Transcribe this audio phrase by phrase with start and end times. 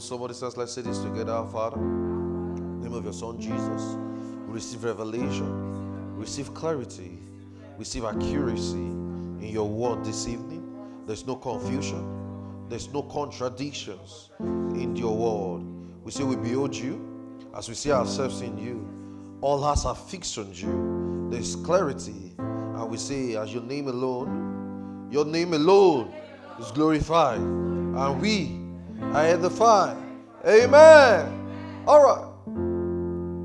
[0.00, 1.78] Somebody says, let's say this together, our Father.
[1.78, 3.96] In the name of your Son Jesus.
[4.46, 7.18] We receive revelation, receive clarity,
[7.78, 10.62] receive accuracy in your word this evening.
[11.06, 15.64] There's no confusion, there's no contradictions in your word.
[16.04, 18.88] We say we behold you as we see ourselves in you.
[19.40, 21.28] All hearts are fixed on you.
[21.30, 22.34] There's clarity.
[22.38, 26.12] And we say, as your name alone, your name alone
[26.60, 27.40] is glorified.
[27.40, 28.65] And we
[29.02, 29.96] are edified.
[30.46, 31.84] Amen.
[31.86, 32.32] All right.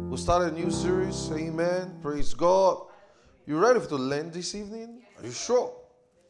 [0.10, 1.32] We'll start a new series.
[1.32, 1.98] Amen.
[2.02, 2.84] Praise God.
[3.46, 5.02] You ready to learn this evening?
[5.20, 5.74] Are you sure?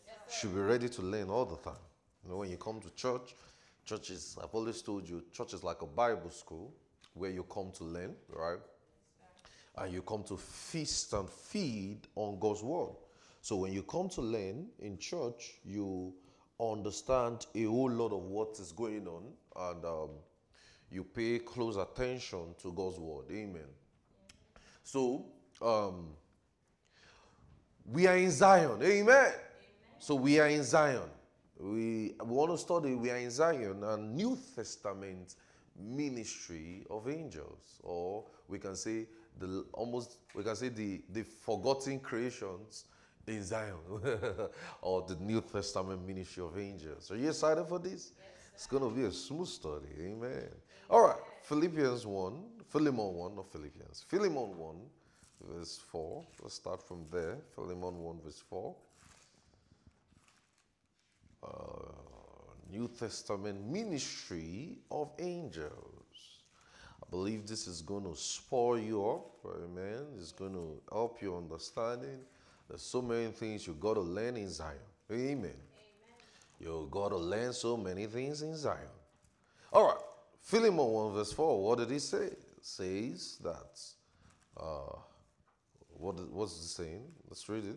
[0.07, 1.79] You should be ready to learn all the time.
[2.23, 3.35] You know, when you come to church,
[3.85, 6.73] church is, I've always told you, church is like a Bible school
[7.13, 8.59] where you come to learn, right?
[9.77, 12.95] And you come to feast and feed on God's word.
[13.41, 16.13] So when you come to learn in church, you
[16.61, 19.23] understand a whole lot of what is going on
[19.69, 20.09] and um,
[20.91, 23.25] you pay close attention to God's word.
[23.31, 23.67] Amen.
[24.83, 25.25] So,
[25.61, 26.09] um,
[27.85, 28.81] we are in Zion.
[28.81, 28.91] Amen.
[28.91, 29.31] Amen.
[29.99, 31.09] So, we are in Zion.
[31.59, 35.35] We, we want to study, we are in Zion, and New Testament
[35.79, 39.07] ministry of angels, or we can say
[39.39, 42.85] the almost we can say the the forgotten creations
[43.27, 43.75] in Zion
[44.81, 47.11] or the New Testament ministry of angels.
[47.11, 48.11] Are you excited for this?
[48.17, 49.89] Yes, it's going to be a smooth study.
[49.99, 50.49] Amen.
[50.89, 51.19] All right.
[51.43, 52.33] Philippians 1,
[52.69, 54.05] Philemon 1, not Philippians.
[54.07, 54.75] Philemon 1,
[55.49, 56.23] verse 4.
[56.41, 57.37] Let's start from there.
[57.55, 58.75] Philemon 1, verse 4.
[61.43, 61.47] Uh,
[62.71, 65.71] New Testament ministry of angels.
[67.03, 69.45] I believe this is going to spur you up.
[69.45, 70.05] Amen.
[70.17, 72.19] It's going to help your understanding
[72.71, 74.77] there's so many things you got to learn in Zion.
[75.11, 75.27] Amen.
[75.27, 75.51] Amen.
[76.57, 78.79] You got to learn so many things in Zion.
[79.73, 79.97] All right.
[80.41, 81.63] Philemon 1 verse 4.
[81.65, 82.27] What did he say?
[82.27, 83.81] It says that.
[84.55, 84.99] Uh,
[85.97, 87.03] what, what's it saying?
[87.27, 87.75] Let's read it.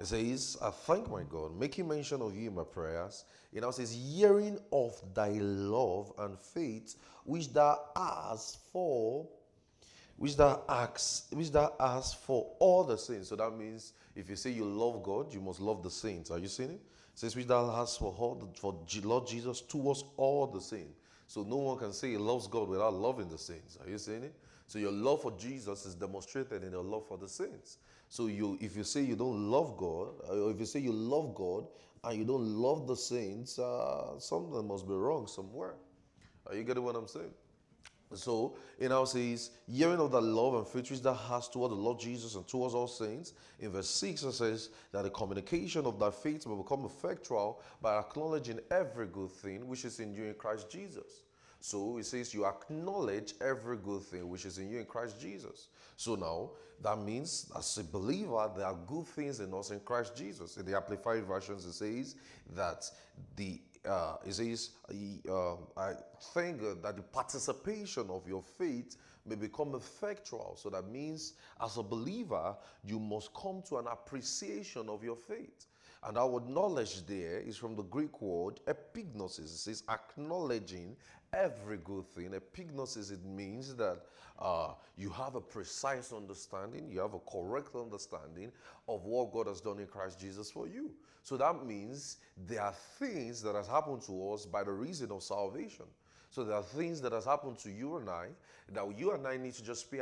[0.00, 3.24] It says, I thank my God, making mention of you in my prayers.
[3.52, 9.28] It now says, hearing of thy love and faith, which thou hast for
[10.16, 13.28] which that asks, which that asks for all the saints.
[13.28, 16.30] So that means if you say you love God, you must love the saints.
[16.30, 16.80] Are you seeing it?
[16.80, 20.98] it says which that asks for all the, for Lord Jesus towards all the saints.
[21.26, 23.78] So no one can say he loves God without loving the saints.
[23.82, 24.34] Are you seeing it?
[24.66, 27.78] So your love for Jesus is demonstrated in your love for the saints.
[28.08, 31.34] So you, if you say you don't love God, or if you say you love
[31.34, 31.66] God
[32.04, 35.74] and you don't love the saints, uh, something must be wrong somewhere.
[36.46, 37.32] Are you getting what I'm saying?
[38.12, 41.76] So it now says, hearing of the love and faith which thou hast toward the
[41.76, 43.32] Lord Jesus and towards all saints.
[43.58, 47.98] In verse 6, it says that the communication of thy faith will become effectual by
[47.98, 51.22] acknowledging every good thing which is in you in Christ Jesus.
[51.60, 55.68] So it says you acknowledge every good thing which is in you in Christ Jesus.
[55.96, 56.50] So now
[56.82, 60.58] that means as a believer, there are good things in us in Christ Jesus.
[60.58, 62.16] In the Amplified versions, it says
[62.54, 62.84] that
[63.36, 64.70] the uh, it says,
[65.28, 65.92] uh, I
[66.32, 68.96] think that the participation of your faith
[69.26, 70.56] may become effectual.
[70.60, 75.66] So that means, as a believer, you must come to an appreciation of your faith.
[76.06, 79.44] And our knowledge there is from the Greek word epignosis.
[79.44, 80.96] It says acknowledging
[81.36, 82.30] every good thing.
[82.30, 84.00] Epignosis, it means that
[84.38, 88.50] uh, you have a precise understanding, you have a correct understanding
[88.88, 90.90] of what God has done in Christ Jesus for you.
[91.22, 95.22] So that means there are things that has happened to us by the reason of
[95.22, 95.86] salvation.
[96.30, 98.28] So there are things that has happened to you and I
[98.72, 100.00] that you and I need to just pay,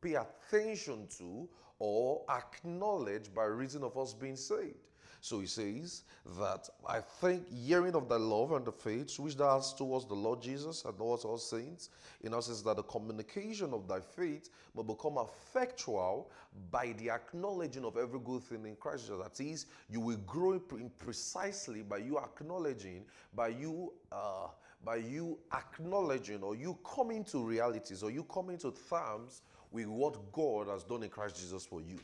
[0.00, 4.87] pay attention to or acknowledge by reason of us being saved.
[5.20, 6.02] So he says
[6.38, 10.14] that I think hearing of the love and the faith which thou hast towards the
[10.14, 11.90] Lord Jesus and towards all saints,
[12.22, 16.30] in us says that the communication of thy faith will become effectual
[16.70, 19.22] by the acknowledging of every good thing in Christ Jesus.
[19.22, 23.04] That is, you will grow in precisely by you acknowledging,
[23.34, 24.48] by you uh,
[24.84, 29.42] by you acknowledging or you coming to realities or you coming to terms
[29.72, 31.98] with what God has done in Christ Jesus for you.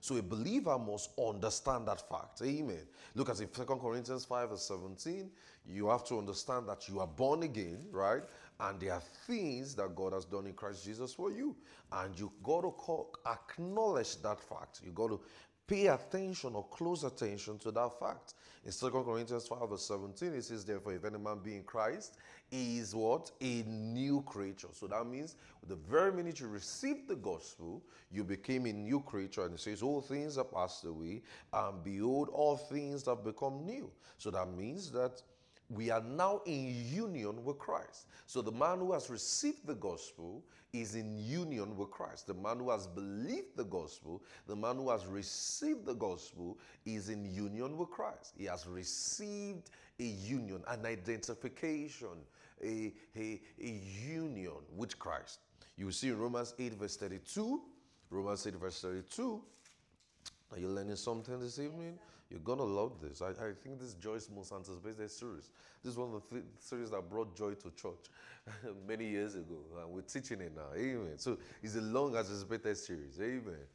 [0.00, 2.40] So a believer must understand that fact.
[2.42, 2.86] Amen.
[3.14, 5.30] Look at it, 2 Corinthians 5 verse 17.
[5.66, 8.22] You have to understand that you are born again, right?
[8.60, 11.54] And there are things that God has done in Christ Jesus for you.
[11.92, 14.80] And you got to acknowledge that fact.
[14.84, 15.20] You got to
[15.70, 18.34] pay attention or close attention to that fact.
[18.66, 22.16] In 2 Corinthians 5 verse 17, it says, Therefore, if any man be in Christ,
[22.50, 23.30] he is what?
[23.40, 24.66] A new creature.
[24.72, 25.36] So that means
[25.68, 29.44] the very minute you received the gospel, you became a new creature.
[29.44, 31.22] And it says, All things are passed away,
[31.52, 33.88] and behold, all things have become new.
[34.18, 35.22] So that means that
[35.70, 38.06] we are now in union with Christ.
[38.26, 42.26] So the man who has received the gospel is in union with Christ.
[42.26, 47.08] The man who has believed the gospel, the man who has received the gospel is
[47.08, 48.34] in union with Christ.
[48.36, 52.08] He has received a union, an identification,
[52.62, 55.40] a, a, a union with Christ.
[55.76, 57.60] You see in Romans 8, verse 32,
[58.10, 59.40] Romans 8, verse 32.
[60.52, 61.98] Are you learning something this evening?
[62.30, 63.22] You're gonna love this.
[63.22, 65.50] I, I think this Joyce most anticipated series.
[65.82, 68.06] This is one of the th- series that brought joy to church
[68.86, 69.58] many years ago.
[69.82, 70.68] And we're teaching it now.
[70.76, 71.18] Amen.
[71.18, 73.20] So it's a long anticipated series.
[73.20, 73.66] Amen.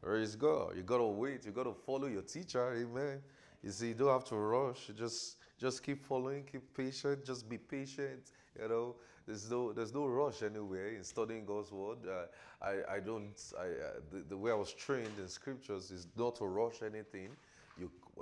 [0.00, 0.76] Praise God.
[0.76, 1.44] You gotta wait.
[1.44, 2.72] You gotta follow your teacher.
[2.74, 3.20] Amen.
[3.64, 4.88] You see, you don't have to rush.
[4.88, 8.30] You just just keep following, keep patient, just be patient.
[8.60, 8.96] You know,
[9.26, 11.98] there's no there's no rush anywhere in studying God's word.
[12.06, 12.26] Uh,
[12.64, 16.36] I I don't I uh, the, the way I was trained in scriptures is not
[16.36, 17.30] to rush anything.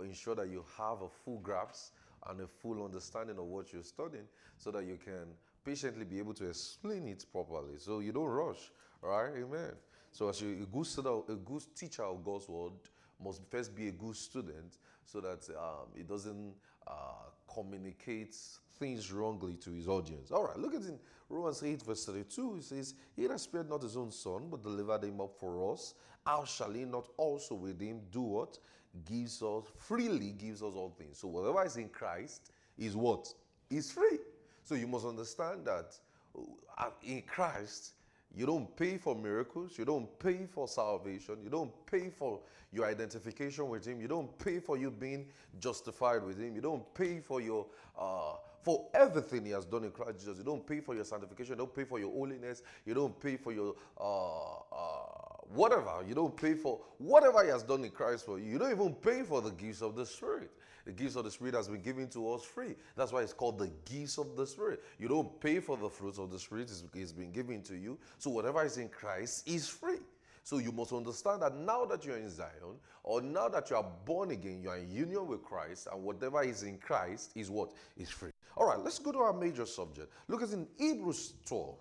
[0.03, 1.93] Ensure that you have a full grasp
[2.29, 4.25] and a full understanding of what you're studying,
[4.57, 5.27] so that you can
[5.65, 7.79] patiently be able to explain it properly.
[7.79, 8.71] So you don't rush.
[9.03, 9.33] right?
[9.37, 9.73] Amen.
[10.13, 12.73] So as you, a good student, a good teacher of God's word
[13.23, 16.55] must first be a good student, so that um, it doesn't
[16.87, 16.93] uh,
[17.53, 18.37] communicate
[18.79, 20.31] things wrongly to his audience.
[20.31, 20.99] All right, look at in
[21.29, 22.57] Romans 8, verse 32.
[22.57, 25.95] It says, He that spared not his own son, but delivered him up for us,
[26.27, 28.59] how shall he not also with him do what?
[29.07, 31.19] Gives us, freely gives us all things.
[31.19, 33.33] So whatever is in Christ is what?
[33.71, 34.19] Is free.
[34.65, 35.97] So you must understand that
[36.79, 37.93] uh, in Christ,
[38.35, 39.79] you don't pay for miracles.
[39.79, 41.37] You don't pay for salvation.
[41.43, 42.41] You don't pay for
[42.73, 44.01] your identification with Him.
[44.01, 45.27] You don't pay for you being
[45.61, 46.55] justified with Him.
[46.55, 47.67] You don't pay for your
[47.99, 50.39] uh, for everything He has done in Christ Jesus.
[50.39, 51.53] You don't pay for your sanctification.
[51.53, 52.63] You don't pay for your holiness.
[52.87, 55.22] You don't pay for your uh, uh,
[55.55, 56.05] whatever.
[56.07, 58.51] You don't pay for whatever He has done in Christ for you.
[58.51, 60.51] You don't even pay for the gifts of the Spirit.
[60.85, 62.75] The gifts of the Spirit has been given to us free.
[62.97, 64.83] That's why it's called the gifts of the Spirit.
[64.99, 67.99] You don't pay for the fruits of the Spirit, it's, been given to you.
[68.19, 69.99] So whatever is in Christ is free.
[70.45, 73.87] So you must understand that now that you're in Zion, or now that you are
[74.05, 77.71] born again, you are in union with Christ, and whatever is in Christ is what?
[77.97, 78.33] Is free.
[78.57, 80.13] All right, let's go to our major subject.
[80.27, 81.77] Look at in Hebrews 12,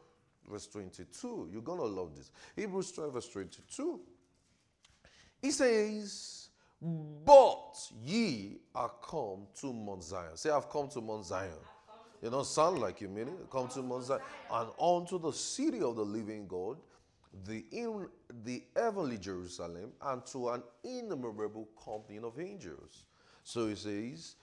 [0.49, 1.49] verse 22.
[1.51, 2.31] You're going to love this.
[2.55, 3.99] Hebrews 12, verse 22.
[5.41, 6.49] He says,
[6.81, 10.35] but ye are come to Mount Zion.
[10.35, 11.51] Say, I've come to Mount Zion.
[12.23, 13.49] You don't sound like you mean it.
[13.51, 14.21] Come to Mount Zion.
[14.51, 16.77] And unto the city of the living God,
[17.45, 18.07] the, in,
[18.43, 23.05] the heavenly Jerusalem, and to an innumerable company of angels.
[23.43, 24.35] So he says,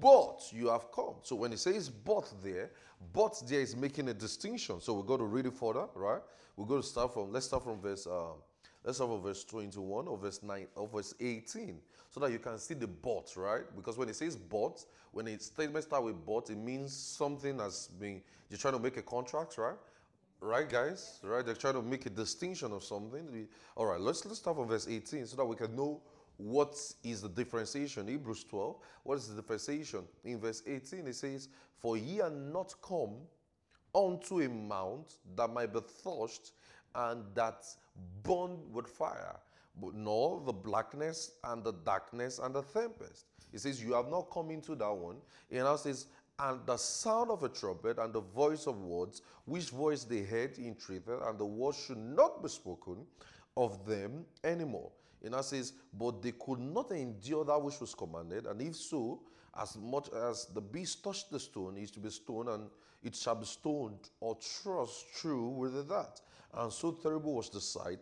[0.00, 1.14] but you have come.
[1.22, 2.70] So when it says but there,
[3.12, 4.80] but there is making a distinction.
[4.80, 6.20] So we're going to read it further, right?
[6.56, 8.36] We're going to start from, let's start from verse um,
[8.86, 11.76] Let's have a verse 21 or verse 9 or verse 18
[12.08, 13.64] so that you can see the but, right?
[13.74, 17.88] Because when it says but, when a statement starts with but, it means something has
[17.98, 19.74] been, you're trying to make a contract, right?
[20.40, 21.18] Right, guys?
[21.24, 21.44] Right?
[21.44, 23.48] They're trying to make a distinction of something.
[23.74, 26.00] All right, let's, let's start from verse 18 so that we can know
[26.38, 28.08] what is the differentiation.
[28.08, 30.04] Hebrews 12, what is the differentiation?
[30.24, 31.48] In verse 18, it says,
[31.78, 33.14] For ye are not come
[33.94, 36.52] unto a mount that might be thirst
[36.94, 37.64] and that
[38.22, 39.36] burned with fire,
[39.80, 43.26] but nor the blackness and the darkness and the tempest.
[43.52, 45.16] He says, You have not come into that one.
[45.48, 46.06] He now says,
[46.38, 50.58] And the sound of a trumpet and the voice of words, which voice they heard
[50.58, 53.06] entreated, and the words should not be spoken
[53.56, 54.90] of them anymore.
[55.22, 59.22] He now says, But they could not endure that which was commanded, and if so,
[59.58, 62.68] as much as the beast touched the stone, is to be stoned, and
[63.02, 66.20] it shall be stoned or thrust through with that.
[66.54, 67.98] And so terrible was the sight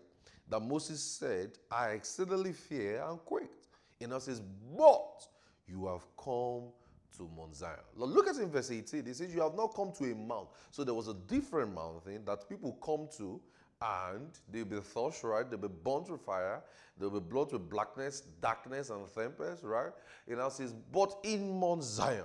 [0.49, 3.68] that Moses said, I exceedingly fear and quaked.
[4.00, 4.40] And now says,
[4.76, 5.26] But
[5.66, 6.73] you have come
[7.16, 7.78] to Mount Zion.
[7.97, 9.06] Look at in verse 18.
[9.06, 10.49] It says, You have not come to a mount.
[10.71, 13.40] So there was a different mountain that people come to
[13.83, 15.49] and they'll be thirst, right?
[15.49, 16.62] They'll be burnt with fire.
[16.99, 19.93] They'll be blown with blackness, darkness, and tempest, right?
[20.26, 22.25] It now says, But in Mount Zion,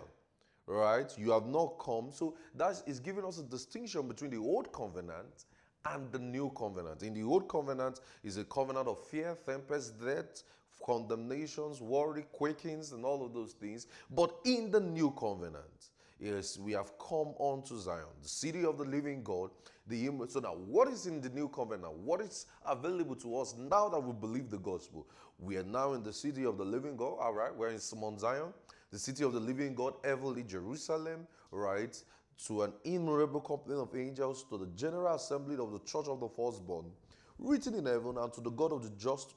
[0.68, 1.12] right?
[1.18, 2.10] You have not come.
[2.12, 5.46] So that is giving us a distinction between the old covenant
[5.86, 7.04] and the new covenant.
[7.04, 10.44] In the old covenant is a covenant of fear, tempest, death,
[10.86, 13.88] condemnations, worry, quakings, and all of those things.
[14.12, 18.84] But in the new covenant, yes, we have come unto Zion, the city of the
[18.84, 19.50] living God.
[19.88, 21.94] The so now, what is in the new covenant?
[21.94, 25.08] What is available to us now that we believe the gospel?
[25.40, 27.18] We are now in the city of the living God.
[27.20, 28.54] All right, we're in Mount Zion,
[28.92, 31.26] the city of the living God, heavenly Jerusalem.
[31.52, 32.00] Right,
[32.46, 36.30] to an innumerable company of angels, to the general assembly of the church of the
[36.30, 36.86] firstborn,
[37.38, 39.34] written in heaven, and to the God of the just,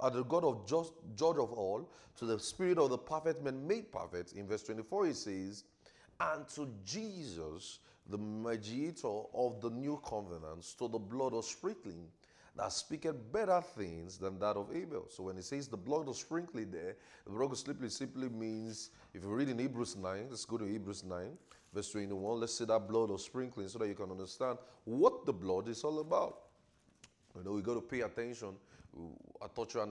[0.00, 3.66] and the God of just judge of all, to the spirit of the perfect men
[3.66, 4.32] made perfect.
[4.34, 5.64] In verse 24, he says,
[6.20, 7.78] and to Jesus,
[8.08, 12.08] the mediator of the new covenant, to the blood of sprinkling
[12.56, 15.06] that speaketh better things than that of Abel.
[15.10, 18.90] So when it says the blood of sprinkling there, the blood of sprinkling simply means,
[19.12, 21.36] if you read in Hebrews 9, let's go to Hebrews 9,
[21.72, 25.32] verse 21, let's see that blood of sprinkling so that you can understand what the
[25.32, 26.38] blood is all about.
[27.36, 28.54] You know, we got to pay attention
[29.42, 29.84] I taught you?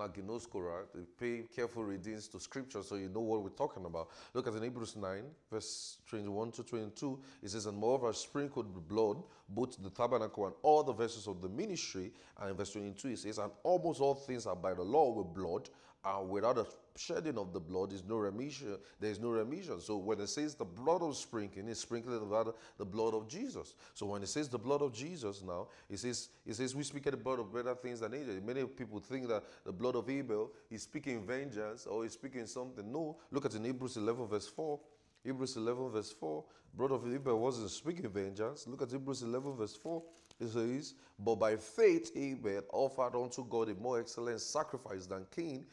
[1.19, 4.09] Pay careful readings to scripture so you know what we're talking about.
[4.33, 7.19] Look at in Hebrews 9, verse 21 to 22.
[7.41, 11.41] It says, And moreover, sprinkled with blood, both the tabernacle and all the vessels of
[11.41, 12.11] the ministry.
[12.39, 15.33] And in verse 22, it says, And almost all things are by the law with
[15.33, 15.69] blood,
[16.05, 18.77] and without a shedding of the blood is no remission.
[18.99, 19.79] There is no remission.
[19.79, 23.73] So when it says the blood of sprinkling, it's sprinkling about the blood of Jesus.
[23.93, 27.07] So when it says the blood of Jesus now, it says it says we speak
[27.07, 28.35] at the blood of better things than Abel.
[28.45, 32.91] Many people think that the blood of Abel is speaking vengeance or is speaking something.
[32.91, 34.79] No, look at in Hebrews 11 verse 4.
[35.23, 36.43] Hebrews 11 verse 4.
[36.75, 38.67] Blood of Abel wasn't speaking vengeance.
[38.67, 40.03] Look at Hebrews 11 verse 4.
[40.39, 45.65] It says, But by faith Abel offered unto God a more excellent sacrifice than Cain,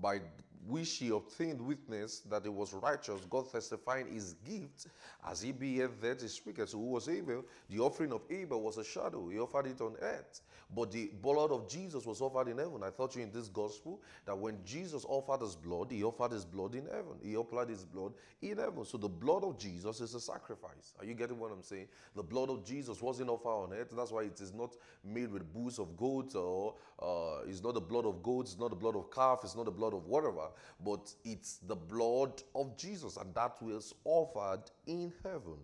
[0.00, 0.20] by
[0.66, 4.86] which he obtained witness that it was righteous, God testifying his gift,
[5.28, 6.56] as he beeth there to speak.
[6.66, 7.44] So who was Abel?
[7.68, 9.28] The offering of Abel was a shadow.
[9.28, 10.40] He offered it on earth.
[10.74, 12.82] But the blood of Jesus was offered in heaven.
[12.82, 16.44] I taught you in this gospel that when Jesus offered his blood, he offered his
[16.44, 17.18] blood in heaven.
[17.22, 18.84] He applied his blood in heaven.
[18.84, 20.94] So the blood of Jesus is a sacrifice.
[20.98, 21.88] Are you getting what I'm saying?
[22.16, 23.92] The blood of Jesus wasn't offered on earth.
[23.94, 27.80] That's why it is not made with bulls of goats or uh, it's not the
[27.80, 30.48] blood of goats, it's not the blood of calf, it's not the blood of whatever,
[30.84, 35.58] but it's the blood of Jesus, and that was offered in heaven.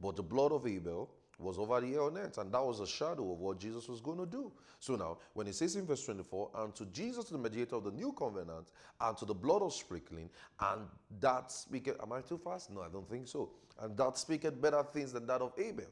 [0.00, 3.32] But the blood of Abel was over the on earth, and that was a shadow
[3.32, 4.50] of what Jesus was going to do.
[4.78, 7.90] So now, when it says in verse 24, and to Jesus, the mediator of the
[7.90, 8.68] new covenant,
[9.00, 10.82] and to the blood of sprinkling, and
[11.20, 12.70] that speaketh, am I too fast?
[12.70, 13.50] No, I don't think so.
[13.80, 15.84] And that speaketh better things than that of Abel.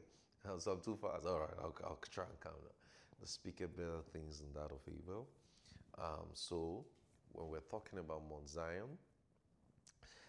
[0.59, 1.25] So I'm too fast.
[1.25, 2.71] All right, I'll, I'll try and calm down.
[3.19, 5.27] The speaketh better things than that of Abel.
[5.97, 6.85] Um, so
[7.35, 8.97] when we're talking about Mount Zion,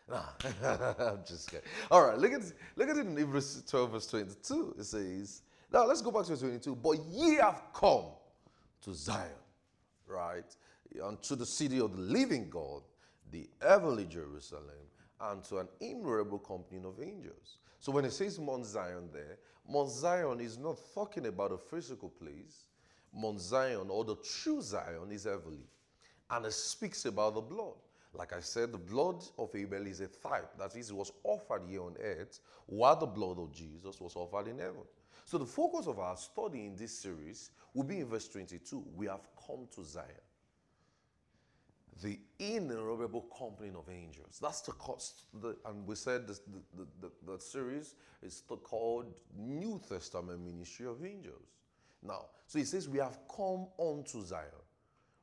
[0.09, 0.23] Nah,
[0.99, 1.67] I'm just kidding.
[1.91, 2.43] All right, look at
[2.77, 4.77] look at it in Hebrews 12, verse 22.
[4.79, 6.77] It says, now let's go back to 22.
[6.77, 8.07] But ye have come
[8.83, 9.31] to Zion,
[10.07, 10.45] right?
[11.03, 12.83] Unto the city of the living God,
[13.33, 14.65] the heavenly Jerusalem,
[15.21, 17.59] and to an innumerable company of angels.
[17.81, 22.11] So when it says Mount Zion there, Mount Zion is not talking about a physical
[22.11, 22.69] place.
[23.13, 25.67] Mount Zion or the true Zion is heavenly.
[26.31, 27.75] And it speaks about the blood.
[28.13, 30.57] Like I said, the blood of Abel is a type.
[30.59, 34.49] That is, it was offered here on earth, while the blood of Jesus was offered
[34.49, 34.83] in heaven.
[35.27, 38.85] So the focus of our study in this series will be in verse 22.
[38.95, 40.07] We have come to Zion.
[42.03, 44.39] The innumerable company of angels.
[44.41, 45.25] That's the cost.
[45.41, 46.41] The, and we said this,
[46.77, 51.55] the, the, the, series is called New Testament Ministry of Angels.
[52.03, 54.45] Now, so he says, We have come unto Zion,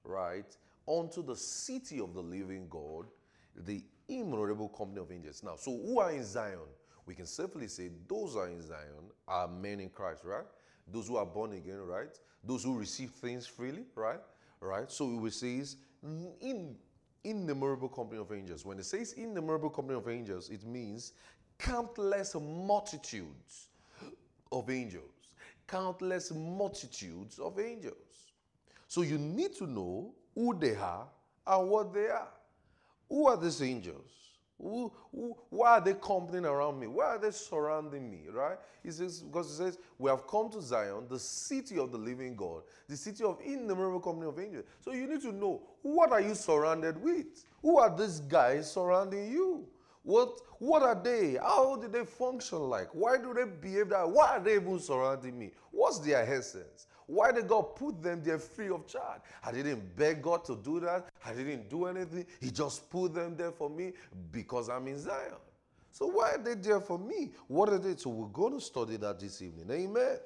[0.04, 0.58] right?
[0.88, 3.06] Unto the city of the living God,
[3.56, 5.44] the innumerable company of angels.
[5.44, 6.60] Now, so who are in Zion?
[7.06, 10.46] We can safely say those are in Zion are men in Christ, right?
[10.88, 12.18] Those who are born again, right?
[12.44, 14.20] Those who receive things freely, right?
[14.60, 14.92] Right?
[14.92, 16.76] So we will say is in
[17.24, 18.66] innumerable company of angels.
[18.66, 21.14] When it says innumerable company of angels, it means
[21.58, 23.68] countless multitudes
[24.52, 25.12] of angels.
[25.68, 28.32] Countless multitudes of angels.
[28.88, 31.08] So you need to know who they are
[31.46, 32.30] and what they are.
[33.10, 34.10] Who are these angels?
[34.60, 36.88] Who, who, why are they company around me?
[36.88, 38.28] Why are they surrounding me?
[38.32, 38.58] Right?
[38.82, 42.36] He says, because he says, We have come to Zion, the city of the living
[42.36, 44.66] God, the city of innumerable company of angels.
[44.80, 47.46] So you need to know what are you surrounded with?
[47.62, 49.68] Who are these guys surrounding you?
[50.04, 51.38] What, what are they?
[51.42, 52.90] How do they function like?
[52.94, 54.10] Why do they behave that?
[54.10, 55.52] Why are they even surrounding me?
[55.72, 56.88] What's their essence?
[57.08, 59.22] Why did God put them there free of charge?
[59.44, 61.10] I didn't beg God to do that.
[61.26, 62.26] I didn't do anything.
[62.40, 63.94] He just put them there for me
[64.32, 65.36] because I'm in Zion.
[65.92, 67.32] So why are they there for me?
[67.48, 67.96] What are they?
[67.96, 69.70] So we're going to study that this evening.
[69.70, 70.18] Amen.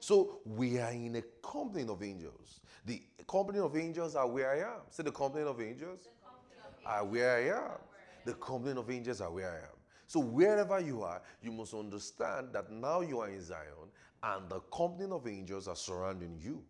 [0.00, 2.60] So we are in a company of angels.
[2.84, 4.80] The company of angels are where I am.
[4.90, 7.78] Say the company of angels, company of angels are where I am.
[8.26, 9.74] The company of angels are where I am.
[10.06, 13.83] So wherever you are, you must understand that now you are in Zion
[14.24, 16.62] and the company of angels are surrounding you.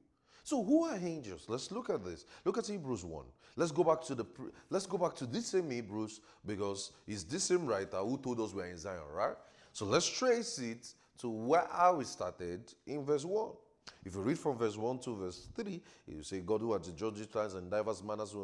[0.43, 1.47] So who are angels?
[1.49, 2.27] Let's look at this.
[2.45, 3.25] Look at Hebrews 1.
[3.57, 4.27] Let's go back to the
[4.69, 8.53] let's go back to this same Hebrews because it's this same writer who told us
[8.53, 9.37] we're in Zion, right?
[9.73, 13.51] So let's trace it to where we started in verse 1.
[14.05, 16.93] If you read from verse 1 to verse 3, you say, God who had to
[16.93, 18.35] judge times and diverse manners,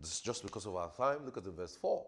[0.00, 1.24] this is just because of our time.
[1.24, 2.04] Look at the verse 4.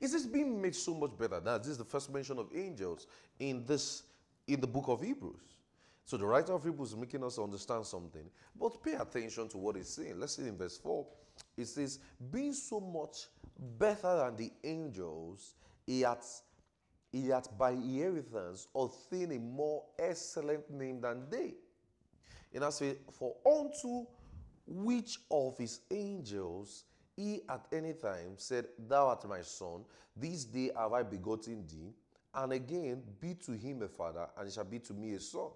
[0.00, 1.40] Is this being made so much better?
[1.44, 3.06] Now, this is the first mention of angels
[3.38, 4.02] in this
[4.46, 5.54] in the book of Hebrews.
[6.04, 8.28] So the writer of Hebrews is making us understand something.
[8.58, 10.20] But pay attention to what he's saying.
[10.20, 11.06] Let's see in verse 4.
[11.56, 11.98] It says,
[12.30, 13.28] being so much
[13.78, 15.54] better than the angels,
[15.86, 16.42] he hath,
[17.10, 21.54] he hath by inheritance obtained a more excellent name than they.
[22.52, 24.06] And I say, for unto
[24.66, 26.84] which of his angels
[27.16, 29.84] he at any time said, Thou art my son,
[30.16, 31.92] this day have I begotten thee,
[32.34, 35.48] and again be to him a father, and he shall be to me a son.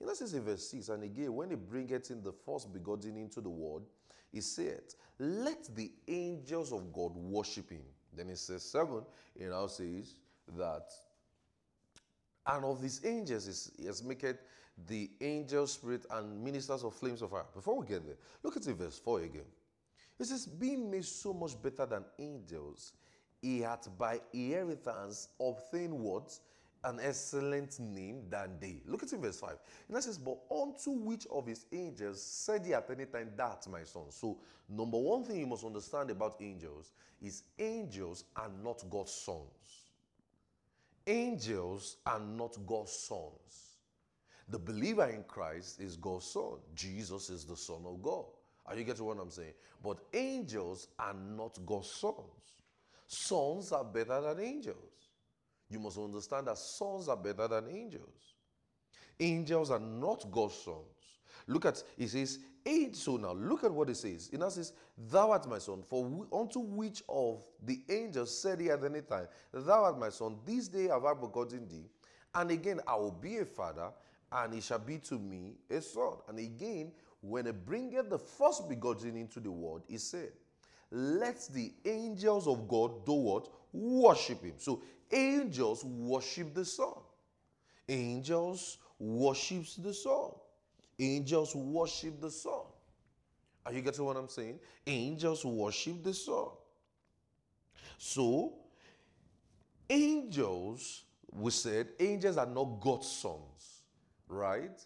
[0.00, 3.16] In that says in verse 6, and again, when he bringeth in the first begotten
[3.16, 3.86] into the world,
[4.32, 4.82] he said,
[5.18, 7.82] Let the angels of God worship him.
[8.16, 9.02] Then he says 7,
[9.38, 10.14] he now says
[10.56, 10.90] that,
[12.46, 14.38] and of these angels is, he has made
[14.88, 17.44] the angel spirit and ministers of flames of fire.
[17.54, 19.44] Before we get there, look at verse 4 again.
[20.18, 22.92] It says, being made so much better than angels,
[23.42, 26.38] he had by inheritance obtained what?
[26.82, 28.82] An excellent name than they.
[28.86, 29.50] Look at it verse 5.
[29.88, 33.66] And that says, But unto which of his angels said he at any time, That
[33.70, 34.04] my son.
[34.10, 39.90] So, number one thing you must understand about angels is angels are not God's sons.
[41.06, 43.76] Angels are not God's sons.
[44.48, 46.56] The believer in Christ is God's son.
[46.74, 48.24] Jesus is the Son of God.
[48.66, 49.52] Are you getting what I'm saying?
[49.82, 52.39] But angels are not God's sons.
[53.12, 55.08] Sons are better than angels.
[55.68, 58.34] You must understand that sons are better than angels.
[59.18, 61.18] Angels are not God's sons.
[61.48, 62.94] Look at, he says, age.
[62.94, 64.30] So now, look at what he says.
[64.32, 68.70] It now says, Thou art my son, for unto which of the angels said he
[68.70, 71.90] at any time, Thou art my son, this day have I begotten thee.
[72.32, 73.90] And again, I will be a father,
[74.30, 76.18] and he shall be to me a son.
[76.28, 80.30] And again, when he bringeth the first begotten into the world, he said,
[80.90, 83.48] Let the angels of God do what?
[83.72, 84.54] Worship him.
[84.56, 84.82] So
[85.12, 86.94] angels worship the Son.
[87.88, 90.30] Angels worships the Son.
[90.98, 92.62] Angels worship the Son.
[93.64, 94.58] Are you getting what I'm saying?
[94.86, 96.48] Angels worship the Son.
[97.98, 98.54] So,
[99.88, 103.82] angels, we said, angels are not God's sons,
[104.28, 104.80] right?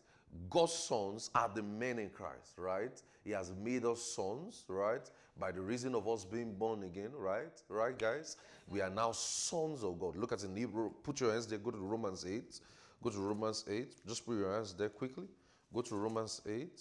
[0.50, 3.00] God's sons are the men in Christ, right?
[3.22, 5.08] He has made us sons, right?
[5.38, 7.60] By the reason of us being born again, right?
[7.68, 8.36] Right, guys?
[8.68, 10.16] We are now sons of God.
[10.16, 10.90] Look at in Hebrew.
[11.02, 11.58] Put your hands there.
[11.58, 12.60] Go to Romans 8.
[13.02, 14.06] Go to Romans 8.
[14.06, 15.26] Just put your hands there quickly.
[15.72, 16.80] Go to Romans 8.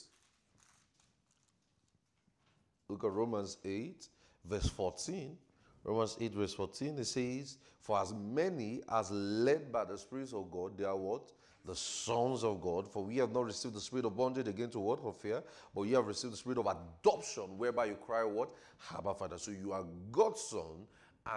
[2.89, 4.07] Look at Romans 8,
[4.45, 5.35] verse 14.
[5.83, 10.51] Romans 8, verse 14, it says, For as many as led by the Spirit of
[10.51, 11.31] God, they are what?
[11.65, 12.87] The sons of God.
[12.91, 14.99] For we have not received the spirit of bondage again to what?
[15.03, 18.51] Of fear, but you have received the spirit of adoption, whereby you cry, What?
[18.95, 19.37] Abba, Father.
[19.37, 20.87] So you are God's son,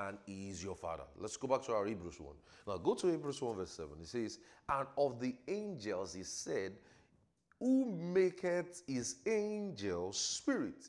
[0.07, 1.05] and He is your Father.
[1.17, 2.35] Let's go back to our Hebrews 1.
[2.67, 3.91] Now go to Hebrews 1, verse 7.
[4.01, 6.73] It says, And of the angels, He said,
[7.61, 10.89] Who maketh his angels spirit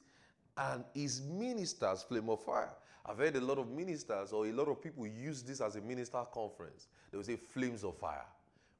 [0.57, 2.73] and his ministers flame of fire.
[3.05, 5.81] I've heard a lot of ministers or a lot of people use this as a
[5.81, 6.87] minister conference.
[7.11, 8.25] They will say flames of fire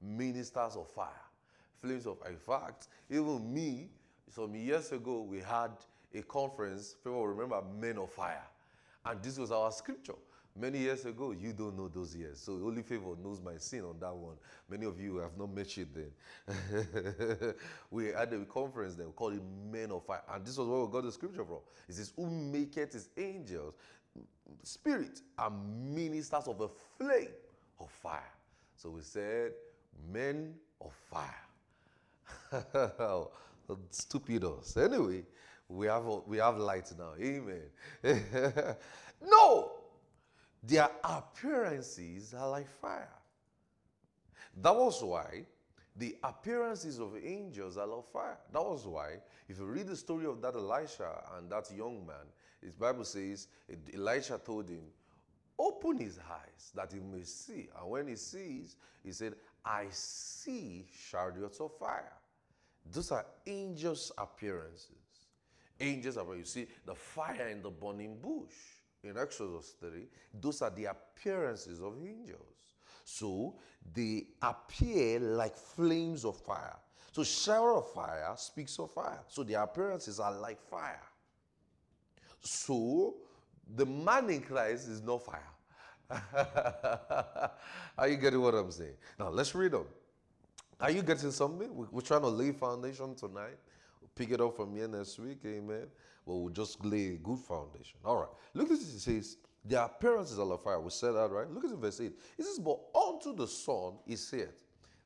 [0.02, 1.08] ministers of fire.
[1.82, 2.32] Flames of fire.
[2.32, 3.90] In fact, even me,
[4.30, 5.72] some years ago, we had
[6.14, 8.44] a conference, people remember Men of Fire.
[9.06, 10.16] And this was our scripture.
[10.60, 12.40] Many years ago, you don't know those years.
[12.40, 14.36] So only favor knows my sin on that one.
[14.68, 17.54] Many of you have not met it then.
[17.92, 20.24] we had a conference then, we called it Men of Fire.
[20.34, 21.60] And this was where we got the scripture from.
[21.88, 23.76] It says, Who maketh his angels
[24.64, 27.30] spirit and ministers of a flame
[27.80, 28.34] of fire.
[28.76, 29.52] So we said,
[30.12, 31.46] men of fire.
[33.92, 34.78] Stupidos.
[34.78, 35.24] Anyway,
[35.68, 37.14] we have, we have light now.
[37.20, 37.64] Amen.
[39.22, 39.72] no!
[40.64, 43.10] Their appearances are like fire.
[44.62, 45.46] That was why
[45.98, 48.38] the appearances of angels are like fire.
[48.54, 49.18] That was why,
[49.50, 52.26] if you read the story of that Elisha and that young man,
[52.62, 53.48] his Bible says
[53.94, 54.84] Elisha told him,
[55.60, 57.68] Open his eyes that he may see.
[57.80, 59.34] And when he sees, he said,
[59.68, 62.14] I see chariots of fire.
[62.90, 64.92] Those are angels' appearances.
[65.80, 68.56] Angels are you see the fire in the burning bush
[69.04, 70.08] in Exodus 3.
[70.34, 72.56] Those are the appearances of angels.
[73.04, 73.56] So
[73.94, 76.78] they appear like flames of fire.
[77.12, 79.20] So shower of fire speaks of fire.
[79.28, 81.04] So the appearances are like fire.
[82.42, 83.16] So
[83.76, 85.57] the man in Christ is not fire.
[87.98, 88.96] Are you getting what I'm saying?
[89.20, 89.86] Now let's read on.
[90.80, 91.70] Are you getting something?
[91.92, 93.58] We're trying to lay foundation tonight.
[94.00, 95.88] We'll pick it up from here next week, amen.
[96.26, 97.98] But we'll just lay a good foundation.
[98.06, 98.30] All right.
[98.54, 98.94] Look at this.
[98.94, 100.80] It says, Their appearance is like fire.
[100.80, 101.50] We said that, right?
[101.50, 102.14] Look at verse 8.
[102.38, 104.54] It says, But unto the Son is said,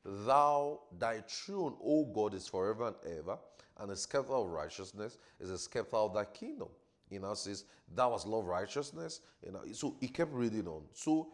[0.04, 3.38] Thou, thy throne, O God, is forever and ever,
[3.78, 6.68] and the scepter of righteousness is the scepter of thy kingdom.
[7.12, 9.20] You know, says, that was love righteousness.
[9.44, 10.82] You know, so he kept reading on.
[10.94, 11.32] So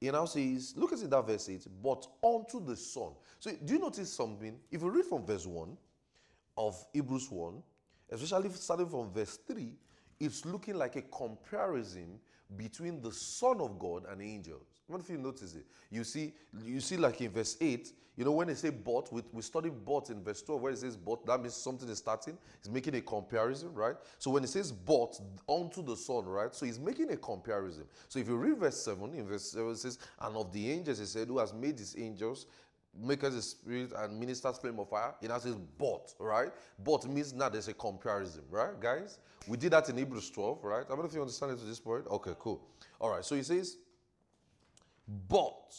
[0.00, 3.12] he now says, look at that verse 8, but unto the Son.
[3.38, 4.58] So do you notice something?
[4.70, 5.76] If you read from verse 1
[6.56, 7.62] of Hebrews 1,
[8.10, 9.72] especially starting from verse 3,
[10.18, 12.18] it's looking like a comparison
[12.56, 14.20] between the Son of God and
[14.90, 15.64] What if you notice it?
[15.90, 16.32] You see,
[16.64, 19.72] you see, like in verse 8, you know, when they say but, we, we studied
[19.86, 22.36] but in verse 12, where it says but, that means something is starting.
[22.62, 23.94] He's making a comparison, right?
[24.18, 26.54] So when it says but unto the Son, right?
[26.54, 27.84] So he's making a comparison.
[28.08, 30.98] So if you read verse 7, in verse 7 it says, And of the angels,
[30.98, 32.46] he said, Who has made his angels
[32.98, 35.14] makers a spirit and ministers flame of fire.
[35.22, 36.50] It now says but, right?
[36.84, 39.18] But means now there's a comparison, right, guys?
[39.46, 40.84] We did that in Hebrews 12, right?
[40.84, 42.06] I don't know if you understand it to this point.
[42.08, 42.60] Okay, cool.
[43.00, 43.76] All right, so he says,
[45.28, 45.74] but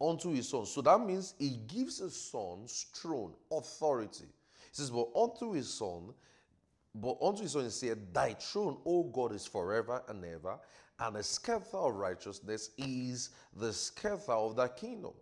[0.00, 0.66] unto his son.
[0.66, 4.24] So that means he gives his son throne, authority.
[4.24, 6.12] He says, but unto his son,
[6.94, 10.58] but unto his son he said, Thy throne, O God, is forever and ever,
[10.98, 15.12] and the scepter of righteousness is the scepter of thy kingdom.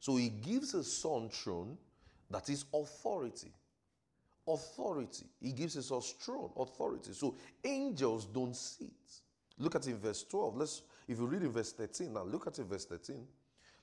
[0.00, 1.76] So he gives his son throne,
[2.30, 3.52] that is authority.
[4.46, 5.26] Authority.
[5.40, 7.12] He gives his son throne, authority.
[7.12, 8.90] So angels don't sit.
[9.58, 10.56] Look at in verse 12.
[10.56, 13.26] Let's if you read in verse 13, now look at it, verse 13.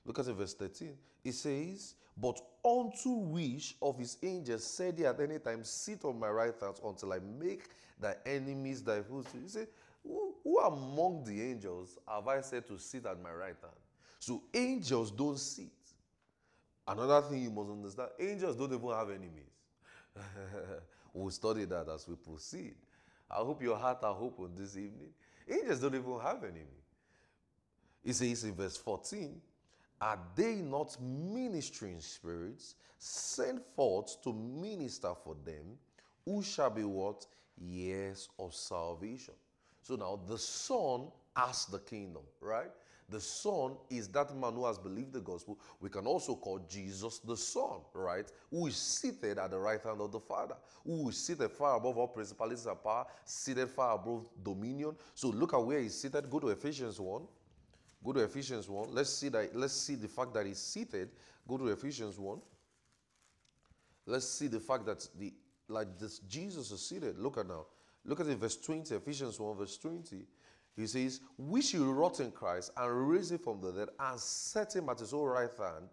[0.06, 0.94] Look at it, verse 13.
[1.22, 6.18] It says, But unto which of his angels said he at any time, Sit on
[6.18, 7.64] my right hand until I make
[8.00, 9.42] thy enemies thy footstool.
[9.42, 9.66] You say,
[10.02, 13.76] who, who among the angels have I said to sit at my right hand?
[14.20, 15.66] So angels don't sit.
[16.86, 19.52] Another thing you must understand angels don't even have enemies.
[21.12, 22.74] we'll study that as we proceed.
[23.30, 25.10] I hope your heart are open this evening.
[25.46, 26.87] Angels don't even have enemies.
[28.04, 29.40] He says in verse 14,
[30.00, 35.78] Are they not ministering spirits sent forth to minister for them
[36.24, 37.26] who shall be what?
[37.60, 39.34] Years of salvation.
[39.82, 42.70] So now the Son has the kingdom, right?
[43.10, 45.58] The Son is that man who has believed the gospel.
[45.80, 48.30] We can also call Jesus the Son, right?
[48.50, 51.96] Who is seated at the right hand of the Father, who is seated far above
[51.96, 54.94] all principalities and power, seated far above dominion.
[55.14, 56.28] So look at where he's seated.
[56.28, 57.22] Go to Ephesians 1.
[58.04, 58.88] Go to Ephesians 1.
[58.92, 61.10] Let's see that let's see the fact that he's seated.
[61.46, 62.40] Go to Ephesians 1.
[64.06, 65.32] Let's see the fact that the
[65.68, 67.18] like this Jesus is seated.
[67.18, 67.66] Look at now.
[68.04, 70.24] Look at it, verse 20, Ephesians 1, verse 20.
[70.76, 74.74] He says, Which you wrought in Christ and raised him from the dead and set
[74.74, 75.88] him at his own right hand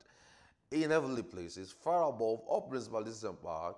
[0.71, 3.75] in heavenly places, far above all principalities and power,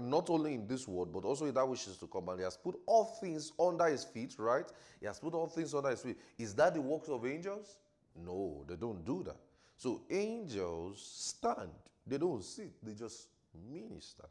[0.00, 2.28] not only in this world, but also in that which is to come.
[2.28, 4.66] And he has put all things under his feet, right?
[5.00, 6.18] He has put all things under his feet.
[6.38, 7.76] Is that the works of angels?
[8.14, 9.36] No, they don't do that.
[9.76, 11.70] So angels stand,
[12.06, 13.28] they don't sit, they just
[13.70, 14.24] minister.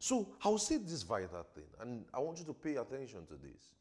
[0.00, 3.72] So I'll say this vital thing, and I want you to pay attention to this.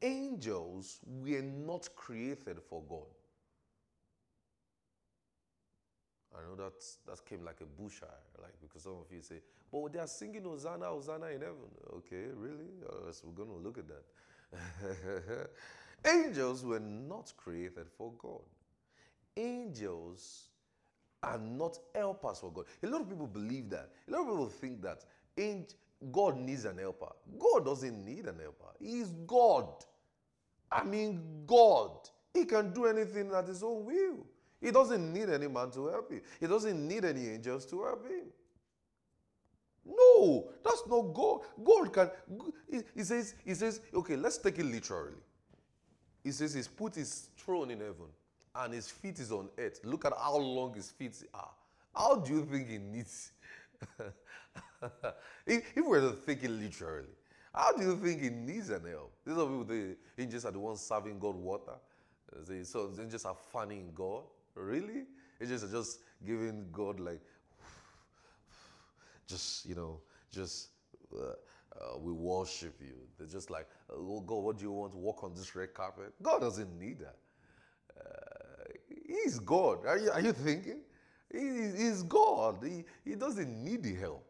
[0.00, 3.06] Angels were not created for God.
[6.36, 9.40] I know that that came like a bush eye, like because some of you say,
[9.72, 11.70] but they are singing Hosanna, Hosanna in heaven.
[11.96, 12.68] Okay, really?
[13.12, 15.50] So we're going to look at that.
[16.04, 18.42] Angels were not created for God.
[19.36, 20.48] Angels
[21.22, 22.64] are not helpers for God.
[22.82, 23.90] A lot of people believe that.
[24.08, 25.04] A lot of people think that
[26.12, 27.12] God needs an helper.
[27.38, 28.72] God doesn't need an helper.
[28.78, 29.66] He is God.
[30.70, 31.90] I mean, God.
[32.32, 34.26] He can do anything at His own will.
[34.60, 36.20] He doesn't need any man to help him.
[36.40, 38.26] He doesn't need any angels to help him.
[39.84, 41.40] No, that's not God.
[41.64, 42.10] Gold can.
[42.94, 45.16] He says, he says, okay, let's take it literally.
[46.22, 48.08] He says he's put his throne in heaven
[48.54, 49.80] and his feet is on earth.
[49.84, 51.50] Look at how long his feet are.
[51.94, 53.32] How do you think he needs?
[55.46, 57.08] if, if we were to think it literally,
[57.54, 59.12] how do you think he needs an help?
[59.24, 61.74] These are people, the angels are the ones serving God water.
[62.64, 64.24] So the angels are fanning God.
[64.58, 65.04] Really?
[65.40, 67.20] It's just just giving God like,
[69.26, 70.00] just you know,
[70.32, 70.70] just
[71.14, 71.30] uh,
[71.80, 72.96] uh, we worship you.
[73.16, 76.12] They're just like, oh God, what do you want walk on this red carpet?
[76.20, 77.16] God doesn't need that.
[77.96, 78.72] Uh,
[79.06, 79.86] he's God.
[79.86, 80.80] Are you, are you thinking?
[81.32, 81.38] He,
[81.76, 82.56] he's God.
[82.64, 84.24] He, he doesn't need the help.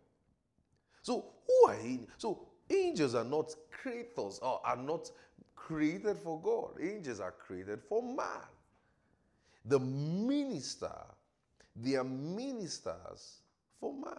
[1.02, 2.06] So who are he?
[2.18, 5.10] So angels are not creators or are not
[5.54, 6.82] created for God.
[6.82, 8.46] Angels are created for man
[9.68, 10.94] the minister,
[11.76, 13.40] they are ministers
[13.78, 14.14] for man.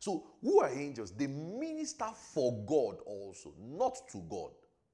[0.00, 1.12] So, who are angels?
[1.12, 4.50] They minister for God also, not to God.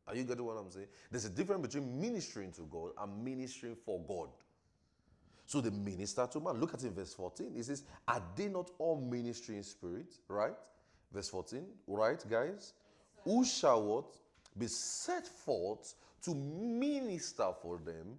[0.06, 0.88] Are you getting what I'm saying?
[1.10, 4.28] There's a difference between ministering to God and ministering for God.
[5.46, 6.60] So they minister to man.
[6.60, 7.54] Look at in verse 14.
[7.56, 10.20] It says, Are they not all ministering spirits?
[10.28, 10.52] Right?
[11.10, 11.64] Verse 14.
[11.86, 12.74] Right, guys?
[13.24, 14.14] Who shall what?
[14.58, 18.18] Be set forth to minister for them,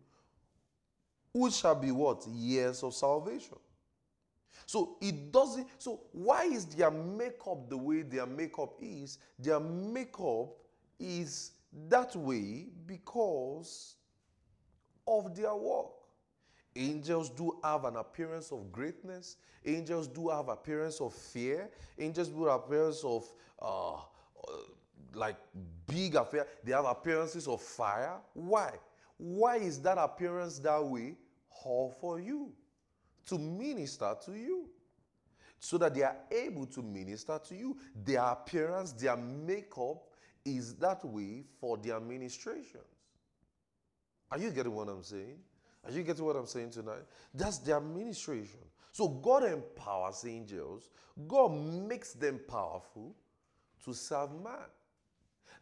[1.33, 2.25] which shall be what?
[2.27, 3.57] Years of salvation.
[4.65, 5.67] So it doesn't.
[5.77, 9.17] So why is their makeup the way their makeup is?
[9.37, 10.49] Their makeup
[10.99, 11.51] is
[11.87, 13.95] that way because
[15.07, 15.87] of their work.
[16.75, 19.37] Angels do have an appearance of greatness.
[19.65, 21.69] Angels do have appearance of fear.
[21.97, 23.27] Angels do have appearance of
[23.61, 23.99] uh, uh,
[25.13, 25.37] like
[25.87, 26.47] big affair.
[26.63, 28.17] They have appearances of fire.
[28.33, 28.71] Why?
[29.17, 31.17] Why is that appearance that way?
[31.63, 32.53] All for you
[33.27, 34.69] to minister to you
[35.59, 37.77] so that they are able to minister to you.
[38.05, 39.97] Their appearance, their makeup
[40.45, 42.83] is that way for their ministrations.
[44.31, 45.39] Are you getting what I'm saying?
[45.85, 47.03] Are you getting what I'm saying tonight?
[47.33, 48.59] That's their administration.
[48.91, 50.89] So God empowers angels,
[51.27, 53.15] God makes them powerful
[53.85, 54.55] to serve man.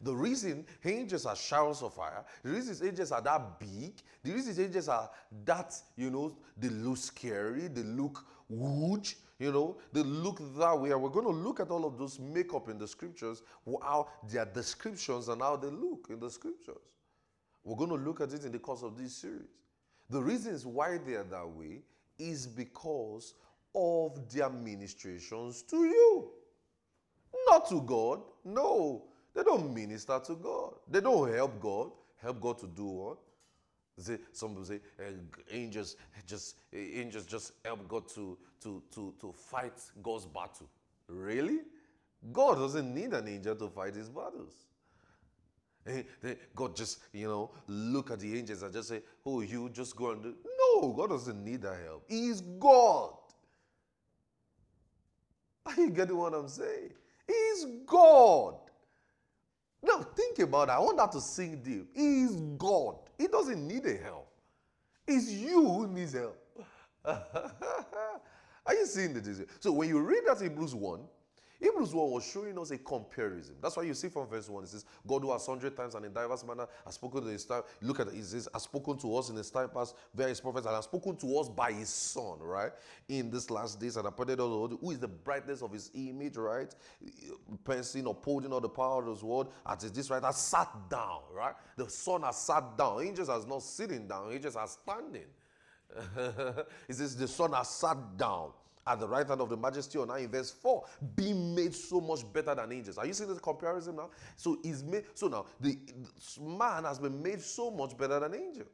[0.01, 4.63] The reason angels are showers of fire, the reason angels are that big, the reason
[4.63, 5.09] angels are
[5.45, 10.91] that, you know, they look scary, they look huge, you know, they look that way.
[10.91, 13.41] And we're going to look at all of those makeup in the scriptures,
[13.81, 16.77] how their descriptions and how they look in the scriptures.
[17.63, 19.49] We're going to look at it in the course of this series.
[20.09, 21.81] The reasons why they are that way
[22.17, 23.33] is because
[23.75, 26.29] of their ministrations to you,
[27.49, 28.21] not to God.
[28.45, 29.03] No,
[29.37, 30.73] they don't minister to God.
[30.89, 31.91] They don't help God.
[32.19, 33.17] Help God to do what?
[33.99, 35.11] Say, some people say uh,
[35.51, 35.95] angels
[36.25, 40.67] just uh, angels just help God to, to, to, to fight God's battle.
[41.07, 41.59] Really?
[42.33, 44.53] God doesn't need an angel to fight his battles.
[45.85, 49.95] Eh, God just, you know, look at the angels and just say, Oh, you just
[49.95, 50.35] go and do.
[50.59, 52.05] No, God doesn't need that help.
[52.07, 53.13] He is God.
[55.67, 56.91] Are you getting what I'm saying?
[57.27, 58.66] He is God.
[59.83, 60.71] Now think about it.
[60.71, 61.89] I want that to sink deep.
[61.93, 62.97] He is God.
[63.17, 64.27] He doesn't need a help.
[65.07, 66.37] It's you who needs help.
[67.05, 69.47] Are you seeing the disease?
[69.59, 70.99] So when you read that Hebrews 1,
[71.59, 73.55] Hebrews 1 was showing us a comparison.
[73.61, 76.05] That's why you see from verse 1, it says, God who has hundred times and
[76.05, 77.63] in diverse manner has spoken to his time.
[77.81, 80.67] Look at it, it says, has spoken to us in his time past, various prophets,
[80.67, 82.71] and has spoken to us by his son, right?
[83.09, 86.73] In this last days, and appointed us, who is the brightness of his image, right?
[87.65, 91.55] Pensing, upholding all the power of his word, at this right, has sat down, right?
[91.75, 93.01] The son has sat down.
[93.01, 95.25] Angels has not sitting down, angels are standing.
[96.87, 98.51] it says, the son has sat down
[98.87, 100.83] at the right hand of the majesty on now in verse 4
[101.15, 102.97] being made so much better than angels.
[102.97, 104.09] Are you seeing the comparison now?
[104.35, 105.77] So he's made so now the,
[106.35, 108.67] the man has been made so much better than angels.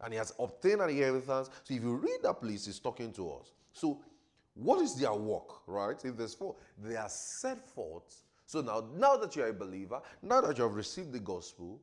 [0.00, 1.50] And he has obtained an inheritance.
[1.62, 3.52] So if you read that place he's talking to us.
[3.72, 4.00] So
[4.54, 6.02] what is their work right?
[6.04, 8.22] In verse 4 they are set forth.
[8.46, 11.80] So now now that you are a believer now that you have received the gospel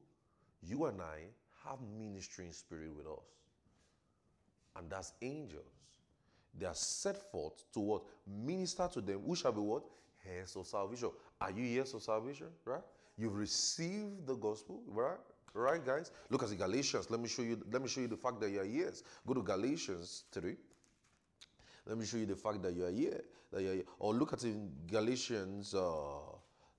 [0.64, 1.22] you and i
[1.68, 3.26] have ministering spirit with us.
[4.76, 5.81] And that's angels
[6.58, 8.04] they are set forth to what?
[8.28, 9.84] Minister to them who shall be what?
[10.26, 11.10] Heirs of salvation.
[11.40, 12.48] Are you heirs of salvation?
[12.66, 12.84] Right?
[13.18, 15.18] You've received the gospel, right?
[15.54, 16.12] Right, guys?
[16.30, 17.10] Look at the Galatians.
[17.10, 17.62] Let me show you.
[17.72, 19.04] Let me show you the fact that you are heirs.
[19.28, 20.56] Go to Galatians 3.
[21.88, 23.22] Let me show you the fact that you are here.
[23.52, 23.84] That you are here.
[24.00, 25.74] Or look at in Galatians.
[25.74, 26.20] Uh,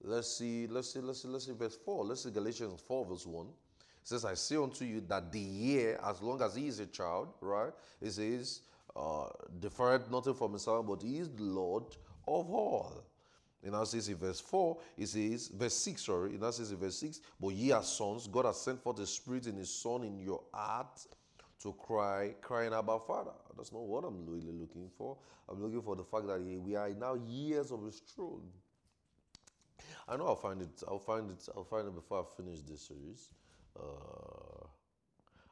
[0.03, 0.67] let's see.
[0.69, 1.01] Let's see.
[1.01, 1.29] Let's see.
[1.29, 2.05] Let's see verse 4.
[2.05, 3.47] Let's see Galatians 4 verse 1.
[3.47, 6.87] It says, I say unto you that the year, as long as he is a
[6.87, 7.73] child, right?
[8.01, 8.63] It says,
[8.97, 9.29] uh,
[10.11, 11.85] nothing from himself, but he is the Lord
[12.27, 13.05] of all.
[13.63, 16.79] And now says in verse 4, it says, verse 6, sorry, it now says in
[16.79, 20.03] verse 6, but ye are sons, God has sent forth the Spirit in his Son
[20.03, 21.07] in your heart
[21.63, 23.31] to cry, crying Abba Father.
[23.57, 25.17] That's not what I'm really looking for.
[25.49, 28.43] I'm looking for the fact that we are now years of his throne.
[30.09, 30.83] I know I'll find it.
[30.89, 31.49] I'll find it.
[31.57, 33.29] I'll find it before I finish this series.
[33.79, 34.67] Uh,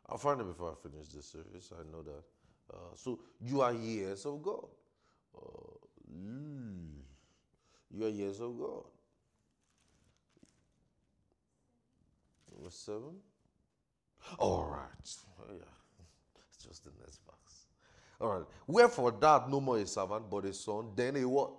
[0.08, 1.72] I'll find it before I finish this series.
[1.72, 2.24] I know that.
[2.72, 4.66] Uh, so you are years of God.
[5.36, 5.70] Uh,
[7.90, 8.84] you are years of God.
[12.62, 13.02] Verse 7.
[14.38, 15.16] All right.
[15.40, 15.64] Oh, yeah.
[16.54, 17.66] It's just the next box.
[18.20, 18.46] All right.
[18.66, 21.52] Wherefore that no more a servant, but a son, then a what?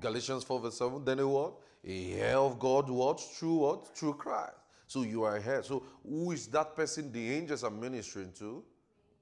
[0.00, 1.04] Galatians 4 verse 7.
[1.04, 1.54] Then a what?
[1.84, 3.20] A heir of God, what?
[3.20, 3.96] Through what?
[3.96, 4.54] Through Christ.
[4.86, 5.62] So you are a heir.
[5.62, 8.64] So who is that person the angels are ministering to?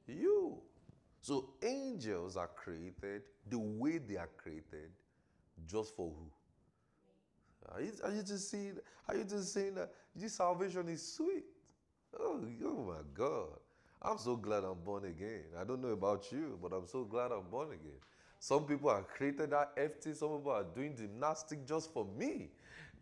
[0.06, 0.62] You.
[1.20, 4.90] So angels are created the way they are created
[5.66, 6.30] Just for who?
[7.74, 8.78] Are you, are you just seeing?
[9.08, 11.44] Are you just saying that this salvation is sweet?
[12.18, 13.58] Oh, oh my God!
[14.00, 15.44] I'm so glad I'm born again.
[15.60, 18.00] I don't know about you, but I'm so glad I'm born again.
[18.38, 20.16] Some people are created that FT.
[20.16, 22.50] Some people are doing gymnastic just for me.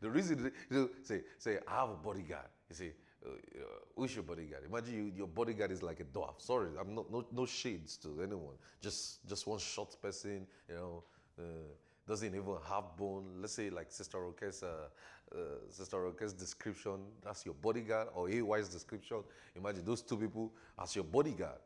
[0.01, 2.49] The reason they, say say I have a bodyguard.
[2.71, 2.91] You see,
[3.97, 4.65] who's your bodyguard?
[4.69, 6.41] Imagine you, your bodyguard is like a dwarf.
[6.41, 8.55] Sorry, I'm not no, no shades to anyone.
[8.81, 10.47] Just just one short person.
[10.69, 11.05] You know.
[11.39, 11.43] Uh,
[12.07, 13.25] doesn't even have bone.
[13.41, 14.89] Let's say like Sister Roque's, uh,
[15.33, 15.37] uh,
[15.71, 19.19] Sister Roque's description, that's your bodyguard, or AY's description.
[19.57, 21.59] Imagine those two people as your bodyguard.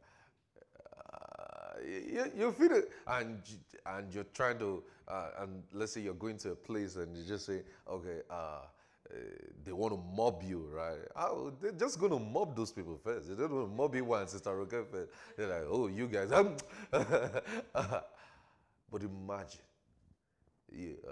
[0.97, 3.43] Uh, you, you feel it, and
[3.87, 7.25] and you're trying to, uh, and let's say you're going to a place and you
[7.25, 8.59] just say, okay, uh, uh,
[9.65, 10.99] they want to mob you, right?
[11.17, 13.29] Oh, they're just going to mob those people first.
[13.29, 15.11] They don't want to mob you once, Sister Roque first.
[15.37, 16.31] They're like, oh, you guys.
[16.91, 18.05] but
[19.03, 19.61] imagine
[20.73, 21.11] uh,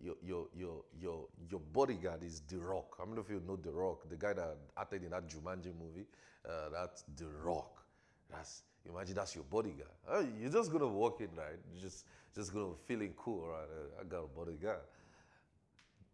[0.00, 2.96] your, your, your, your, your bodyguard is The Rock.
[2.98, 4.08] How many of you know The Rock?
[4.08, 6.06] The guy that acted in that Jumanji movie?
[6.48, 7.82] Uh, that's The Rock.
[8.30, 9.90] That's imagine that's your bodyguard.
[10.08, 11.56] Uh, you're just gonna walk in, right?
[11.72, 13.66] You're just just gonna feeling cool, right?
[14.00, 14.80] I got a bodyguard.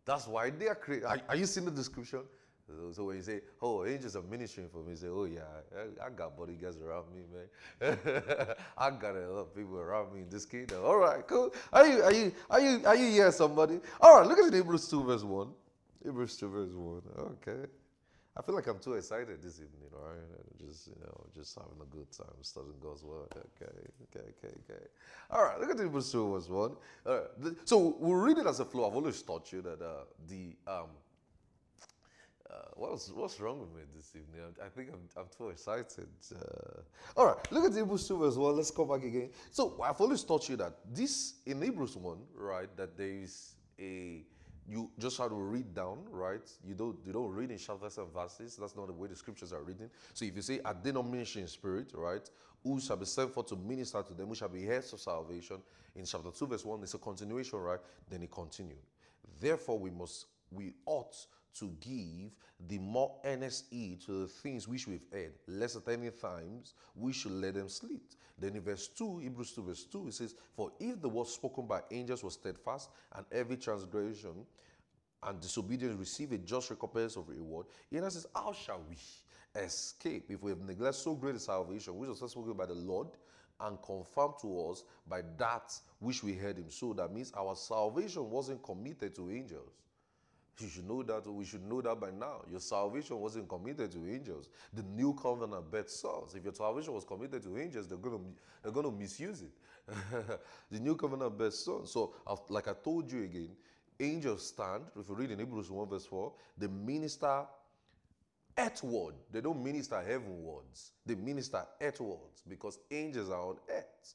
[0.05, 1.07] That's why they are creating.
[1.07, 2.21] Are, are you seeing the description?
[2.67, 5.43] So, so, when you say, "Oh, angels are ministering for me," say, "Oh yeah,
[5.77, 7.99] I, I got bodyguards around me, man.
[8.79, 11.53] I got a lot of people around me in this kingdom." All right, cool.
[11.73, 13.81] Are you, are you, are you, are you here, somebody?
[14.01, 15.51] All right, look at Hebrews two verse one.
[16.03, 17.03] Hebrews two verse one.
[17.19, 17.69] Okay.
[18.37, 20.18] I feel like I'm too excited this evening, right?
[20.59, 23.29] Just, you know, just having a good time studying God's word.
[23.31, 23.70] Okay,
[24.03, 24.85] okay, okay, okay.
[25.31, 26.70] All right, look at Hebrews 2 verse 1.
[27.07, 27.55] All right.
[27.64, 28.88] So we'll read it as a flow.
[28.88, 30.88] I've always taught you that uh, the um,
[32.51, 34.40] uh, what's what's wrong with me this evening?
[34.61, 36.09] I, I think I'm, I'm too excited.
[36.35, 36.81] Uh,
[37.16, 38.57] all right, look at Hebrews 2 verse 1.
[38.57, 39.31] Let's come back again.
[39.53, 44.25] So I've always taught you that this in Hebrews 1, right, that there is a
[44.68, 46.48] you just have to read down, right?
[46.66, 48.57] You don't you don't read in chapters and verses.
[48.57, 49.90] That's not the way the scriptures are written.
[50.14, 52.29] So if you say a denomination spirit, right,
[52.62, 55.59] who shall be sent forth to minister to them, who shall be heirs of salvation,
[55.94, 57.79] in chapter 2, verse 1, it's a continuation, right?
[58.09, 58.79] Then it continued.
[59.40, 61.14] Therefore, we must we ought
[61.59, 62.33] to give
[62.69, 67.12] the more earnest heed to the things which we've heard, lest at any times we
[67.12, 68.03] should let them sleep.
[68.38, 71.67] Then in verse 2, Hebrews 2, verse 2, it says, For if the word spoken
[71.67, 74.47] by angels was steadfast, and every transgression
[75.23, 78.97] and disobedience receive a just recompense of reward, he says, How shall we
[79.61, 83.09] escape if we have neglected so great a salvation, which was spoken by the Lord?
[83.61, 86.71] and confirmed to us by that which we heard him.
[86.71, 89.71] So that means our salvation wasn't committed to angels.
[90.59, 92.43] You should know that, we should know that by now.
[92.49, 94.49] Your salvation wasn't committed to angels.
[94.73, 96.35] The new covenant bet sons.
[96.35, 98.25] If your salvation was committed to angels, they're going to,
[98.62, 99.53] they're going to misuse it.
[100.71, 101.90] the new covenant bet sons.
[101.90, 102.14] So,
[102.49, 103.51] like I told you again,
[103.99, 104.85] angels stand.
[104.99, 107.47] If you read in Hebrews 1 verse 4, they minister
[108.57, 109.14] earthward.
[109.33, 110.93] They don't minister heavenwards.
[111.05, 114.14] They minister earthwards because angels are on earth.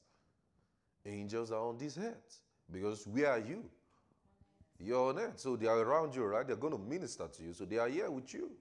[1.06, 2.40] Angels are on this earth.
[2.72, 3.64] Because where are you?
[4.80, 5.40] You're on earth.
[5.40, 6.48] So they are around you, right?
[6.48, 7.54] They're going to minister to you.
[7.54, 8.52] So they are here with you.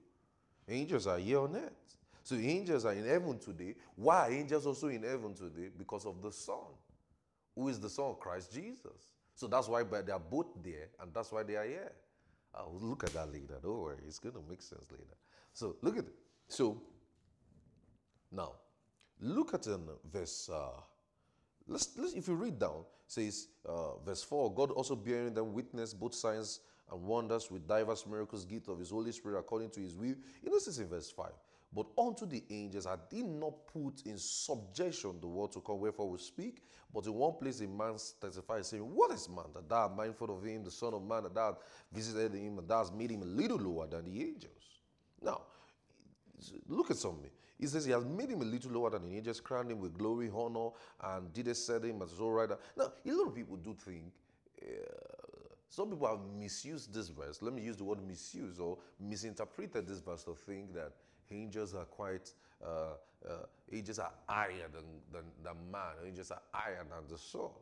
[0.67, 1.97] Angels are here on earth.
[2.23, 3.75] So angels are in heaven today.
[3.95, 5.69] Why are angels also in heaven today?
[5.75, 6.55] Because of the Son,
[7.55, 9.13] who is the Son of Christ Jesus.
[9.33, 11.91] So that's why they are both there, and that's why they are here.
[12.53, 13.57] I'll look at that later.
[13.63, 15.15] Don't worry, it's going to make sense later.
[15.53, 16.13] So look at it.
[16.49, 16.81] So
[18.31, 18.51] now,
[19.21, 20.49] look at in verse.
[20.53, 20.81] Uh,
[21.69, 25.93] let's, let's if you read down, says, uh, verse 4 God also bearing them witness,
[25.93, 26.59] both signs
[26.91, 30.15] and wonders with diverse miracles, gift of his Holy Spirit according to his will.
[30.41, 31.27] You know, this is in verse 5.
[31.71, 36.09] But unto the angels I did not put in subjection the word to come, wherefore
[36.09, 36.63] we speak.
[36.91, 40.35] But in one place a man testifies, saying, What is man that thou art mindful
[40.35, 41.57] of him, the Son of Man, that thou
[41.91, 44.81] visited him, and thou hast made him a little lower than the angels?
[45.21, 45.41] Now,
[46.67, 47.29] look at something.
[47.59, 49.97] He says he has made him a little lower than the angels, crowned him with
[49.97, 50.69] glory, honor,
[51.03, 52.49] and did set him as all right.
[52.77, 54.13] Now, a lot of people do think,
[54.61, 54.65] uh,
[55.67, 57.41] some people have misused this verse.
[57.41, 60.93] Let me use the word misuse or misinterpreted this verse to think that
[61.31, 62.31] angels are quite,
[62.65, 62.93] uh,
[63.27, 67.61] uh, angels are higher than, than, than man, angels are higher than the soul.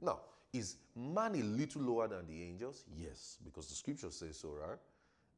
[0.00, 0.20] Now,
[0.52, 2.84] is man a little lower than the angels?
[2.96, 4.78] Yes, because the scripture says so, right?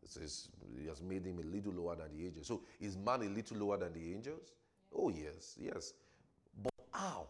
[0.02, 0.48] It says
[0.80, 2.46] he has made him a little lower than the angels.
[2.46, 4.52] So is man a little lower than the angels?
[4.94, 5.92] Oh, yes, yes.
[6.62, 7.26] But how?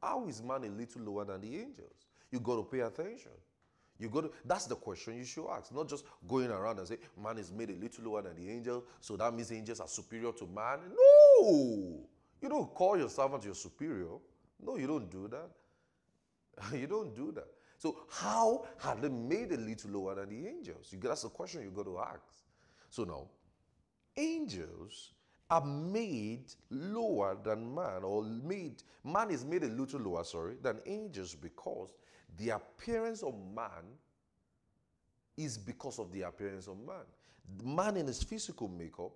[0.00, 2.06] How is man a little lower than the angels?
[2.30, 3.32] You got to pay attention.
[3.98, 6.96] You got to, that's the question you should ask, not just going around and say,
[7.22, 10.32] man is made a little lower than the angels, so that means angels are superior
[10.32, 10.78] to man.
[10.88, 12.08] No!
[12.40, 14.16] You don't call your servant your superior.
[14.64, 15.50] No, you don't do that.
[16.78, 17.48] you don't do that.
[17.80, 20.88] So how had they made a little lower than the angels?
[20.90, 22.20] You, that's the question you got to ask.
[22.90, 23.28] So now,
[24.18, 25.12] angels
[25.48, 30.80] are made lower than man, or made man is made a little lower, sorry, than
[30.84, 31.88] angels because
[32.36, 33.96] the appearance of man
[35.38, 37.06] is because of the appearance of man.
[37.64, 39.12] Man in his physical makeup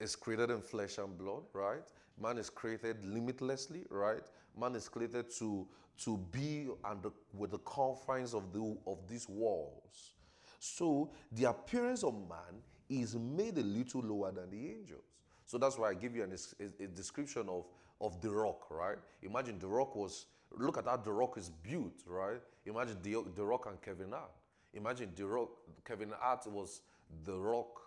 [0.00, 1.86] is created in flesh and blood, right?
[2.20, 4.24] Man is created limitlessly, right?
[4.58, 5.66] Man is created to,
[6.04, 10.14] to be under, with the confines of, the, of these walls.
[10.58, 15.04] So the appearance of man is made a little lower than the angels.
[15.46, 17.64] So that's why I give you an, a, a description of,
[18.00, 18.98] of the rock, right?
[19.22, 22.40] Imagine the rock was, look at how the rock is built, right?
[22.66, 24.30] Imagine the, the rock and Kevin Hart.
[24.74, 25.50] Imagine the rock,
[25.84, 26.82] Kevin Hart was
[27.24, 27.80] the rock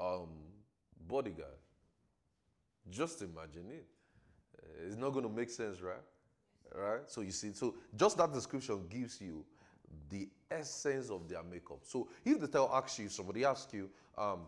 [0.00, 0.28] um,
[1.06, 1.50] bodyguard.
[2.90, 3.86] Just imagine it.
[4.86, 5.96] It's not going to make sense, right?
[6.74, 7.02] Right?
[7.06, 9.44] So you see, so just that description gives you
[10.08, 11.80] the essence of their makeup.
[11.82, 14.40] So if the tell asks you, somebody asks you, um,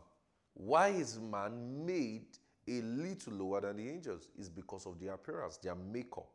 [0.55, 2.27] why is man made
[2.69, 4.29] a little lower than the angels?
[4.39, 6.29] Is because of their appearance, their makeup,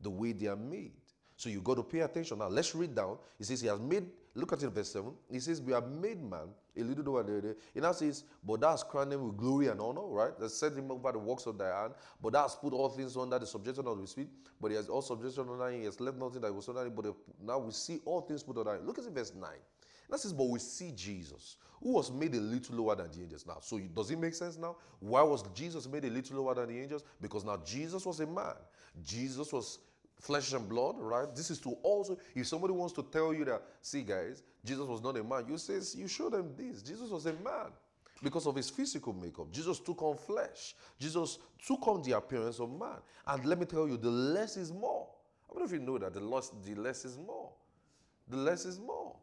[0.00, 0.92] the way they are made.
[1.38, 2.40] So you got to pay attention.
[2.40, 3.16] Now let's read down.
[3.38, 5.12] It says he has made, look at it verse 7.
[5.30, 8.60] He says, We have made man a little lower than the It now says, But
[8.60, 10.36] that's crowned him with glory and honor, right?
[10.40, 11.94] That set him over the works of thy hand.
[12.20, 14.26] But that's put all things under the subjection of his feet.
[14.60, 15.78] But he has all subjection under him.
[15.78, 16.92] He has left nothing that was under him.
[16.96, 18.84] But now we see all things put under him.
[18.84, 19.48] Look at it verse 9.
[20.10, 23.46] That says, But we see Jesus, who was made a little lower than the angels.
[23.46, 24.74] Now, so does it make sense now?
[24.98, 27.04] Why was Jesus made a little lower than the angels?
[27.20, 28.56] Because now Jesus was a man.
[29.04, 29.78] Jesus was
[30.18, 31.34] flesh and blood, right?
[31.34, 35.02] This is to also, if somebody wants to tell you that, see, guys, Jesus was
[35.02, 36.82] not a man, you say, you show them this.
[36.82, 37.70] Jesus was a man
[38.22, 39.50] because of his physical makeup.
[39.52, 40.74] Jesus took on flesh.
[40.98, 42.98] Jesus took on the appearance of man.
[43.26, 45.08] And let me tell you, the less is more.
[45.48, 47.50] I don't know if you know that the less, the less is more.
[48.28, 49.16] The less is more.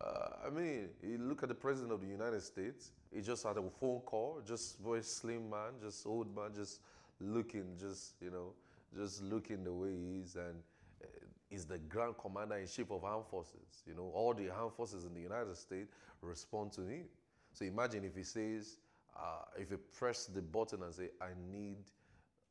[0.00, 2.92] Uh, I mean, you look at the president of the United States.
[3.12, 6.80] He just had a phone call, just very slim man, just old man, just
[7.20, 8.52] looking, just you know,
[8.96, 10.60] just looking the way he is, and
[11.02, 11.06] uh,
[11.50, 13.82] is the grand commander in chief of armed forces.
[13.86, 15.90] You know, all the armed forces in the United States
[16.22, 17.04] respond to him.
[17.52, 18.78] So imagine if he says,
[19.16, 21.78] uh, if he press the button and say, I need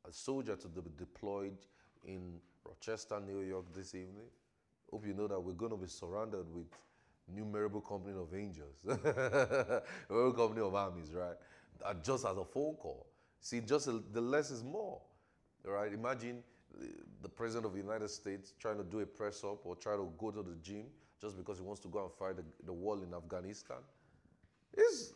[0.07, 1.57] a soldier to be deployed
[2.05, 4.27] in Rochester, New York this evening.
[4.91, 6.67] Hope you know that we're going to be surrounded with
[7.33, 8.85] numerable company of angels,
[10.09, 11.35] numerable company of armies, right?
[12.03, 13.07] Just as a phone call.
[13.39, 15.01] See, just a, the less is more.
[15.68, 15.93] Right?
[15.93, 16.43] Imagine
[17.22, 20.07] the president of the United States trying to do a press up or try to
[20.18, 20.86] go to the gym
[21.22, 23.78] just because he wants to go and fight the, the war in Afghanistan.
[24.74, 25.13] It's,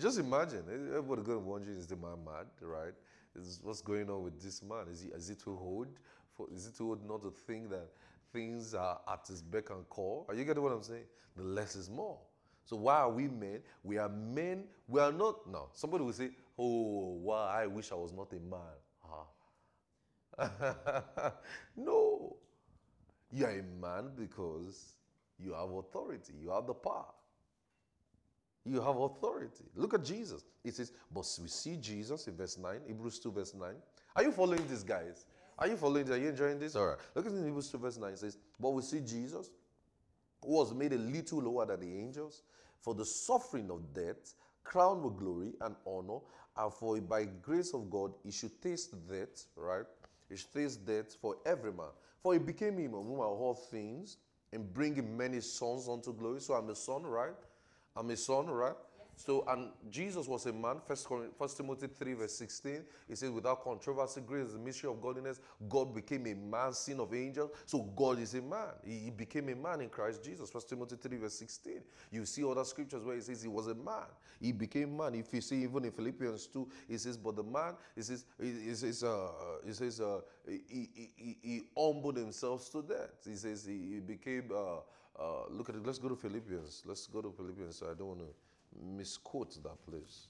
[0.00, 0.62] just imagine.
[0.68, 2.92] Everybody going to wonder, is the man mad, right?
[3.36, 4.86] Is what's going on with this man?
[4.90, 5.88] Is he, is he too old?
[6.36, 7.88] For, is it too old not to think that
[8.32, 10.26] things are at his beck and call?
[10.28, 11.04] Are you getting what I'm saying?
[11.36, 12.18] The less is more.
[12.64, 13.60] So why are we men?
[13.82, 14.64] We are men.
[14.86, 15.50] We are not.
[15.50, 15.68] No.
[15.74, 17.46] Somebody will say, "Oh, wow!
[17.46, 18.60] I wish I was not a man."
[21.76, 22.36] no.
[23.30, 24.94] You are a man because
[25.38, 27.06] you have authority, you have the power.
[28.64, 29.64] You have authority.
[29.74, 30.44] Look at Jesus.
[30.64, 33.68] It says, but we see Jesus in verse 9, Hebrews 2, verse 9.
[34.16, 35.26] Are you following this, guys?
[35.58, 36.16] Are you following this?
[36.16, 36.74] Are you enjoying this?
[36.74, 36.96] All right.
[37.14, 38.12] Look at Hebrews 2, verse 9.
[38.12, 39.50] It says, But we see Jesus,
[40.42, 42.42] who was made a little lower than the angels,
[42.80, 46.20] for the suffering of death, crowned with glory and honor,
[46.56, 49.84] and for by grace of God he should taste death, right?
[50.28, 51.86] He tastes death for every man.
[52.22, 54.16] For he became him of whom are all things,
[54.52, 56.40] and bringing many sons unto glory.
[56.40, 57.34] So I'm a son, right?
[57.96, 58.74] I'm a son, right?
[59.16, 62.84] So, and Jesus was a man, First, Timothy 3, verse 16.
[63.08, 65.40] He says, without controversy, great is the mystery of godliness.
[65.68, 67.50] God became a man, sin of angels.
[67.66, 68.68] So, God is a man.
[68.84, 70.50] He, became a man in Christ Jesus.
[70.50, 71.80] First Timothy 3, verse 16.
[72.10, 74.06] You see other scriptures where he says he was a man.
[74.40, 75.14] He became man.
[75.14, 78.76] If you see even in Philippians 2, he says, but the man, he says, it
[78.76, 79.28] says, uh,
[79.66, 83.24] it says uh, he, he, he, humbled himself to death.
[83.24, 84.78] He says he, he became, uh,
[85.18, 85.86] uh, look at it.
[85.86, 86.82] Let's go to Philippians.
[86.84, 87.82] Let's go to Philippians.
[87.82, 88.26] I don't want to
[88.80, 90.28] misquote that place.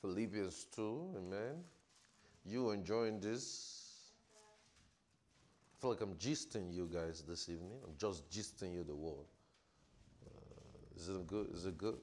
[0.00, 1.64] Philippians 2, amen.
[2.44, 4.12] You enjoying this?
[5.72, 7.78] I feel like I'm gisting you guys this evening.
[7.84, 9.26] I'm just gisting you the word.
[10.26, 11.48] Uh, is it good?
[11.54, 11.96] Is it good?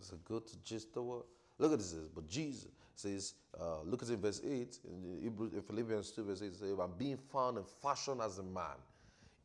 [0.00, 1.24] Is it good to gist the word?
[1.58, 1.94] Look at this.
[2.14, 6.78] But Jesus says, uh, look at it, verse 8 in, Philippians 2, verse 8 says,
[6.78, 8.76] I'm being found in fashion as a man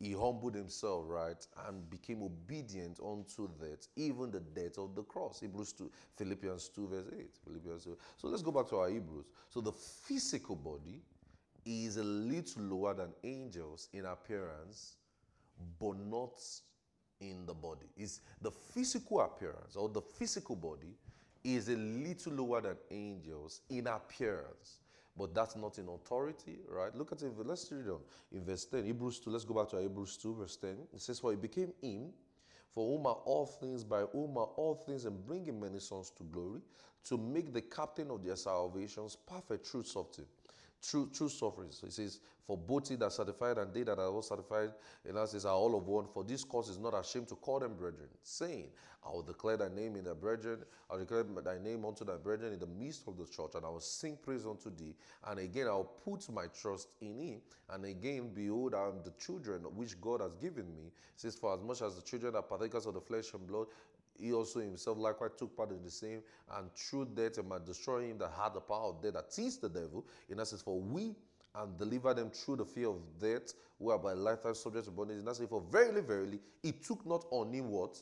[0.05, 5.39] he humbled himself, right, and became obedient unto that, even the death of the cross.
[5.39, 7.29] Hebrews 2, Philippians 2, verse 8.
[7.43, 7.97] Philippians 2.
[8.17, 9.25] So let's go back to our Hebrews.
[9.49, 11.01] So the physical body
[11.65, 14.97] is a little lower than angels in appearance,
[15.79, 16.39] but not
[17.19, 17.87] in the body.
[17.97, 20.93] Is the physical appearance or the physical body
[21.43, 24.81] is a little lower than angels in appearance,
[25.17, 26.93] but that's not in authority, right?
[26.95, 27.31] Look at it.
[27.37, 27.99] Let's read on
[28.31, 28.85] in verse 10.
[28.85, 29.29] Hebrews 2.
[29.29, 30.77] Let's go back to Hebrews 2, verse 10.
[30.93, 32.11] It says, For he became him,
[32.73, 36.23] for whom are all things, by whom are all things, and bringing many sons to
[36.23, 36.61] glory,
[37.05, 40.27] to make the captain of their salvations perfect through suffering
[40.81, 41.69] true, true suffering.
[41.71, 44.71] So he says, For both he that certified and they that are all certified,
[45.07, 46.05] and that says, are all of one.
[46.13, 48.69] For this cause is not ashamed to call them brethren, saying,
[49.05, 52.15] I will declare thy name in the brethren, I will declare thy name unto thy
[52.15, 54.95] brethren in the midst of the church, and I will sing praise unto thee.
[55.27, 57.41] And again, I will put my trust in him.
[57.69, 60.91] And again, behold, I am the children which God has given me.
[61.15, 63.67] Says, For as much as the children are partakers of the flesh and blood,
[64.19, 66.21] he also himself likewise took part in the same,
[66.57, 69.57] and through death and by destroying him that had the power of death, that is
[69.57, 70.05] the devil.
[70.29, 71.15] In essence, for we
[71.57, 75.17] and deliver them through the fear of death, who are by lifetime subject to bondage.
[75.17, 75.39] And that's.
[75.39, 77.97] For verily, verily, he took not on him what?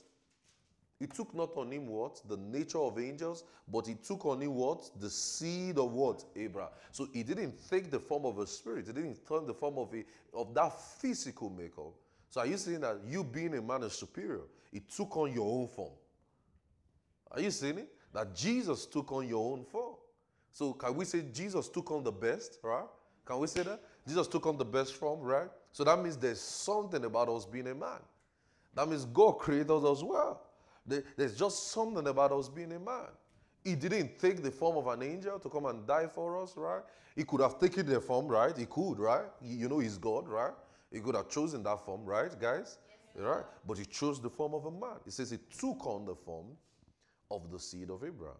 [0.99, 2.22] He took not on him what?
[2.28, 4.89] The nature of angels, but he took on him what?
[4.99, 6.24] The seed of what?
[6.36, 6.72] Abraham.
[6.91, 8.88] So he didn't take the form of a spirit.
[8.88, 10.03] He didn't turn the form of a
[10.36, 11.93] of that physical makeup.
[12.30, 14.41] So are you saying that you being a man is superior?
[14.72, 15.91] He took on your own form.
[17.34, 17.89] Are you seeing it?
[18.13, 19.95] That Jesus took on your own form.
[20.51, 22.86] So can we say Jesus took on the best, right?
[23.25, 23.81] Can we say that?
[24.07, 25.49] Jesus took on the best form, right?
[25.71, 27.99] So that means there's something about us being a man.
[28.75, 30.41] That means God created us as well.
[30.86, 33.07] There's just something about us being a man.
[33.63, 36.81] He didn't take the form of an angel to come and die for us, right?
[37.15, 38.55] He could have taken the form, right?
[38.55, 39.25] He could, right?
[39.41, 40.53] You know, he's God, right?
[40.91, 42.77] He could have chosen that form, right, guys?
[43.15, 43.43] Yes, right?
[43.65, 44.99] But he chose the form of a man.
[45.05, 46.47] He says he took on the form
[47.34, 48.38] of the seed of Abraham.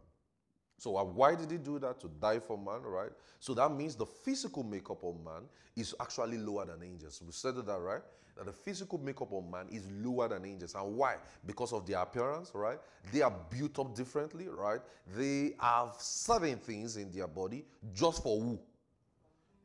[0.78, 2.00] So uh, why did he do that?
[2.02, 3.12] To die for man, right?
[3.39, 5.44] So that means the physical makeup of man
[5.76, 7.22] is actually lower than angels.
[7.26, 8.02] We said that, right?
[8.36, 10.76] That the physical makeup of man is lower than angels.
[10.76, 11.16] And why?
[11.46, 12.80] Because of their appearance, right?
[13.12, 14.82] They are built up differently, right?
[15.16, 18.60] They have certain things in their body just for who?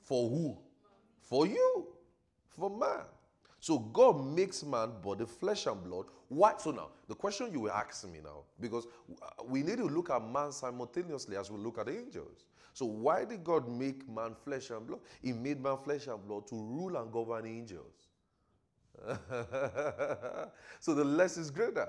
[0.02, 0.58] For who?
[1.22, 1.88] For you.
[2.50, 3.04] For man.
[3.60, 6.06] So God makes man body, flesh and blood.
[6.28, 6.54] Why?
[6.58, 8.86] So now, the question you will ask me now, because
[9.22, 12.46] uh, we need to look at man simultaneously as we look at angels.
[12.72, 15.00] So why did God make man flesh and blood?
[15.22, 18.06] He made man flesh and blood to rule and govern angels.
[20.80, 21.88] so the less is greater.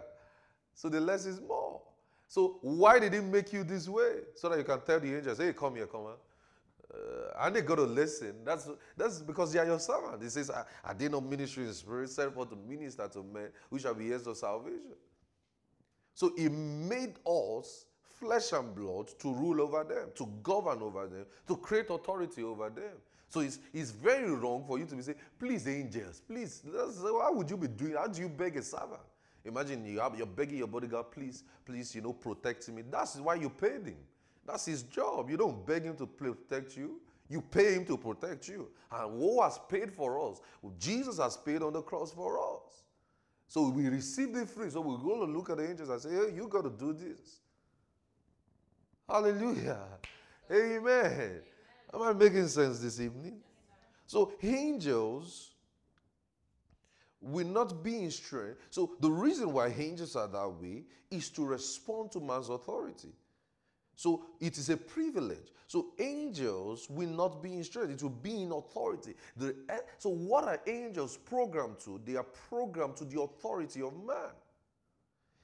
[0.74, 1.82] So the less is more.
[2.28, 4.22] So why did he make you this way?
[4.36, 6.16] So that you can tell the angels, hey, come here, come on.
[6.92, 8.34] Uh, and they got to listen.
[8.44, 8.68] That's,
[8.98, 10.24] that's because they are your servant.
[10.24, 13.78] He says, I, did not ministry in spirit, sent for to minister to men who
[13.78, 14.96] shall be heirs of salvation.
[16.16, 17.86] So he made us
[18.20, 22.70] flesh and blood to rule over them, to govern over them, to create authority over
[22.70, 22.92] them.
[23.30, 26.64] So it's, it's very wrong for you to be saying, please, angels, please.
[26.66, 27.94] Why would you be doing?
[27.94, 29.00] How do you beg a servant?
[29.46, 32.84] Imagine you have, you're begging your bodyguard, please, please, you know, protect me.
[32.90, 33.98] That's why you paid him.
[34.50, 35.30] That's his job.
[35.30, 37.00] You don't beg him to protect you.
[37.30, 38.68] You pay him to protect you.
[38.92, 40.42] And who has paid for us?
[40.80, 42.84] Jesus has paid on the cross for us.
[43.48, 44.72] So we receive the free.
[44.72, 46.94] So we're going to look at the angels and say, hey, you got to do
[46.94, 47.42] this.
[49.08, 49.86] Hallelujah.
[50.52, 50.80] Amen.
[50.80, 51.42] Amen.
[51.94, 53.42] Am I making sense this evening?
[54.08, 55.52] So angels
[57.22, 58.58] will not be in strength.
[58.72, 63.14] So the reason why angels are that way is to respond to man's authority.
[64.00, 65.52] So it is a privilege.
[65.68, 69.14] So angels will not be in it will be in authority.
[69.36, 72.00] The, eh, so, what are angels programmed to?
[72.06, 74.32] They are programmed to the authority of man.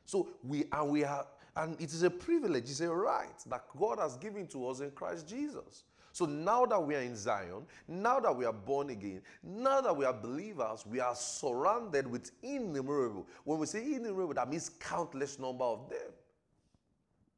[0.06, 1.28] So we and we are,
[1.58, 4.92] and it is a privilege, it's a right that God has given to us in
[4.92, 5.84] Christ Jesus.
[6.14, 9.98] So now that we are in Zion, now that we are born again, now that
[9.98, 13.28] we are believers, we are surrounded with innumerable.
[13.44, 16.14] When we say innumerable, that means countless number of them.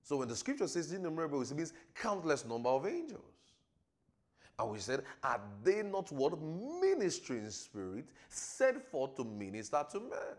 [0.07, 3.19] So when the scripture says innumerable, it means countless number of angels.
[4.57, 10.37] And we said, are they not what ministering spirit set forth to minister to men?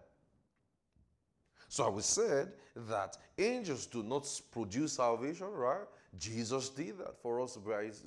[1.69, 2.53] So we said
[2.89, 5.85] that angels do not produce salvation, right?
[6.19, 8.05] Jesus did that for us by his,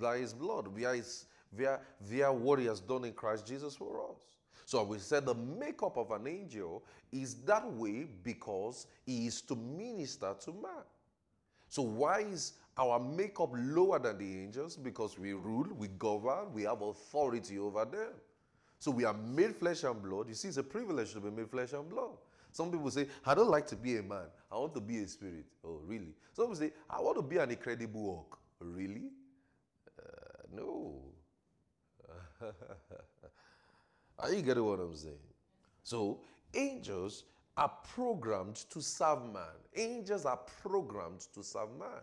[0.00, 4.00] by his blood, via, his, via, via what he has done in Christ Jesus for
[4.00, 4.18] us.
[4.66, 9.54] So we said the makeup of an angel is that way because he is to
[9.54, 10.82] minister to man.
[11.74, 14.76] So why is our makeup lower than the angels?
[14.76, 18.12] Because we rule, we govern, we have authority over them.
[18.78, 20.28] So we are made flesh and blood.
[20.28, 22.12] You see, it's a privilege to be made flesh and blood.
[22.52, 24.26] Some people say, I don't like to be a man.
[24.52, 25.46] I want to be a spirit.
[25.64, 26.14] Oh, really?
[26.32, 28.38] Some people say, I want to be an incredible walk.
[28.60, 29.10] Really?
[29.98, 31.02] Uh, no.
[34.20, 35.18] Are you getting what I'm saying?
[35.82, 36.20] So
[36.54, 37.24] angels
[37.56, 39.56] are programmed to serve man.
[39.76, 42.02] Angels are programmed to serve man.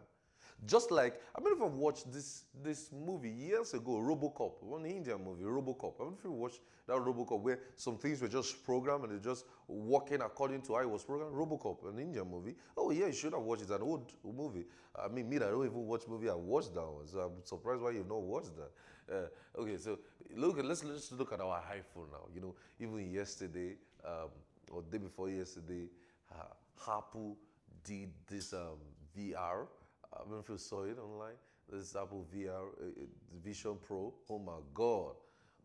[0.65, 5.23] Just like I mean, if I've watched this this movie years ago, RoboCop, one Indian
[5.23, 5.99] movie, RoboCop.
[5.99, 9.33] I mean, if you watched that RoboCop where some things were just programmed and they're
[9.33, 11.33] just working according to how it was programmed.
[11.33, 12.55] RoboCop, an Indian movie.
[12.77, 13.65] Oh yeah, you should have watched it.
[13.65, 14.65] It's an old movie.
[14.95, 16.29] I mean, me, I don't even watch movie.
[16.29, 18.71] I watched that one, so I'm surprised why you've not watched that.
[19.11, 19.97] Uh, okay, so
[20.35, 22.27] look, let's let's look at our iPhone now.
[22.35, 24.29] You know, even yesterday um,
[24.71, 25.87] or day before yesterday,
[26.31, 27.37] uh, Apple
[27.83, 28.77] did this um,
[29.17, 29.67] VR
[30.13, 31.35] I don't know if you saw it online.
[31.71, 33.05] This Apple VR uh, uh,
[33.43, 34.13] Vision Pro.
[34.29, 35.13] Oh my God!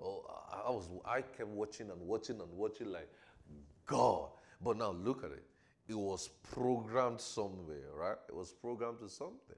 [0.01, 0.25] Oh,
[0.67, 3.09] I, was I kept watching and watching and watching like
[3.87, 4.29] God.
[4.63, 5.45] But now look at it.
[5.89, 8.17] It was programmed somewhere, right?
[8.29, 9.57] It was programmed to something.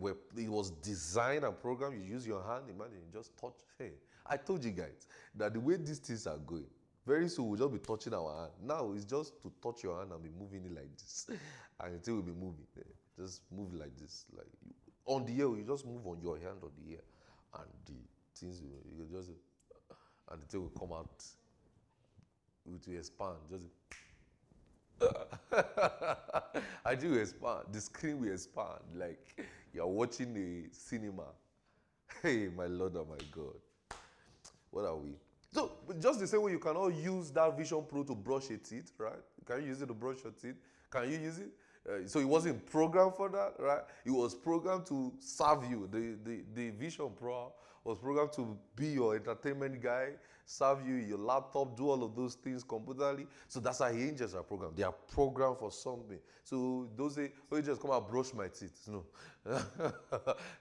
[0.00, 1.96] Were, it was designed and programmed.
[1.96, 2.64] You use your hand.
[2.68, 3.54] Imagine you just touch.
[3.78, 3.92] Hey,
[4.26, 6.66] I told you guys that the way these things are going,
[7.06, 8.52] very soon we'll just be touching our hand.
[8.64, 11.26] Now it's just to touch your hand and be moving it like this,
[11.80, 12.66] and it will be moving.
[12.78, 12.82] Eh,
[13.18, 14.72] just move like this, like you,
[15.06, 15.48] on the air.
[15.48, 17.02] You just move on your hand on the air,
[17.54, 17.92] and the
[18.38, 19.30] things you, just
[20.30, 21.24] and the thing will come out.
[22.66, 23.36] It will expand.
[23.48, 23.68] Just
[26.84, 27.66] I do expand.
[27.72, 31.24] The screen will expand like you're watching a cinema.
[32.22, 33.56] Hey, my Lord and my God.
[34.70, 35.10] What are we?
[35.56, 38.92] So, just the same way you cannot use that Vision Pro to brush your teeth,
[38.98, 39.14] right?
[39.46, 40.56] Can you use it to brush your teeth?
[40.90, 41.48] Can you use it?
[41.88, 43.80] Uh, so it wasn't programmed for that, right?
[44.04, 45.88] It was programmed to serve you.
[45.90, 47.54] The, the, the Vision Pro
[47.86, 50.08] was programmed to be your entertainment guy,
[50.44, 53.26] serve you your laptop, do all of those things computerly.
[53.48, 54.76] So that's how angels are programmed.
[54.76, 56.18] They are programmed for something.
[56.42, 58.88] So those say, oh, angels come and brush my teeth.
[58.88, 59.04] No.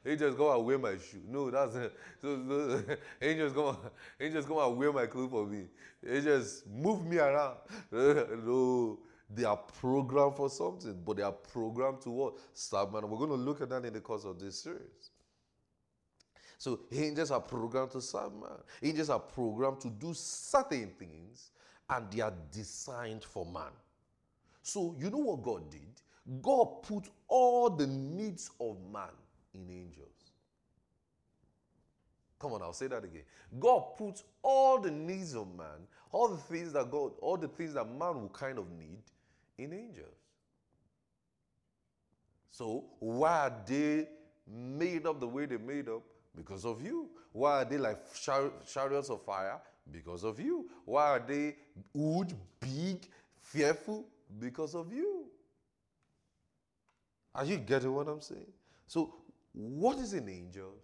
[0.06, 1.22] angels come and wear my shoe.
[1.28, 1.94] No, that's it.
[2.22, 2.84] So, so
[3.22, 3.78] angels come
[4.20, 5.66] angels come and wear my clothes for me.
[6.08, 7.58] Angels move me around.
[7.92, 9.00] no.
[9.28, 12.36] They are programmed for something, but they are programmed to what?
[12.54, 13.10] Serve man.
[13.10, 15.10] We're going to look at that in the course of this series.
[16.58, 18.60] So angels are programmed to serve man.
[18.82, 21.52] Angels are programmed to do certain things,
[21.90, 23.72] and they are designed for man.
[24.62, 26.02] So you know what God did?
[26.42, 29.10] God put all the needs of man
[29.54, 30.10] in angels.
[32.40, 33.24] Come on, I'll say that again.
[33.60, 37.74] God puts all the needs of man, all the things that God, all the things
[37.74, 39.02] that man will kind of need
[39.58, 40.08] in angels.
[42.52, 44.08] So, why are they
[44.48, 46.04] made up the way they made up?
[46.36, 47.10] Because of you.
[47.32, 49.60] Why are they like char- chariots of fire?
[49.92, 50.70] Because of you.
[50.86, 51.56] Why are they
[51.94, 53.08] huge, big,
[53.42, 54.06] fearful?
[54.40, 55.26] Because of you.
[57.34, 58.52] Are you getting what I'm saying?
[58.88, 59.14] So,
[59.54, 60.82] what is in angels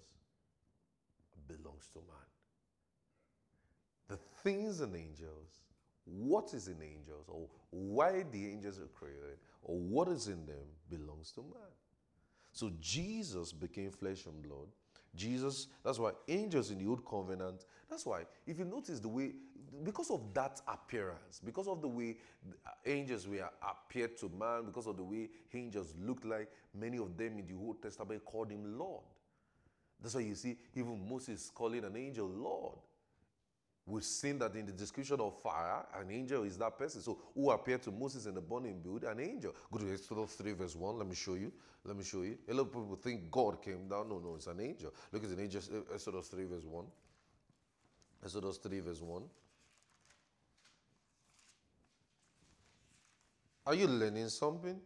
[1.48, 2.08] belongs to man.
[4.08, 5.62] The things in angels
[6.06, 10.66] what is in angels or why the angels are created or what is in them
[10.90, 11.72] belongs to man.
[12.52, 14.68] So Jesus became flesh and blood.
[15.16, 19.32] Jesus, that's why angels in the old covenant, that's why if you notice the way,
[19.84, 22.18] because of that appearance, because of the way
[22.86, 27.40] angels were appeared to man, because of the way angels looked like, many of them
[27.40, 29.04] in the Old Testament called him Lord.
[30.02, 32.78] That's why you see even Moses calling an angel Lord.
[33.86, 37.02] We've seen that in the description of fire, an angel is that person.
[37.02, 39.04] So, who appeared to Moses in the burning bush?
[39.04, 39.56] An angel.
[39.72, 40.98] Go to Exodus 3, verse 1.
[41.00, 41.52] Let me show you.
[41.84, 42.38] Let me show you.
[42.48, 44.10] A lot of people think God came down.
[44.10, 44.94] No, no, it's an angel.
[45.12, 45.62] Look at the angel,
[45.92, 46.86] Exodus 3, verse 1.
[48.24, 49.24] Exodus 3, verse 1.
[53.66, 54.80] Are you learning something?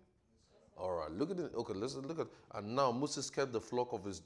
[0.78, 1.52] All right, look at it.
[1.54, 2.28] Okay, let's look at.
[2.54, 4.22] And now Moses kept the flock of his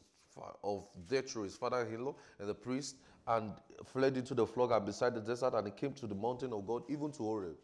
[0.63, 2.97] of Jethro, his father-in-law, and the priest,
[3.30, 3.53] and
[3.86, 6.84] fled into the flock and beside the desert, and came to the mountain of God,
[6.89, 7.55] even to Horeb.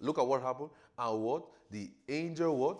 [0.00, 0.70] Look at what happened.
[0.98, 1.44] And what?
[1.70, 2.78] The angel what?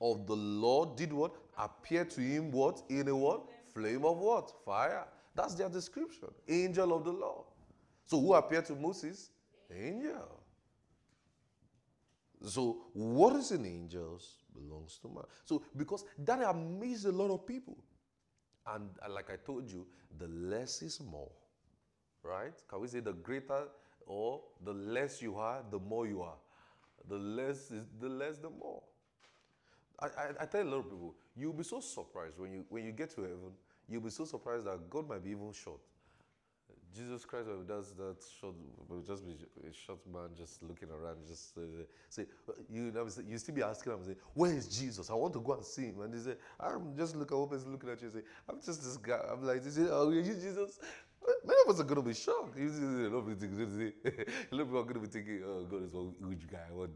[0.00, 1.32] Of the Lord did what?
[1.56, 2.82] Appear to him what?
[2.90, 3.46] In a what?
[3.72, 4.52] Flame of what?
[4.64, 5.06] Fire.
[5.34, 6.28] That's their description.
[6.46, 7.46] Angel of the Lord.
[8.06, 9.30] So who appeared to Moses?
[9.74, 10.42] Angel.
[12.46, 15.24] So what is in angels belongs to man.
[15.44, 17.78] So because that amazed a lot of people.
[18.66, 19.86] And like I told you,
[20.18, 21.30] the less is more
[22.22, 22.54] right?
[22.68, 23.64] Can we say the greater
[24.06, 26.36] or the less you are, the more you are?
[27.08, 28.82] The less is the less, the more.
[30.00, 32.84] I, I, I tell a lot of people, you'll be so surprised when you when
[32.84, 33.52] you get to heaven,
[33.88, 35.80] you'll be so surprised that God might be even short.
[36.94, 38.54] Jesus Christ when he does that short,
[38.88, 39.36] will just be
[39.68, 41.60] a short man just looking around, just uh,
[42.08, 42.26] say,
[42.70, 42.92] you
[43.28, 45.10] you still be asking him, say, where is Jesus?
[45.10, 46.00] I want to go and see him.
[46.00, 48.60] And they say, I'm just looking, I hope he's looking at you and say, I'm
[48.64, 49.20] just this guy.
[49.30, 50.78] I'm like, oh, are you Jesus?
[51.44, 52.56] Many of us are going to be shocked.
[52.58, 56.66] A lot of people are going to be thinking, oh, God is one huge guy.
[56.72, 56.90] What,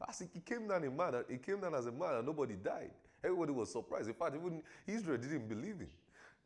[0.00, 1.24] I think he came down a man.
[1.28, 2.90] He came down as a man and nobody died.
[3.24, 4.08] Everybody was surprised.
[4.08, 5.90] In fact, even Israel didn't believe him.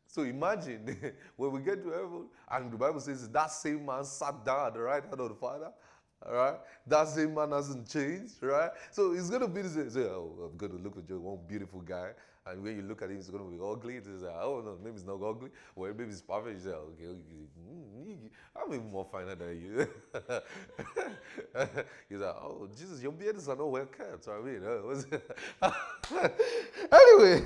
[0.07, 0.97] So imagine
[1.35, 4.73] when we get to heaven and the Bible says that same man sat down at
[4.73, 5.71] the right hand of the Father.
[6.25, 6.55] All right,
[6.87, 8.71] that same man hasn't changed, right?
[8.89, 10.03] So it's gonna be the same.
[10.05, 12.11] Oh, I'm gonna look at you, one beautiful guy,
[12.51, 13.95] and when you look at him, it's gonna be ugly.
[13.95, 15.49] It's like, oh no, maybe it's not ugly.
[15.75, 16.57] Well, maybe it's perfect.
[16.57, 17.47] You say, okay, okay.
[17.59, 19.87] Mm, I'm even more finer than you.
[22.09, 24.23] He's like, oh Jesus, your beard is not well kept.
[24.25, 24.63] So I mean,
[25.61, 26.29] uh,
[26.91, 27.45] anyway.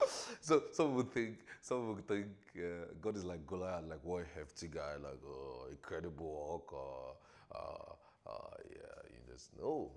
[0.40, 2.26] so some would think, some would think
[2.56, 7.14] uh, God is like Goliath, like one hefty guy, like oh, incredible Hulk, or
[7.54, 9.90] uh, uh, yeah, you just know.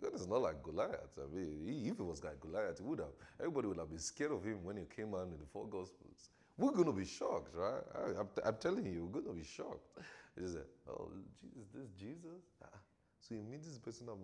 [0.00, 1.12] God is not like Goliath.
[1.18, 3.98] I mean, he, if he was like Goliath, he would have everybody would have been
[3.98, 6.30] scared of him when he came out in the four Gospels.
[6.56, 7.82] We're gonna be shocked, right?
[7.94, 9.86] I, am I'm telling you, we're gonna be shocked.
[10.36, 12.42] It's like, oh, Jesus, this Jesus.
[12.64, 12.68] Ah,
[13.20, 14.18] so you meet this person, I'm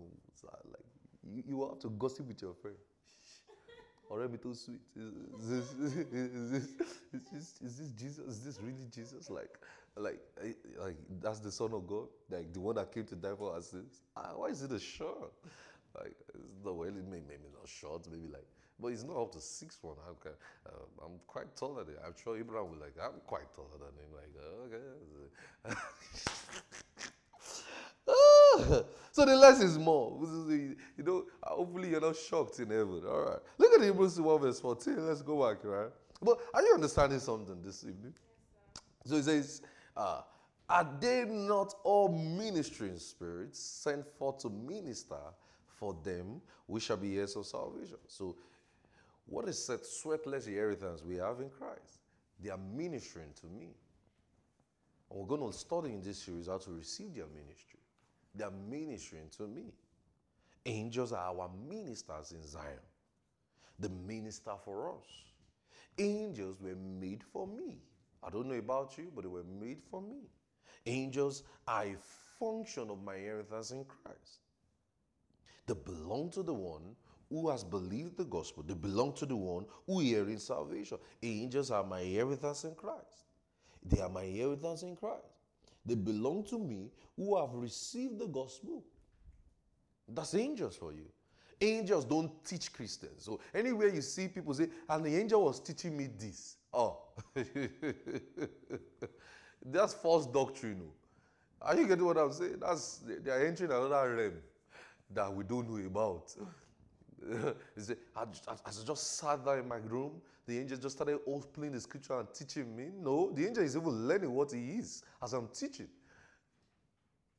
[0.71, 0.85] like,
[1.23, 2.77] you, you have to gossip with your friend
[4.11, 5.95] ọ̀rẹ́ mi tó sweet is this is
[6.51, 6.75] this is
[7.33, 9.59] this is this Jesus is this really Jesus like
[9.97, 10.21] like
[10.85, 13.63] like that's the son of God like the one that came to die for our
[13.63, 15.33] sins ah why is it a short
[15.99, 16.17] like
[16.65, 18.47] not really maybe, maybe not short maybe like
[18.81, 19.97] but he's not up to six one.
[20.07, 20.17] I'm,
[20.67, 22.01] uh, I'm quite taller than him.
[22.05, 24.11] I'm sure Abraham was like, I'm quite taller than him.
[24.13, 25.77] Like,
[28.57, 28.85] okay.
[29.13, 30.19] so the less is more.
[30.51, 33.03] You know, hopefully you're not shocked in heaven.
[33.09, 33.39] All right.
[33.59, 35.07] Look at Hebrews 1 verse 14.
[35.07, 35.91] Let's go back, right?
[36.21, 38.15] But are you understanding something this evening?
[39.07, 39.63] So he says,
[39.97, 40.23] uh,
[40.69, 45.17] Are they not all ministering spirits sent forth to minister
[45.85, 47.99] for them we shall be heirs of salvation?
[48.09, 48.37] So,
[49.27, 51.99] what is that sweatless inheritance we have in Christ?
[52.43, 53.75] They are ministering to me.
[55.11, 57.81] And we're going to study in this series how to receive their ministry.
[58.35, 59.75] They are ministering to me.
[60.65, 62.87] Angels are our ministers in Zion,
[63.79, 65.07] the minister for us.
[65.99, 67.77] Angels were made for me.
[68.23, 70.31] I don't know about you, but they were made for me.
[70.87, 71.97] Angels are a
[72.39, 74.44] function of my inheritance in Christ.
[75.67, 76.97] They belong to the one
[77.29, 78.63] who has believed the gospel.
[78.63, 80.99] They belong to the one who hear in salvation.
[81.23, 83.27] Angels are my inheritance in Christ.
[83.85, 85.25] They are my inheritance in Christ.
[85.85, 88.85] They belong to me who have received the gospel.
[90.09, 91.07] That's angels for you.
[91.61, 93.25] Angels don't teach Christians.
[93.25, 96.57] So anywhere you see people say, and the angel was teaching me this.
[96.73, 96.99] Oh,
[99.65, 100.83] that's false doctrine.
[100.83, 100.93] Oh.
[101.67, 102.57] Are you getting what I'm saying?
[102.61, 104.35] That's they are entering another realm
[105.15, 106.35] that we don't know about.
[108.17, 108.23] I,
[108.67, 112.29] I just sat there in my room the angel just started opening the scripture and
[112.35, 112.91] teaching me.
[113.01, 115.89] No, the angel is even learning what he is as I'm teaching.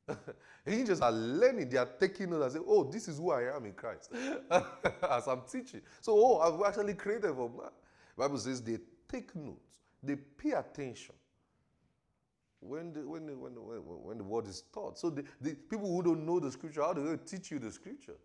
[0.66, 3.64] angels are learning, they are taking note and say, Oh, this is who I am
[3.64, 4.12] in Christ.
[4.50, 5.82] as I'm teaching.
[6.00, 7.50] So, oh, I've actually created man.
[8.16, 11.14] The Bible says they take notes, they pay attention
[12.68, 14.98] when the, when the, when the, when the word is taught.
[14.98, 17.70] So the, the people who don't know the scripture, how do they teach you the
[17.70, 18.20] scriptures?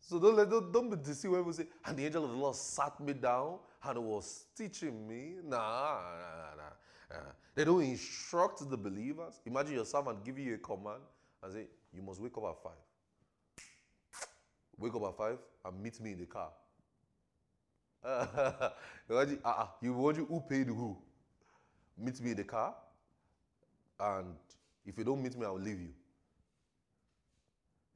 [0.00, 2.36] So don't, let, don't, don't be deceived when we say, and the angel of the
[2.36, 5.34] Lord sat me down and was teaching me.
[5.44, 7.32] Nah, nah, nah, nah.
[7.54, 9.40] They don't instruct the believers.
[9.44, 11.02] Imagine your servant giving you a command
[11.42, 12.72] and say, you must wake up at 5.
[14.78, 16.50] Wake up at 5 and meet me in the car.
[19.10, 20.96] Imagine, uh, you want you who paid who?
[22.00, 22.74] Meet me in the car,
[23.98, 24.34] and
[24.86, 25.92] if you don't meet me, I'll leave you.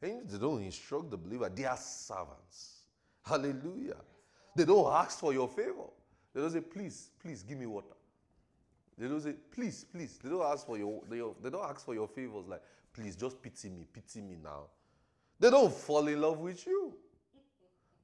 [0.03, 2.83] And They don't instruct the believer, they are servants.
[3.23, 3.97] Hallelujah.
[4.55, 5.89] They don't ask for your favor.
[6.35, 7.95] They don't say, please, please give me water.
[8.99, 10.19] They don't say, please, please.
[10.23, 13.43] They don't ask for your they, they don't ask for your favors like, please just
[13.43, 14.67] pity me, pity me now.
[15.41, 16.95] They don't fall in love with you.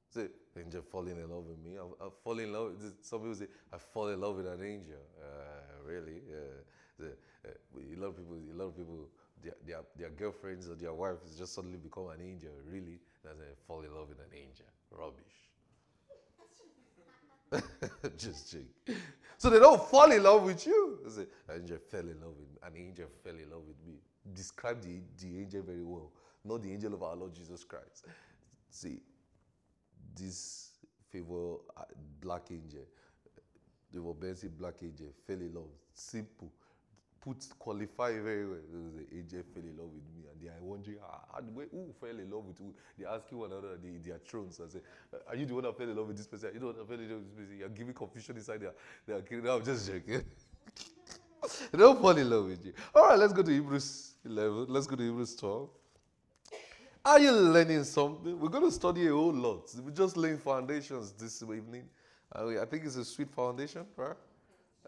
[0.09, 0.27] Say,
[0.57, 1.77] angel falling in love with me.
[1.77, 2.73] I, I fall in love.
[3.01, 5.01] Some people say, I fall in love with an angel.
[5.19, 6.21] Uh, really?
[6.29, 9.07] Uh, a lot of people, a lot of people
[9.43, 13.55] their, their, their girlfriends or their wives just suddenly become an angel, really, that's a
[13.67, 14.65] fall in love with an angel.
[14.91, 15.51] Rubbish.
[18.17, 18.97] just joke.
[19.37, 20.99] So they don't fall in love with you.
[21.07, 22.57] Say, an angel fell in love with me.
[22.63, 23.95] An angel fell in love with me.
[24.33, 26.11] Describe the, the angel very well,
[26.45, 28.05] not the angel of our Lord Jesus Christ.
[28.69, 28.99] See,
[30.15, 30.69] this
[31.11, 31.83] favor uh,
[32.21, 32.85] black angel,
[33.91, 35.69] the Bensi black angel fell in love.
[35.93, 36.51] Simple
[37.21, 38.57] put qualify very well.
[38.97, 41.41] The AJ fell in love with me, and they are wondering how,
[41.71, 42.73] who fell in love with who.
[42.97, 44.59] They ask you one another, they, their thrones.
[44.59, 44.79] and say,
[45.27, 46.49] Are you the one that fell in love with this person?
[46.49, 47.59] Are you the one that fell in love with this person?
[47.59, 48.73] You're giving confusion inside there.
[49.05, 49.55] They are.
[49.55, 50.23] I'm just joking.
[51.71, 52.73] they don't fall in love with you.
[52.95, 54.65] All right, let's go to Hebrews 11.
[54.67, 55.69] Let's go to Hebrews 12.
[57.03, 58.39] Are you learning something?
[58.39, 59.71] We're going to study a whole lot.
[59.83, 61.85] We're just laying foundations this evening.
[62.31, 64.15] I think it's a sweet foundation, right?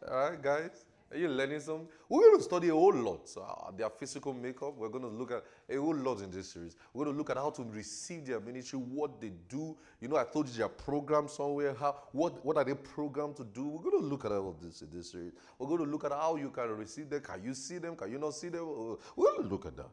[0.07, 0.85] All right, guys.
[1.11, 1.87] Are you learning something?
[2.07, 3.27] We're going to study a whole lot.
[3.35, 4.75] Uh, their physical makeup.
[4.77, 6.75] We're going to look at a whole lot in this series.
[6.93, 9.75] We're going to look at how to receive their ministry, what they do.
[9.99, 11.73] You know, I told you their program somewhere.
[11.73, 13.69] How what what are they programmed to do?
[13.69, 15.33] We're going to look at all of this in this series.
[15.57, 17.21] We're going to look at how you can receive them.
[17.21, 17.95] Can you see them?
[17.95, 18.67] Can you not see them?
[19.15, 19.89] We're going to look at that.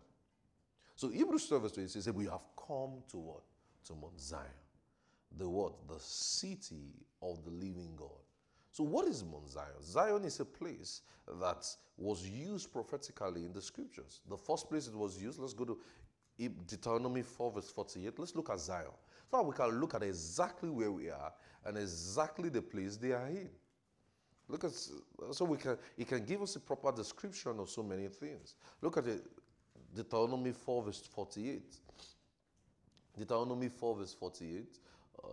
[1.01, 3.43] So Hebrews 12 verse 26 says, We have come to what?
[3.87, 4.45] To Mount Zion.
[5.39, 5.89] The what?
[5.89, 8.11] The city of the living God
[8.73, 9.83] so, what is Mount Zion?
[9.83, 11.03] Zion is a place
[11.41, 14.21] that was used prophetically in the scriptures.
[14.29, 15.79] The first place it was used, let's go to
[16.39, 18.19] Deuteronomy 4, verse 48.
[18.19, 18.87] Let's look at Zion.
[19.31, 21.33] So we can look at exactly where we are
[21.65, 23.51] and exactly the place they are in.
[24.49, 28.09] Look at so we can it can give us a proper description of so many
[28.09, 28.57] things.
[28.83, 29.25] Look at it,
[29.95, 31.63] Deuteronomy 4, verse 48.
[33.19, 34.79] Deuteronomy 4, verse 48.
[35.23, 35.27] Uh,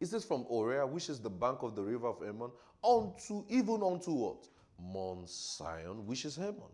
[0.00, 2.50] it says from Aroer, which is the bank of the river of Hermon,
[2.84, 4.46] unto even unto what?
[4.78, 6.72] Mount Zion, which is Hermon.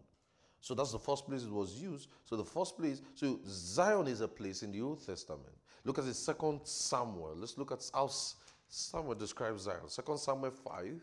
[0.60, 2.08] So that's the first place it was used.
[2.24, 5.56] So the first place, so Zion is a place in the Old Testament.
[5.84, 7.34] Look at the second Samuel.
[7.36, 8.08] Let's look at how
[8.68, 9.88] Samuel describes Zion.
[9.88, 11.00] Second Samuel 5,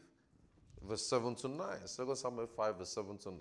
[0.88, 1.68] verse 7 to 9.
[1.86, 3.40] Second Samuel 5, verse 7 to 9.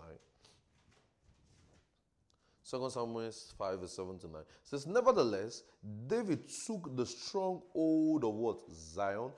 [2.70, 5.62] 2 Samuel 5, verse 7 to 9 says, Nevertheless,
[6.06, 8.58] David took the stronghold of what?
[8.70, 9.30] Zion.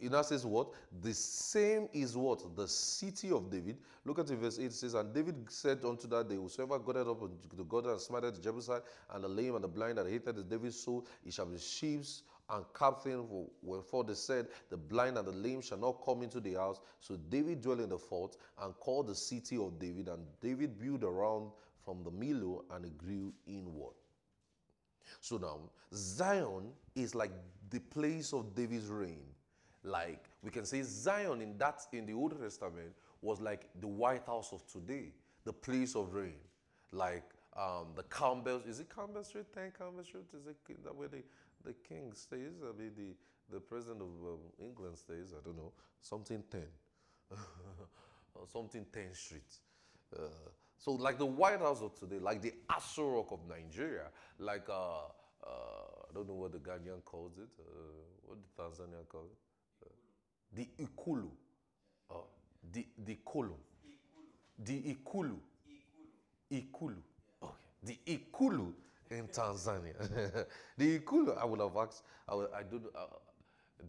[0.00, 0.70] It now says what?
[1.02, 2.56] The same is what?
[2.56, 3.76] The city of David.
[4.04, 6.96] Look at it, verse 8 it says, And David said unto that day, Whosoever got
[6.96, 7.20] up
[7.56, 10.42] to God and smited the Jebusite and the lame and the blind that hated the
[10.42, 13.26] David's soul, he shall be sheaves and captain.
[13.62, 16.80] Wherefore they said, The blind and the lame shall not come into the house.
[17.00, 20.08] So David dwelt in the fort and called the city of David.
[20.08, 21.50] And David built around
[21.84, 23.94] from the Millo and it grew inward.
[25.20, 25.58] So now,
[25.94, 27.32] Zion is like
[27.70, 29.24] the place of David's reign.
[29.84, 34.24] Like we can say Zion in that in the Old Testament was like the White
[34.26, 35.12] House of today,
[35.44, 36.40] the place of reign.
[36.92, 37.24] Like
[37.56, 39.46] um, the Campbell, is it Campbell Street?
[39.54, 40.24] 10 Campbell Street?
[40.34, 41.22] Is it that where the,
[41.64, 42.62] the king stays?
[42.62, 43.14] I mean, the,
[43.54, 45.32] the president of um, England stays?
[45.36, 45.72] I don't know.
[46.00, 46.62] Something 10.
[48.52, 49.42] something 10 Street.
[50.16, 50.26] Uh,
[50.84, 54.06] so, like the White House of today, like the Aso Rock of Nigeria,
[54.40, 57.62] like uh, uh, I don't know what the Ghanaian calls it, uh,
[58.26, 59.88] what the Tanzania calls it, uh,
[60.52, 61.28] the Ikulu,
[62.10, 62.14] uh,
[62.72, 63.54] the the Kulu,
[64.58, 65.36] the Ikulu,
[66.50, 66.96] Ikulu,
[67.44, 67.54] okay,
[67.84, 68.72] the Ikulu
[69.12, 69.94] in Tanzania,
[70.76, 71.40] the Ikulu.
[71.40, 72.02] I would have asked.
[72.28, 72.82] I, would, I don't.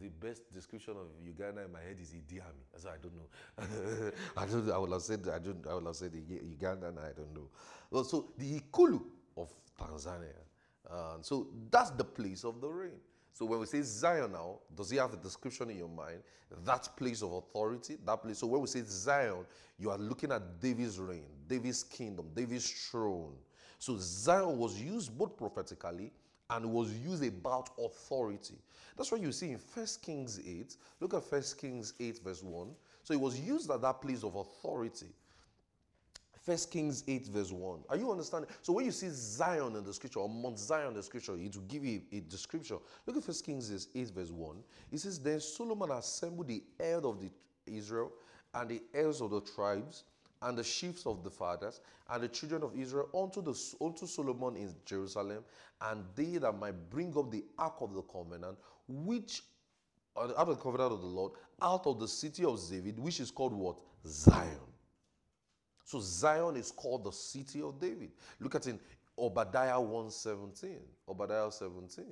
[0.02, 2.66] The best description of Uganda in my head is Idi Amin.
[2.78, 4.12] So I don't know.
[4.38, 4.72] I don't.
[4.72, 5.28] I would have said.
[5.34, 5.66] I don't.
[5.70, 7.50] I would have said Uganda, and I don't know.
[7.92, 9.02] Well, so the Ikulu
[9.38, 10.34] of Tanzania.
[10.90, 13.00] Uh, so that's the place of the rain.
[13.34, 16.20] So when we say Zion now, does he have a description in your mind?
[16.66, 18.38] That place of authority, that place.
[18.38, 19.46] So when we say Zion,
[19.80, 23.34] you are looking at David's reign, David's kingdom, David's throne.
[23.80, 26.12] So Zion was used both prophetically
[26.50, 28.56] and was used about authority.
[28.98, 30.76] That's what you see in 1 Kings 8.
[31.00, 32.70] Look at 1 Kings 8, verse 1.
[33.04, 35.08] So it was used at that place of authority.
[36.46, 37.80] 1 Kings 8, verse 1.
[37.90, 38.50] Are you understanding?
[38.62, 41.56] So when you see Zion in the scripture, or Mount Zion in the scripture, it
[41.56, 42.78] will give you a description.
[43.06, 44.58] Look at 1 Kings 8, verse 1.
[44.92, 47.30] It says, Then Solomon assembled the heirs of the
[47.66, 48.12] Israel
[48.54, 50.04] and the heirs of the tribes
[50.44, 54.56] and the chiefs of the fathers and the children of Israel unto, the, unto Solomon
[54.56, 55.44] in Jerusalem,
[55.82, 59.44] and they that might bring up the ark of the covenant, which
[60.16, 63.20] uh, out of the covenant of the Lord, out of the city of David, which
[63.20, 63.78] is called what?
[64.06, 64.60] Zion.
[65.86, 68.12] So Zion is called the city of David.
[68.40, 68.80] Look at in
[69.18, 70.78] Obadiah 117.
[71.08, 72.06] Obadiah 17.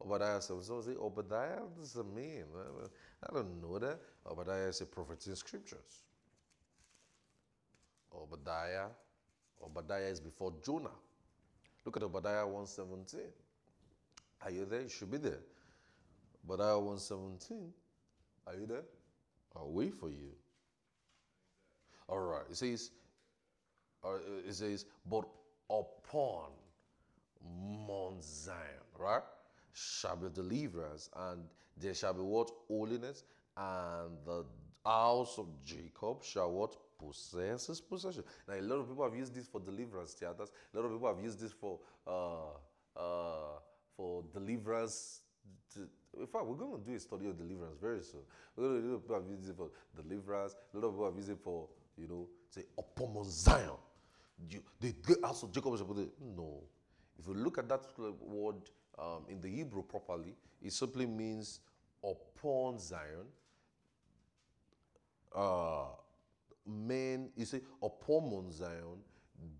[0.00, 0.82] Obadiah 17.
[0.82, 2.44] Say, Obadiah, this is a man.
[3.28, 3.98] I don't know that.
[4.26, 6.05] Obadiah is a prophet in scriptures.
[8.14, 8.88] Obadiah.
[9.62, 10.90] Obadiah is before Jonah.
[11.84, 13.20] Look at Obadiah 117.
[14.42, 14.82] Are you there?
[14.82, 15.40] You should be there.
[16.44, 17.72] Obadiah 117.
[18.46, 18.84] Are you there?
[19.56, 20.32] I'll wait for you.
[22.08, 22.44] All right.
[22.50, 22.90] It says,
[24.04, 25.24] uh, it says, but
[25.70, 26.50] upon
[27.88, 28.56] Mount Zion,
[28.98, 29.22] right,
[29.72, 31.42] shall be deliverance, and
[31.78, 32.50] There shall be what?
[32.68, 33.24] Holiness,
[33.56, 34.44] and the
[34.84, 36.76] house of Jacob shall what?
[36.98, 38.24] Possess his possession.
[38.48, 40.50] Now, a lot of people have used this for deliverance theaters.
[40.72, 42.52] A lot of people have used this for uh,
[42.96, 43.58] uh,
[43.96, 45.20] for deliverance.
[45.74, 45.80] To,
[46.18, 48.22] in fact, we're going to do a study of deliverance very soon.
[48.56, 50.56] We're going to do people have used it for deliverance.
[50.72, 51.68] A lot of people have used it for
[51.98, 53.76] you know say upon Zion.
[54.50, 55.74] You, the house of Jacob.
[55.74, 56.62] No,
[57.18, 58.56] if you look at that word
[58.98, 61.60] um, in the Hebrew properly, it simply means
[62.02, 63.26] upon Zion
[65.34, 65.86] uh,
[66.66, 68.98] men, you say, upon Mount Zion,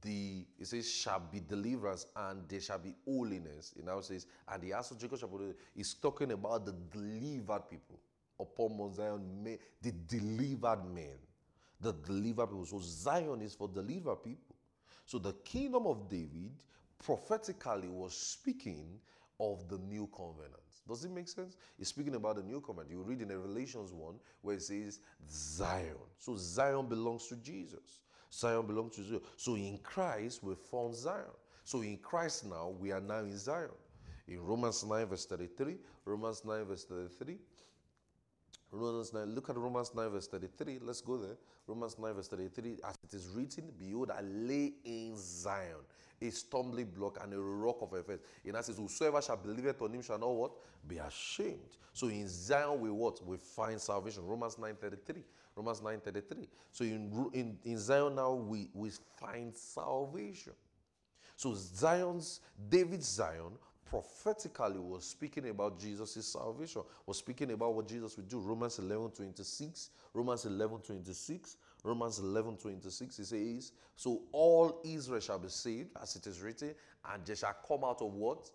[0.00, 3.74] the it says shall be deliverance and there shall be holiness.
[3.78, 8.00] It now says, and the house Jacob shall be is talking about the delivered people.
[8.38, 11.18] Upon Mount Zion, the delivered men.
[11.80, 12.66] The delivered people.
[12.66, 14.56] So Zion is for delivered people.
[15.04, 16.52] So the kingdom of David
[17.04, 18.98] prophetically was speaking
[19.38, 20.65] of the new covenant.
[20.88, 21.56] Does it make sense?
[21.78, 22.90] It's speaking about the new covenant.
[22.90, 25.96] You read in Revelations 1 where it says Zion.
[26.18, 28.00] So Zion belongs to Jesus.
[28.32, 29.22] Zion belongs to Jesus.
[29.36, 31.24] So in Christ, we found Zion.
[31.64, 33.70] So in Christ now, we are now in Zion.
[34.28, 37.38] In Romans 9, verse 33, Romans 9, verse 33,
[38.72, 40.80] Romans 9, look at Romans 9, verse 33.
[40.82, 41.36] Let's go there.
[41.66, 42.78] Romans 9, verse 33.
[42.84, 45.84] As it is written, Behold, I lay in Zion
[46.20, 48.22] a stumbling block and a rock of offense.
[48.44, 50.52] In that says, Whosoever shall believe it on him shall not what?
[50.86, 51.76] Be ashamed.
[51.92, 53.24] So in Zion, we what?
[53.26, 54.24] We find salvation.
[54.26, 55.22] Romans 9.33.
[55.54, 56.46] Romans 9.33.
[56.70, 60.52] So in, in, in Zion now, we, we find salvation.
[61.36, 63.52] So Zion's, David Zion
[63.86, 68.38] prophetically was speaking about Jesus' salvation, was speaking about what Jesus would do.
[68.40, 71.56] Romans 11 26, Romans 11 26,
[71.86, 76.74] Romans 11 26, it says, So all Israel shall be saved, as it is written,
[77.12, 78.50] and they shall come out of what?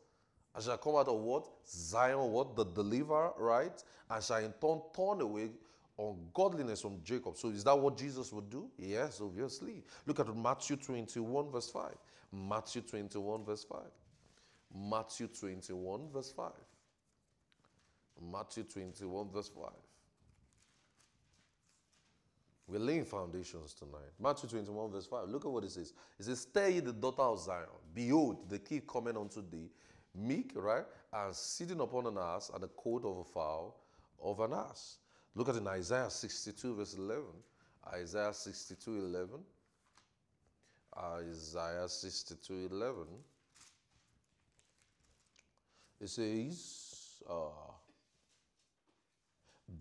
[0.54, 1.48] And shall come out of what?
[1.66, 2.56] Zion, what?
[2.58, 3.82] The deliverer, right?
[4.10, 5.50] And shall in turn turn away
[5.98, 7.38] ungodliness from Jacob.
[7.38, 8.70] So is that what Jesus would do?
[8.78, 9.84] Yes, obviously.
[10.06, 11.96] Look at Matthew 21, verse 5.
[12.34, 13.80] Matthew 21, verse 5.
[14.90, 16.52] Matthew 21, verse 5.
[18.32, 19.72] Matthew 21, verse 5.
[22.72, 24.14] We're laying foundations tonight.
[24.18, 25.28] Matthew 21, verse 5.
[25.28, 25.92] Look at what it says.
[26.18, 27.66] It says, Stay the daughter of Zion.
[27.94, 29.70] Behold, the king coming unto thee,
[30.16, 30.86] meek, right?
[31.12, 33.76] And sitting upon an ass and the coat of a foal
[34.24, 35.00] of an ass.
[35.36, 37.24] Look at in Isaiah 62, verse 11.
[37.94, 39.30] Isaiah 62, 11.
[40.98, 42.96] Isaiah 62, 11.
[46.00, 47.50] It says, uh,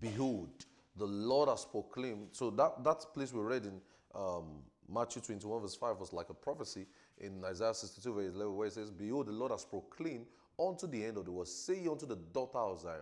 [0.00, 0.66] Behold,
[1.00, 2.28] the Lord has proclaimed.
[2.32, 3.80] So that, that place we read in
[4.14, 6.86] um, Matthew 21, verse 5 was like a prophecy
[7.18, 10.26] in Isaiah 62, verse 11, where it says, Behold, the Lord has proclaimed
[10.58, 11.48] unto the end of the world.
[11.48, 13.00] Say unto the daughter of Zion,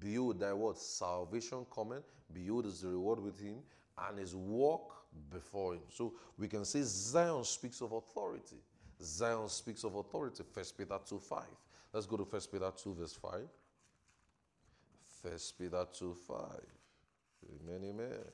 [0.00, 2.02] Behold, thy word, salvation coming.
[2.32, 3.56] Behold, is the reward with him,
[4.08, 4.90] and his work
[5.30, 5.82] before him.
[5.90, 8.56] So we can say Zion speaks of authority.
[9.02, 10.42] Zion speaks of authority.
[10.50, 11.42] First Peter 2 5.
[11.92, 13.40] Let's go to First Peter 2, verse 5.
[15.22, 16.36] First Peter 2 5.
[17.48, 18.24] Amen, amen.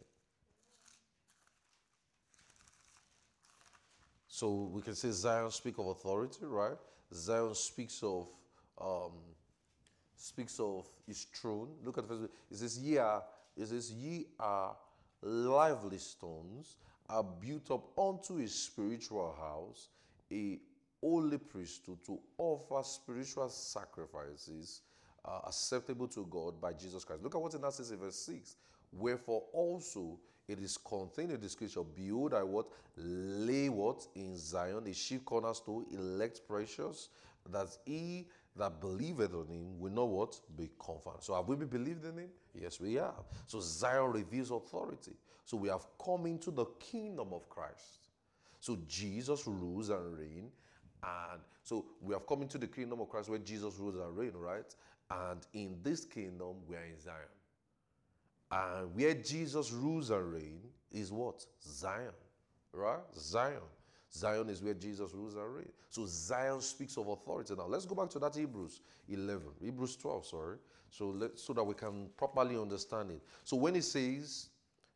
[4.28, 6.76] So we can say Zion speak of authority, right?
[7.12, 8.28] Zion speaks of
[8.80, 9.12] um,
[10.16, 11.68] speaks of his throne.
[11.84, 12.28] Look at verse.
[12.50, 13.22] It says, "Ye are."
[13.56, 14.76] It says, "Ye are
[15.20, 16.76] lively stones,
[17.08, 19.88] are built up unto a spiritual house,
[20.32, 20.58] a
[21.00, 24.82] holy priesthood to offer spiritual sacrifices
[25.24, 28.16] uh, acceptable to God by Jesus Christ." Look at what it now says in verse
[28.16, 28.56] six.
[28.92, 30.18] Wherefore also
[30.48, 32.66] it is contained in the scripture, Behold, I what?
[32.96, 34.06] Lay what?
[34.16, 37.08] In Zion, a chief cornerstone, elect precious,
[37.50, 38.26] that he
[38.56, 40.40] that believeth on him will not what?
[40.56, 41.22] Be confounded.
[41.22, 42.30] So have we believed in him?
[42.52, 43.24] Yes, we have.
[43.46, 45.12] So Zion reveals authority.
[45.44, 48.08] So we have come into the kingdom of Christ.
[48.58, 50.52] So Jesus rules and reigns.
[51.02, 54.34] And so we have come into the kingdom of Christ where Jesus rules and reigns,
[54.34, 54.74] right?
[55.10, 57.16] And in this kingdom, we are in Zion.
[58.50, 61.44] And where Jesus rules and reigns is what?
[61.62, 62.12] Zion.
[62.72, 62.98] Right?
[63.16, 63.62] Zion.
[64.12, 65.72] Zion is where Jesus rules and reigns.
[65.88, 67.54] So Zion speaks of authority.
[67.56, 70.56] Now let's go back to that Hebrews 11, Hebrews 12, sorry.
[70.90, 73.22] So let, so that we can properly understand it.
[73.44, 74.48] So when it says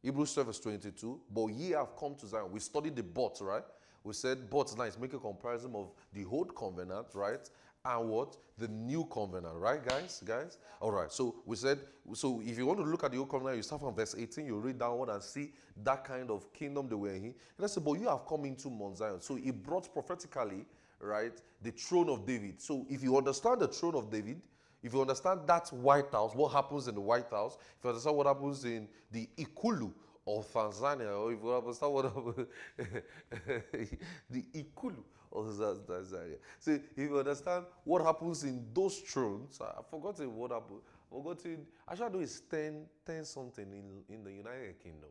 [0.03, 2.51] Hebrews 12 verse 22, but ye have come to Zion.
[2.51, 3.63] We studied the but, right?
[4.03, 7.49] We said but now making a comparison of the old covenant, right?
[7.85, 8.37] And what?
[8.57, 10.23] The new covenant, right, guys?
[10.25, 10.59] Guys?
[10.81, 11.13] All right.
[11.13, 11.81] So we said,
[12.15, 14.47] so if you want to look at the old covenant, you start from verse 18,
[14.47, 17.35] you read down one and see that kind of kingdom they were in.
[17.57, 19.21] And I said, but you have come into Mount Zion.
[19.21, 20.65] So he brought prophetically,
[21.01, 21.33] right,
[21.63, 22.61] the throne of David.
[22.61, 24.41] So if you understand the throne of David,
[24.83, 28.17] if you understand that White House, what happens in the White House, if you understand
[28.17, 29.93] what happens in the Ikulu
[30.27, 32.47] of Tanzania, or if you understand what happens,
[34.31, 35.03] the Ikulu
[35.35, 36.37] Tanzania.
[36.59, 40.81] So if you understand what happens in those thrones, I've forgotten what happened.
[41.11, 41.67] Forgotten.
[41.87, 45.11] I should do is 10, 10 something in, in the United Kingdom.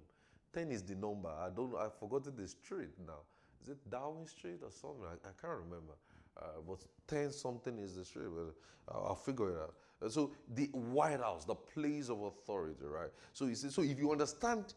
[0.54, 1.30] 10 is the number.
[1.30, 3.22] I don't I've forgotten the street now.
[3.62, 5.06] Is it Darwin Street or something?
[5.06, 5.94] I, I can't remember.
[6.38, 8.28] Uh, but 10 something is the street.
[8.36, 9.74] But I'll, I'll figure it out.
[10.12, 13.10] So the White House, the place of authority, right?
[13.32, 14.74] So you see, so if you understand,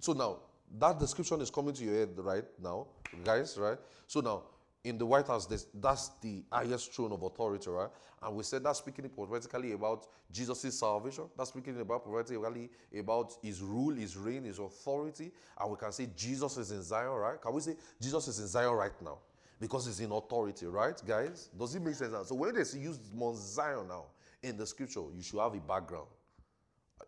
[0.00, 0.38] so now
[0.78, 2.86] that description is coming to your head right now,
[3.24, 3.78] guys, right?
[4.06, 4.42] So now
[4.84, 7.90] in the White House, that's the highest throne of authority, right?
[8.22, 11.24] And we said that's speaking prophetically about Jesus' salvation.
[11.36, 15.30] That's speaking about prophetically about his rule, his reign, his authority.
[15.60, 17.40] And we can say Jesus is in Zion, right?
[17.40, 19.18] Can we say Jesus is in Zion right now?
[19.60, 21.48] Because he's in authority, right, guys?
[21.58, 22.22] Does it make sense now?
[22.22, 24.04] So when they use Mount Zion now
[24.42, 26.06] in the scripture, you should have a background.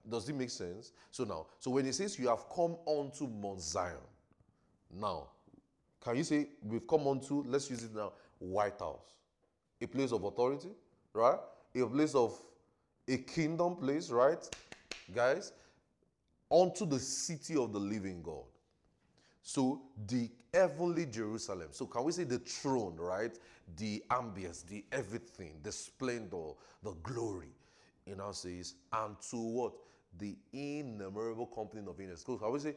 [0.09, 0.93] Does it make sense?
[1.11, 3.97] So now, so when it says you have come onto Mount Zion,
[4.93, 5.29] now
[6.03, 9.14] can you say we've come on to, let's use it now, White House?
[9.80, 10.70] A place of authority,
[11.12, 11.38] right?
[11.74, 12.40] A place of
[13.09, 14.38] a kingdom place, right?
[15.14, 15.53] Guys,
[16.48, 18.44] onto the city of the living God.
[19.42, 21.68] So the heavenly Jerusalem.
[21.70, 23.36] So can we say the throne, right?
[23.76, 27.55] The ambience, the everything, the splendor, the glory.
[28.07, 29.72] You know, says, and to what?
[30.18, 32.24] The innumerable company of angels.
[32.26, 32.74] So can we say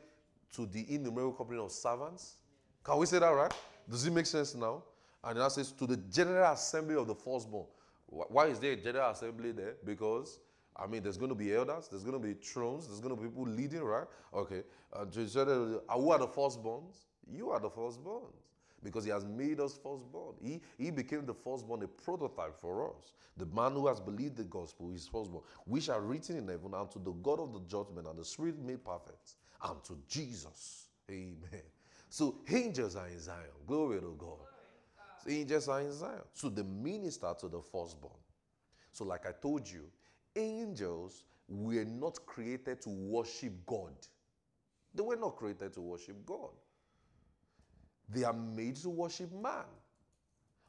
[0.56, 2.36] to the innumerable company of servants?
[2.84, 3.54] Can we say that right?
[3.90, 4.84] Does it make sense now?
[5.24, 7.66] And that says to the general assembly of the firstborn.
[8.08, 9.76] Why is there a general assembly there?
[9.86, 10.40] Because
[10.76, 13.22] I mean, there's going to be elders, there's going to be thrones, there's going to
[13.22, 14.08] be people leading, right?
[14.34, 14.64] Okay.
[14.92, 17.06] Uh, who are the firstborns?
[17.32, 18.34] You are the firstborns.
[18.84, 20.36] Because he has made us firstborn.
[20.42, 23.14] He, he became the firstborn, a prototype for us.
[23.38, 27.02] The man who has believed the gospel is firstborn, which are written in heaven, unto
[27.02, 30.88] the God of the judgment and the Spirit made perfect, and to Jesus.
[31.10, 31.62] Amen.
[32.14, 33.40] So angels are in Zion.
[33.66, 34.38] Glory to God.
[35.24, 36.22] So angels are in Zion.
[36.36, 38.14] So the minister to the firstborn.
[38.92, 39.86] So, like I told you,
[40.36, 43.96] angels were not created to worship God.
[44.94, 46.52] They were not created to worship God.
[48.08, 49.66] They are made to worship man.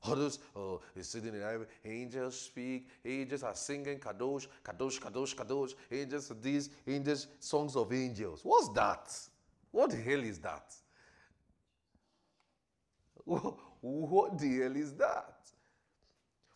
[0.03, 1.67] Others, oh, sitting in heaven.
[1.85, 2.89] Angels speak.
[3.05, 5.75] Angels are singing kadosh, kadosh, kadosh, kadosh.
[5.93, 8.41] Angels are these angels, songs of angels.
[8.45, 9.15] What's that?
[9.73, 10.75] What the hell is that?
[13.81, 15.35] what the hell is that?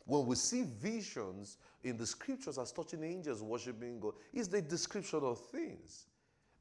[0.04, 5.20] When we see visions in the scriptures as touching angels worshiping God, is the description
[5.22, 6.06] of things.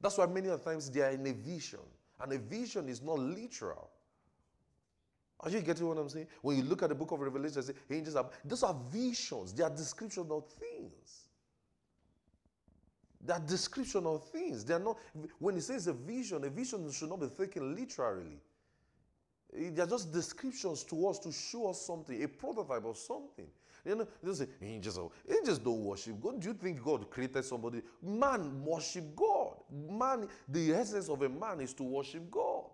[0.02, 1.80] That's why many times they are in a vision.
[2.20, 3.90] And a vision is not literal.
[5.40, 6.28] Are you getting what I'm saying?
[6.42, 9.64] When you look at the book of Revelation, say angels are those are visions, they
[9.64, 11.30] are description of things.
[13.24, 14.66] They are description of things.
[14.66, 14.98] They are not
[15.38, 18.40] when it says a vision, a vision should not be taken literally.
[19.58, 23.48] They're just descriptions to us to show us something, a prototype of something.
[23.86, 25.00] You know, they say angels,
[25.30, 26.42] angels don't worship God.
[26.42, 27.82] Do you think God created somebody?
[28.02, 29.56] Man worship God.
[29.90, 32.66] Man, the essence of a man is to worship God.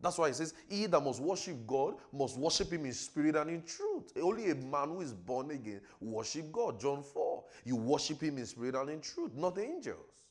[0.00, 3.48] That's why it says, He that must worship God must worship Him in spirit and
[3.48, 4.12] in truth.
[4.20, 6.80] Only a man who is born again worship God.
[6.80, 7.44] John 4.
[7.64, 10.23] You worship Him in spirit and in truth, not angels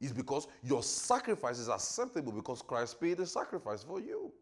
[0.00, 4.32] is because your sacrifice is acceptable because Christ paid the sacrifice for you.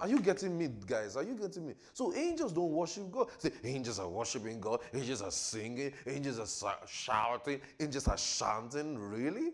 [0.00, 1.16] Are you getting me, guys?
[1.16, 1.74] Are you getting me?
[1.92, 3.28] So angels don't worship God.
[3.38, 4.80] Say, angels are worshiping God.
[4.92, 5.92] Angels are singing.
[6.06, 7.60] Angels are shouting.
[7.78, 8.98] Angels are chanting.
[8.98, 9.52] Really?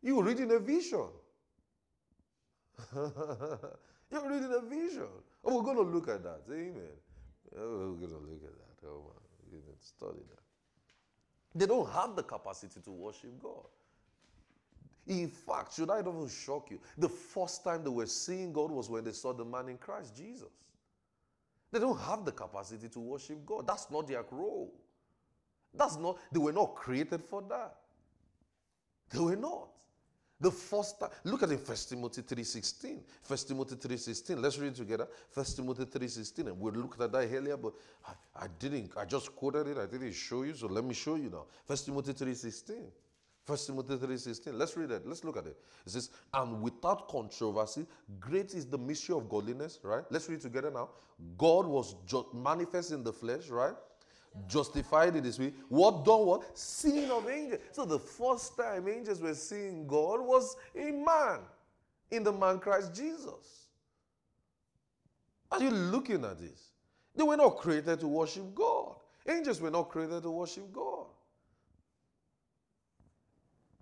[0.00, 1.08] You're reading a vision.
[2.94, 5.08] You're reading a vision.
[5.44, 6.40] Oh, we're going to look at that.
[6.50, 6.96] Amen.
[7.56, 8.86] Oh, we're going to look at that.
[8.88, 9.22] Oh, man.
[9.50, 10.51] We need to study that.
[11.54, 13.66] They don't have the capacity to worship God.
[15.06, 16.80] In fact, should I even shock you?
[16.96, 20.16] The first time they were seeing God was when they saw the man in Christ
[20.16, 20.48] Jesus.
[21.72, 23.66] They don't have the capacity to worship God.
[23.66, 24.72] That's not their role.
[25.74, 27.76] That's not, they were not created for that.
[29.10, 29.68] They were not.
[30.42, 32.98] The first time, look at it, 1 Timothy 3.16.
[33.28, 34.42] 1 Timothy 3.16.
[34.42, 35.06] Let's read it together.
[35.32, 36.48] 1 Timothy 3.16.
[36.48, 37.72] And we looked at that earlier, but
[38.04, 39.78] I, I, didn't, I just quoted it.
[39.78, 41.44] I didn't show you, so let me show you now.
[41.68, 42.72] 1 Timothy 3.16.
[43.46, 44.54] 1 Timothy 3.16.
[44.54, 45.06] Let's read it.
[45.06, 45.56] Let's look at it.
[45.86, 47.86] It says, and without controversy,
[48.18, 50.02] great is the mystery of godliness, right?
[50.10, 50.88] Let's read it together now.
[51.38, 53.74] God was just manifest in the flesh, right?
[54.46, 55.52] Justified in this way.
[55.68, 56.58] What done what?
[56.58, 57.60] Seeing of angels.
[57.72, 61.40] So the first time angels were seeing God was in man,
[62.10, 63.66] in the man Christ Jesus.
[65.50, 66.70] Are you looking at this?
[67.14, 68.96] They were not created to worship God.
[69.28, 71.06] Angels were not created to worship God.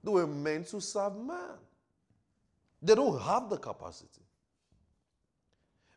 [0.02, 1.58] They were meant to serve man.
[2.82, 4.22] They don't have the capacity.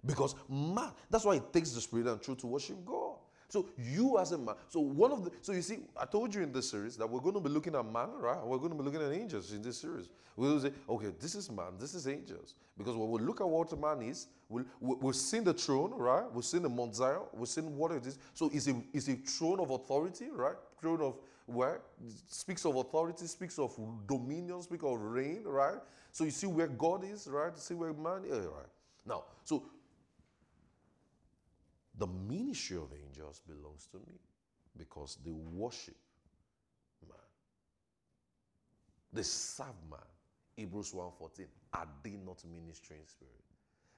[0.06, 3.13] Because man, that's why it takes the spirit and truth to worship God.
[3.50, 6.42] So you as a man, so one of the, so you see, I told you
[6.42, 8.44] in this series that we're going to be looking at man, right?
[8.44, 10.10] We're going to be looking at angels in this series.
[10.36, 12.56] We'll say, okay, this is man, this is angels.
[12.78, 16.26] Because when we look at what man is, we'll, we've seen the throne, right?
[16.34, 18.18] We've seen the Mount Zion, we've seen what it is.
[18.34, 20.56] So it's a, it's a throne of authority, right?
[20.82, 21.82] Throne of where?
[22.28, 25.78] Speaks of authority, speaks of dominion, speaks of reign, right?
[26.12, 27.58] So you see where God is, right?
[27.58, 28.66] See where man is, right?
[29.06, 29.64] Now, so
[31.98, 34.20] the ministry of angels belongs to me
[34.78, 35.96] because they worship
[37.08, 37.18] man.
[39.12, 40.00] They serve man.
[40.56, 41.48] Hebrews 1:14.
[41.74, 43.44] Are they not ministering spirit?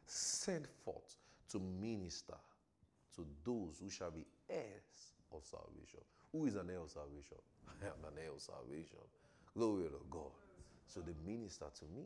[0.05, 1.17] Sent forth
[1.49, 2.37] to minister
[3.15, 6.01] to those who shall be heirs of salvation.
[6.31, 7.37] Who is an heir of salvation?
[7.67, 8.99] I am an heir of salvation.
[9.53, 10.31] Glory to God.
[10.87, 12.05] So they minister to me.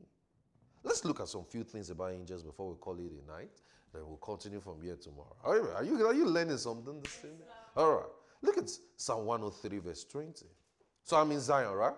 [0.83, 3.51] Let's look at some few things about angels before we call it a night.
[3.93, 5.35] Then we'll continue from here tomorrow.
[5.43, 7.39] Are you, are you, learning something this evening?
[7.75, 8.09] All right.
[8.41, 10.45] Look at Psalm 103, verse 20.
[11.03, 11.93] So I'm in Zion, right?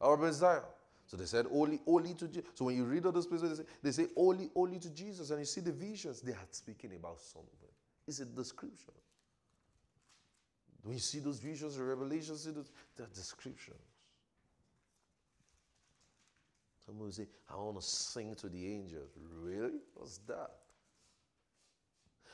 [0.00, 0.62] I'm in Zion.
[1.06, 2.44] So they said, Holy, holy to Jesus.
[2.54, 5.30] So when you read all those places, they say, they say, Holy, holy to Jesus.
[5.30, 7.50] And you see the visions, they are speaking about something.
[8.06, 8.94] It's a description.
[10.82, 13.76] When you see those visions and revelations, see those, they're descriptions.
[16.90, 19.10] Someone say, I want to sing to the angels.
[19.40, 19.78] Really?
[19.94, 20.50] What's that?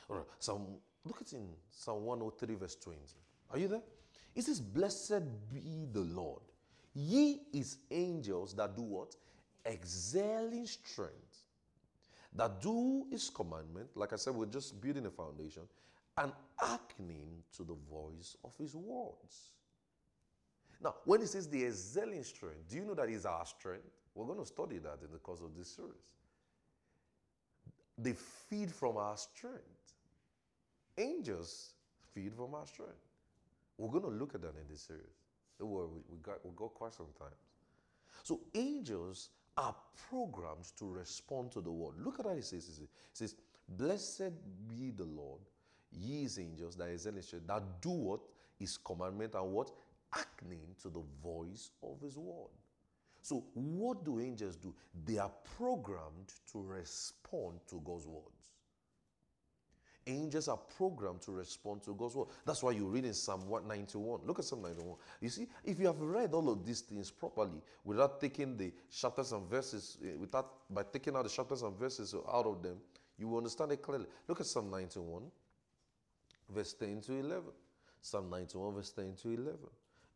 [0.09, 2.99] Right, Psalm, look at in Psalm 103, verse 20.
[3.51, 3.83] Are you there?
[4.33, 5.21] It says, Blessed
[5.53, 6.41] be the Lord.
[6.95, 9.15] Ye is angels that do what?
[9.63, 11.43] Excel in strength,
[12.33, 13.89] that do his commandment.
[13.93, 15.63] Like I said, we're just building a foundation
[16.17, 19.51] and hearkening to the voice of his words.
[20.81, 23.85] Now, when he says the excelling strength, do you know that is our strength?
[24.17, 25.91] We're going to study that in the course of this series.
[27.99, 29.61] They feed from our strength.
[30.97, 31.73] Angels
[32.15, 32.95] feed from our strength.
[33.77, 35.03] We're going to look at that in this series.
[35.59, 37.29] Don't worry, we, got, we got quite some time.
[38.23, 39.75] So, angels are
[40.09, 41.93] programmed to respond to the word.
[42.03, 42.79] Look at what it says.
[42.81, 43.35] It says,
[43.69, 44.31] Blessed
[44.67, 45.41] be the Lord,
[45.91, 48.21] ye his angels that is that do what?
[48.57, 49.69] His commandment and what?
[50.15, 52.49] Acting to the voice of his word.
[53.27, 54.73] So, what do angels do?
[55.05, 58.53] They are programmed to respond to God's words.
[60.05, 62.29] Angels are programmed to respond to God's word.
[62.45, 64.21] That's why you read in Psalm 191.
[64.25, 64.95] Look at Psalm 91.
[65.19, 69.33] You see, if you have read all of these things properly without taking the chapters
[69.33, 72.77] and verses, eh, without by taking out the chapters and verses out of them,
[73.17, 74.05] you will understand it clearly.
[74.29, 75.23] Look at Psalm 91,
[76.49, 77.43] verse 10 to 11.
[77.99, 79.57] Psalm 91, verse 10 to 11.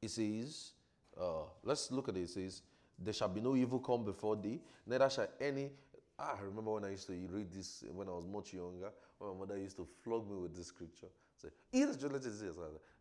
[0.01, 0.71] It says,
[1.19, 2.21] uh, let's look at it.
[2.21, 2.61] It says,
[3.03, 5.72] there shall be no evil come before thee, neither shall any.
[6.19, 8.91] Ah, I remember when I used to read this when I was much younger.
[9.18, 11.07] When my mother used to flog me with this scripture.
[11.41, 12.56] Say, "Eat the let is this.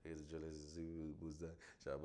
[0.04, 0.78] Eat the let is
[1.20, 1.46] who's I
[1.86, 1.96] the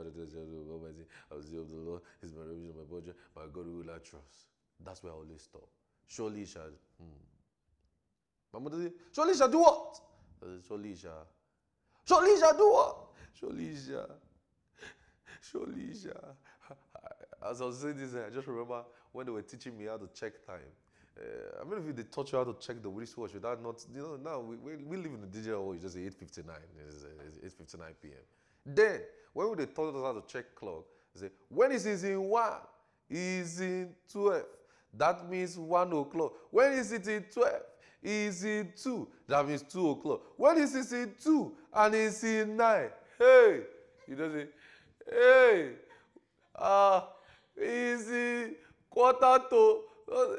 [0.69, 1.05] Almighty?
[1.31, 2.01] Of the Lord.
[2.21, 3.15] Is my refuge my budget.
[3.35, 4.49] My God will I trust.
[4.83, 5.67] That's where I always stop.
[6.07, 6.69] Surely shall.
[6.99, 7.05] Hmm.
[8.53, 10.01] My mother said, "Surely shall do what?
[10.67, 11.27] Surely shall.
[12.05, 12.97] Surely shall do what?
[13.39, 14.19] Surely shall.
[15.41, 16.35] Surely shall."
[17.49, 20.07] As I was saying this, I just remember when they were teaching me how to
[20.13, 20.59] check time.
[21.17, 24.01] Uh, I mean, if they taught you how to check the wristwatch, that not, you
[24.01, 26.49] know, now we, we, we live in the digital world, it's just 8.59,
[27.45, 28.13] it's, 8.59 p.m.
[28.65, 28.99] Then,
[29.31, 32.21] when would they taught us how to check clock, they say, when is it in
[32.21, 32.53] 1,
[33.09, 34.43] is in 12.
[34.97, 36.33] That means 1 o'clock.
[36.51, 37.53] When is it in 12?
[38.03, 39.07] Is in 2.
[39.27, 40.21] That means 2 o'clock.
[40.37, 42.89] When is it in 2 and it's in 9?
[43.17, 43.61] Hey!
[44.07, 44.47] You know, say,
[45.09, 45.71] hey!
[46.57, 47.05] Ah, uh,
[47.57, 48.55] easy,
[48.89, 49.81] quarter to,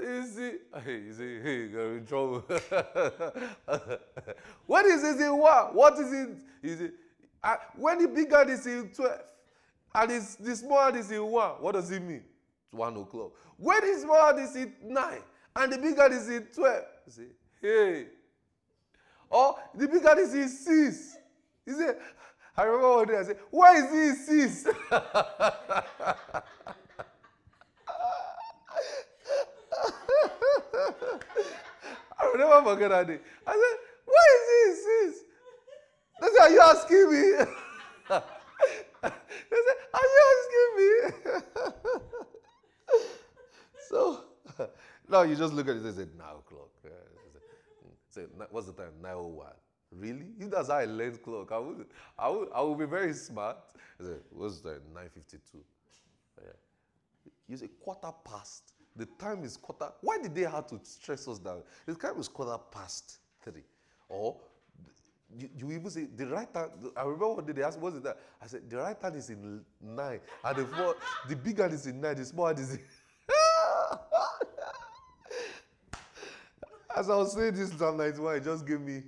[0.02, 0.52] easy.
[0.84, 2.44] Hey, easy, hey, you're in trouble.
[4.66, 5.74] what is easy one?
[5.74, 6.28] What is it?
[6.62, 6.94] Is it
[7.47, 9.20] uh, when the big hand is in 12
[9.94, 12.24] and it's, the small hand is in 1, what does it mean?
[12.64, 13.32] It's 1 o'clock.
[13.56, 15.18] When the small hand is in 9
[15.55, 17.22] and the big hand is in 12, you say,
[17.62, 18.06] hey.
[19.30, 21.16] Or the big hand is in 6.
[21.66, 21.94] You say,
[22.56, 24.76] I remember one day I said, why is he in 6?
[32.35, 33.19] I never forget that day.
[33.47, 34.85] I said, What is this?
[34.86, 35.24] this?
[36.20, 37.23] They said, Are you asking me?
[39.03, 40.90] they said, Are you asking me?
[43.89, 44.20] so
[45.09, 46.70] now you just look at it and say, 9 o'clock.
[48.11, 48.93] Say, what's the time?
[49.03, 49.47] 901.
[49.93, 50.27] Really?
[50.40, 51.86] If that's how I learned clock, I would,
[52.19, 53.59] I would, I would be very smart.
[54.01, 54.81] I said, what's the time?
[54.94, 55.59] 952?
[56.39, 56.51] Yeah.
[57.48, 58.73] You say quarter past.
[58.97, 59.93] The time is quarter.
[60.01, 61.62] Why did they have to stress us down?
[61.85, 63.64] The time is quarter past three.
[64.09, 64.36] Or
[65.36, 66.70] you, you even say the right hand.
[66.97, 69.64] I remember day they asked, "What's it that?" I said, "The right hand is in
[69.81, 70.94] nine, and the four,
[71.28, 72.81] the big hand is in nine, the small hand is in."
[76.97, 79.02] As I was saying this Psalm 91, it just gave me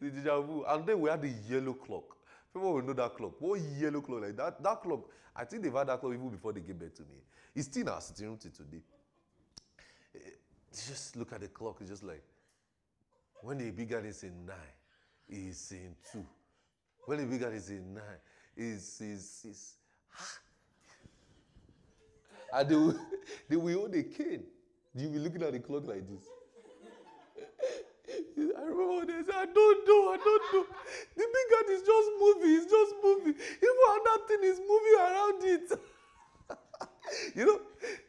[0.00, 0.64] the deja vu.
[0.66, 2.16] And then we had the yellow clock.
[2.54, 3.34] People will know that clock.
[3.38, 4.62] What yellow clock like that?
[4.62, 7.18] That clock, I think they've had that clock even before they gave birth to me.
[7.54, 8.80] It's still in our sitting room till today.
[10.72, 11.76] Just look at the clock.
[11.80, 12.22] It's just like
[13.42, 14.56] when the big guy is in nine,
[15.28, 16.24] he's in two.
[17.06, 18.20] When the big guy is in nine,
[18.56, 19.74] is is is.
[22.52, 22.98] And they will,
[23.48, 24.44] they will hold a cane.
[24.94, 26.22] You'll be looking at the clock like this.
[28.56, 30.66] I remember they said, I don't know, I don't know.
[31.16, 33.34] The big guy is just moving, it's just moving.
[33.34, 35.80] Even another thing is moving around it.
[37.34, 37.60] you know,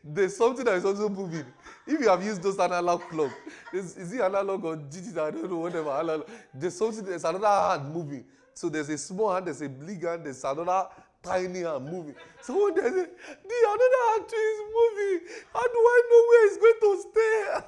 [0.03, 1.45] there's something that is also moving.
[1.87, 3.31] If you have used those analog clock,
[3.73, 5.25] is, it analog or digital?
[5.25, 5.91] I don't know, whatever.
[5.91, 6.27] Analog.
[6.53, 8.25] There's something, there's another hand moving.
[8.53, 10.87] So there's a small hand, there's a big hand, there's another
[11.21, 12.15] tiny hand moving.
[12.41, 16.57] So when there's a, the another hand is moving, how do I know where it's
[16.57, 17.65] going to stay?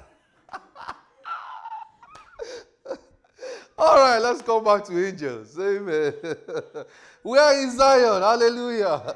[3.78, 5.56] All right, let's come back to angels.
[5.58, 6.12] Amen.
[7.22, 8.22] Where is Zion?
[8.22, 9.14] Hallelujah.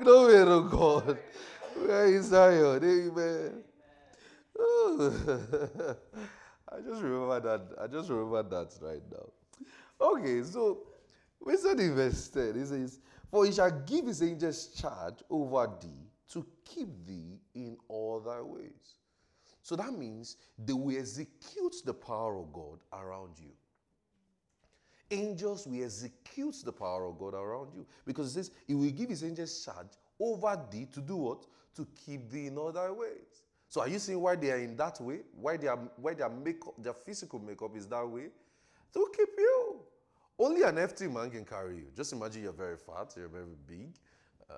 [0.00, 1.18] Glory to God.
[1.74, 2.82] Where is Zion?
[2.84, 3.64] Amen.
[6.68, 7.62] I just remember that.
[7.80, 9.28] I just remember that right now.
[10.00, 10.86] Okay, so
[11.40, 15.70] we said in verse 10, it says, For he shall give his angels charge over
[15.80, 18.94] thee to keep thee in all thy ways.
[19.62, 23.50] So that means they will execute the power of God around you.
[25.10, 29.08] Angels will execute the power of God around you because it says he will give
[29.08, 31.46] his angels charge over thee to do what?
[31.76, 33.42] To keep thee in thy ways.
[33.68, 35.20] So are you seeing why they are in that way?
[35.34, 38.28] Why their why their makeup, their physical makeup is that way?
[38.92, 39.80] To keep you.
[40.38, 41.86] Only an FT man can carry you.
[41.96, 43.94] Just imagine you're very fat, you're very big.
[44.50, 44.54] Uh,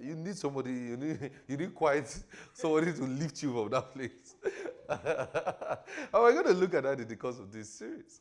[0.00, 2.06] you need somebody, you need, you need quite
[2.52, 4.36] somebody to lift you from that place.
[4.88, 8.20] and we're going to look at that in the course of this series.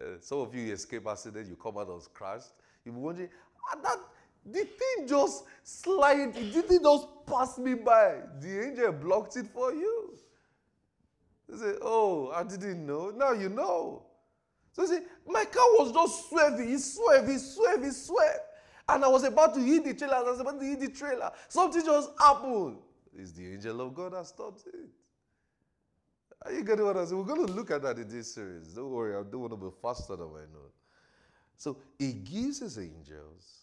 [0.00, 2.52] Uh, some of you escape accident, you come out unscratched.
[2.84, 3.28] You'll be wondering,
[3.72, 3.98] ah, that,
[4.44, 8.16] the thing just slide, it didn't just pass me by.
[8.40, 10.14] The angel blocked it for you.
[11.48, 13.10] You say, oh, I didn't know.
[13.10, 14.04] Now you know.
[14.72, 18.40] So you say, my car was just swerving, it swerved, it swerved, it swerved.
[18.88, 21.30] And I was about to hit the trailer, I was about to hit the trailer.
[21.48, 22.78] Something just happened.
[23.16, 24.88] It's the angel of God that stopped it.
[26.42, 27.18] Are you getting what I'm saying?
[27.18, 28.68] We're going to look at that in this series.
[28.68, 30.70] Don't worry, I don't want to be faster than I know.
[31.56, 33.59] So he gives his angels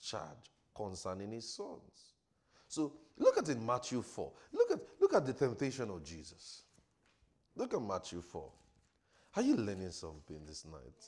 [0.00, 2.14] charge concerning his sons.
[2.68, 4.32] So look at in Matthew 4.
[4.52, 6.62] Look at, look at the temptation of Jesus.
[7.56, 8.48] Look at Matthew 4.
[9.36, 11.06] Are you learning something this night?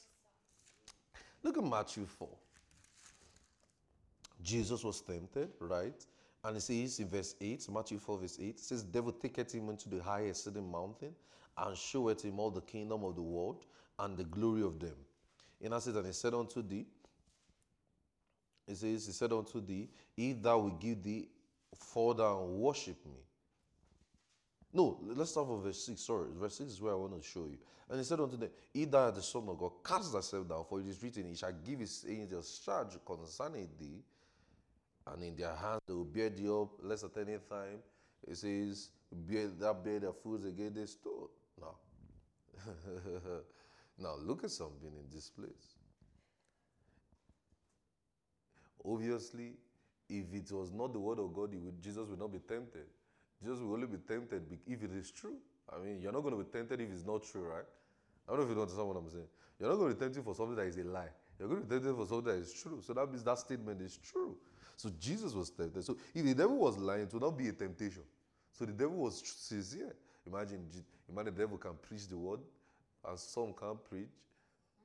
[1.42, 2.28] Look at Matthew 4.
[4.42, 6.04] Jesus was tempted, right?
[6.44, 9.68] And it says in verse 8, Matthew 4, verse 8, it says, Devil taketh him
[9.68, 11.14] into the highest sitting mountain
[11.56, 13.66] and showeth him all the kingdom of the world
[13.98, 14.96] and the glory of them.
[15.62, 16.86] And I said, And he said unto thee,
[18.66, 21.28] He says, He said unto thee, If thou will give thee
[21.76, 23.20] fall down and worship me.
[24.74, 26.00] No, let's start from verse 6.
[26.00, 27.58] Sorry, verse 6 is where I want to show you.
[27.90, 30.80] And he said unto them, If thou the Son of God, cast thyself down, for
[30.80, 34.02] it is written, He shall give his angels charge concerning thee
[35.06, 37.78] and in their hands they will bear thee up, lest at any time
[38.26, 41.28] it says, bear, that bear their fools against the stone.
[41.60, 41.74] Now,
[43.98, 45.76] now look at something in this place.
[48.84, 49.52] Obviously,
[50.08, 52.86] if it was not the word of God, would, Jesus would not be tempted.
[53.42, 55.36] Jesus will only be tempted if it is true.
[55.72, 57.64] I mean, you're not going to be tempted if it's not true, right?
[58.26, 59.28] I don't know if you understand what I'm saying.
[59.58, 61.08] You're not going to be tempted for something that is a lie.
[61.38, 62.80] You're going to be tempted for something that is true.
[62.84, 64.36] So that means that statement is true.
[64.76, 65.84] So Jesus was tempted.
[65.84, 68.02] So if the devil was lying, it would not be a temptation.
[68.52, 69.94] So the devil was sincere.
[70.26, 70.66] Imagine,
[71.08, 72.40] imagine the devil can preach the word,
[73.08, 74.10] and some can't preach.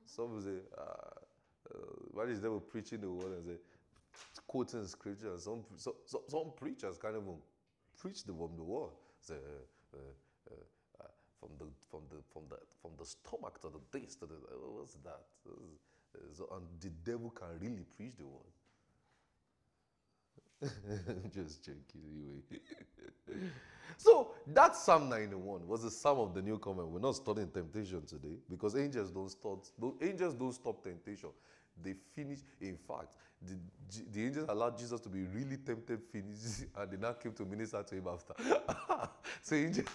[0.04, 1.78] Some say, uh, uh,
[2.14, 3.56] imagine the devil preaching the word and say,
[4.46, 7.36] quoting scripture, some, so, so, some preachers can't even
[7.98, 8.90] preach the, from the word.
[9.20, 10.54] Say, uh, uh,
[11.00, 11.06] uh,
[11.40, 14.34] from the from the from the from the stomach to the taste to the
[14.74, 15.20] what's that?
[16.34, 18.52] So, and the devil can really preach the word.
[21.34, 22.60] Just joking anyway.
[23.96, 26.88] so that Psalm 91 was the psalm of the new covenant.
[26.90, 29.64] We're not studying temptation today because angels don't stop.
[30.02, 31.30] Angels don't stop temptation.
[31.82, 32.40] They finish.
[32.60, 33.08] In fact,
[33.40, 33.54] the,
[34.12, 37.82] the angels allowed Jesus to be really tempted, finish, and they now came to minister
[37.82, 38.34] to him after.
[39.42, 39.84] so angel.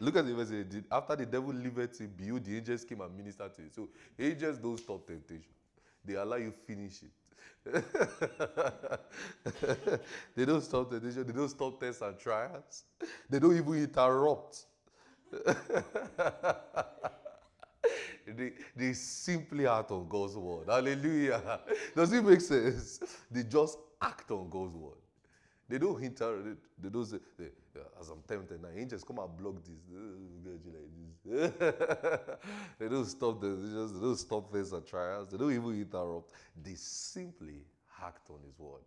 [0.00, 0.52] Look at the verse.
[0.90, 3.70] After the devil left him, behold, the angels came and ministered to him.
[3.74, 3.88] So
[4.18, 5.52] angels don't stop temptation.
[6.04, 7.10] They allow you finish it.
[10.36, 11.26] they don't stop temptation.
[11.26, 12.84] They don't stop tests and trials.
[13.28, 14.66] They don't even interrupt.
[18.26, 20.68] They, simply act on God's word.
[20.68, 21.60] Hallelujah.
[21.96, 23.00] Does it make sense?
[23.30, 24.94] They just act on God's word.
[25.68, 26.44] They don't interrupt.
[26.44, 26.52] They,
[26.82, 27.18] they don't say,
[28.00, 29.80] as I'm tempted now, angels come and block this.
[32.78, 35.28] they don't stop the, they, just, they don't stop things and trials.
[35.30, 36.32] They don't even interrupt.
[36.62, 37.64] They simply
[38.02, 38.82] act on His word.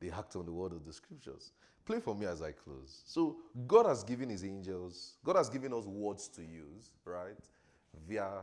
[0.00, 1.52] They act on the word of the scriptures.
[1.86, 3.02] Play for me as I close.
[3.06, 5.14] So God has given His angels.
[5.24, 7.38] God has given us words to use, right,
[8.06, 8.42] via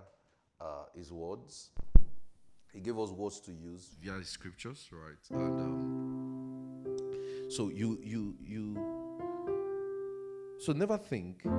[0.65, 1.69] uh, His words.
[2.73, 5.59] He gave us words to use via His scriptures, right, and.
[5.59, 6.45] Um,
[7.49, 8.75] so you you you
[10.57, 11.49] so never think uh,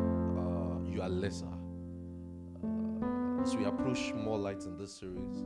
[0.84, 1.46] you are lesser.
[2.62, 5.44] Uh, as we approach more light in this series,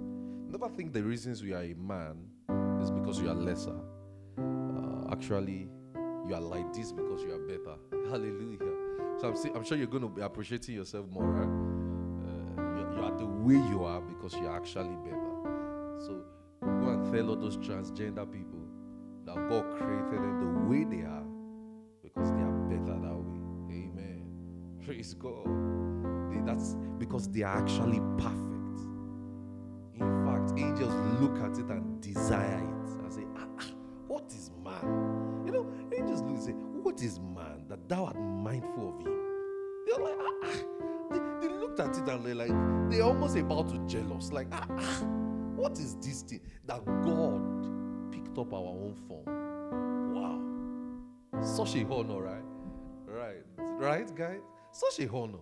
[0.48, 2.26] never think the reasons we are a man
[2.80, 3.76] is because you are lesser.
[4.38, 5.68] Uh, actually,
[6.26, 7.76] you are like this because you are better.
[8.08, 8.58] Hallelujah.
[9.20, 11.69] So I'm, I'm sure you're going to be appreciating yourself more, right?
[13.00, 15.16] You, are the way you are because you are actually better.
[16.00, 16.22] So
[16.60, 18.60] go and tell all those transgender people
[19.24, 21.24] that God created them the way they are
[22.02, 23.40] because they are better that way.
[23.72, 24.22] Amen.
[24.84, 25.46] Praise God.
[26.30, 28.80] They, that's because they are actually perfect.
[29.98, 33.64] In fact, angels look at it and desire it and say, ah, ah,
[34.08, 35.44] What is man?
[35.46, 39.19] You know, angels look and say, What is man that thou art mindful of him?
[41.80, 42.52] At it and they're like,
[42.90, 44.32] they're almost about to jealous.
[44.32, 45.04] Like, ah, ah,
[45.56, 50.14] what is this thing that God picked up our own form?
[50.14, 51.42] Wow.
[51.42, 52.44] Such a honor, right?
[53.06, 53.42] Right.
[53.58, 54.40] Right, guys?
[54.72, 55.38] Such a honor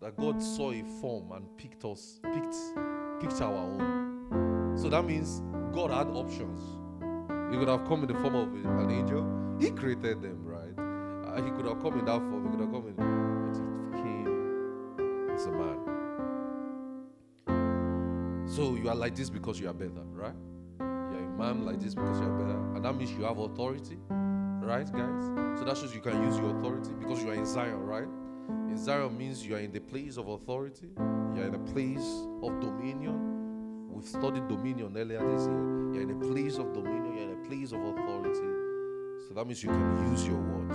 [0.00, 2.56] that God saw a form and picked us, picked,
[3.20, 4.74] picked our own.
[4.76, 5.42] So that means
[5.72, 6.60] God had options.
[7.50, 9.26] He could have come in the form of an angel.
[9.58, 10.74] He created them, right?
[11.26, 12.44] Uh, he could have come in that form.
[12.44, 13.17] He could have come in.
[18.58, 20.34] So you are like this because you are better, right?
[20.80, 22.58] You're a man like this because you are better.
[22.74, 25.24] And that means you have authority, right, guys?
[25.60, 28.08] So that shows you can use your authority because you are in Zion, right?
[28.68, 32.26] In Zion means you are in the place of authority, you are in a place
[32.42, 33.92] of dominion.
[33.92, 35.94] We've studied dominion earlier this year.
[35.94, 38.48] You're in a place of dominion, you're in a place of authority.
[39.28, 40.74] So that means you can use your words.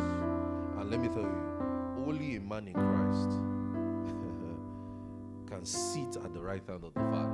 [0.80, 3.32] And let me tell you, only a man in Christ
[5.52, 7.33] can sit at the right hand of the Father.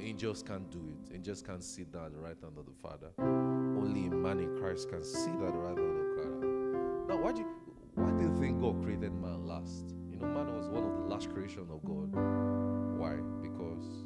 [0.00, 1.14] Angels can't do it.
[1.14, 3.10] Angels can't sit down right of the Father.
[3.18, 6.46] Only a man in Christ can sit at the right of the Father.
[7.08, 7.48] Now, why do you
[7.94, 9.94] why do you think God created man last?
[10.10, 12.14] You know, man was one of the last creation of God.
[12.98, 13.16] Why?
[13.40, 14.04] Because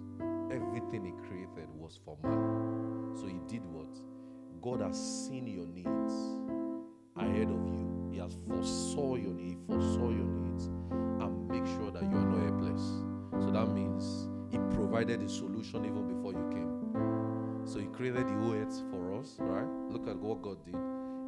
[0.53, 3.17] everything he created was for man.
[3.17, 3.89] So he did what?
[4.63, 4.97] God has
[5.27, 6.15] seen your needs
[7.17, 8.09] ahead of you.
[8.13, 12.45] He has foresaw your need, foresaw your needs, and make sure that you are not
[12.45, 12.83] helpless.
[13.45, 17.67] So that means he provided the solution even before you came.
[17.67, 19.69] So he created the whole earth for us, right?
[19.91, 20.75] Look at what God did.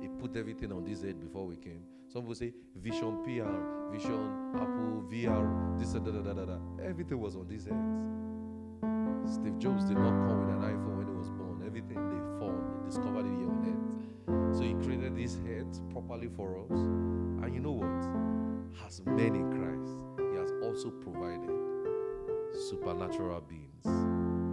[0.01, 1.83] He put everything on this earth before we came.
[2.13, 6.59] Some people say Vision PR, Vision Apple VR, this and da da da da da.
[6.83, 9.33] Everything was on this earth.
[9.33, 11.63] Steve Jobs did not come with an iPhone when he was born.
[11.65, 14.57] Everything they found, they discovered it here on earth.
[14.57, 16.81] So he created this earth properly for us.
[17.45, 17.87] And you know what?
[18.85, 21.72] As in Christ, he has also provided
[22.55, 23.87] supernatural beings,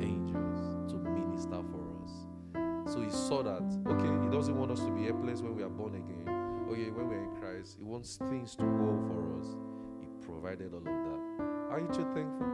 [0.03, 2.93] angels, to minister for us.
[2.93, 5.69] So he saw that, okay, he doesn't want us to be helpless when we are
[5.69, 6.25] born again.
[6.71, 9.55] Okay, when we're in Christ, he wants things to go for us.
[9.99, 11.45] He provided all of that.
[11.71, 12.47] Aren't you thankful?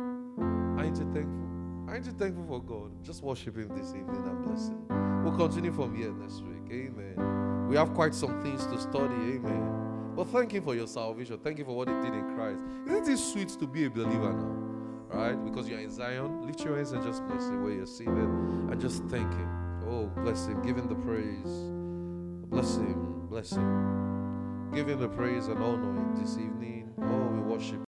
[0.78, 1.46] Aren't you thankful?
[1.88, 2.92] Aren't you thankful for God?
[3.04, 5.24] Just worship Him this evening and bless Him.
[5.24, 6.64] We'll continue from here next week.
[6.72, 7.68] Amen.
[7.70, 9.14] We have quite some things to study.
[9.14, 10.14] Amen.
[10.16, 11.38] But thank Him for your salvation.
[11.44, 12.64] Thank you for what He did in Christ.
[12.88, 14.75] Isn't it sweet to be a believer now?
[15.16, 15.46] Right?
[15.46, 16.46] Because you're in Zion.
[16.46, 19.50] Lift your hands and just bless Him where you're seated and just thank Him.
[19.88, 20.62] Oh, bless Him.
[20.62, 21.54] Give Him the praise.
[22.50, 23.28] Bless Him.
[23.30, 24.72] Bless Him.
[24.74, 26.92] Give Him the praise and honor this evening.
[27.02, 27.80] Oh, we worship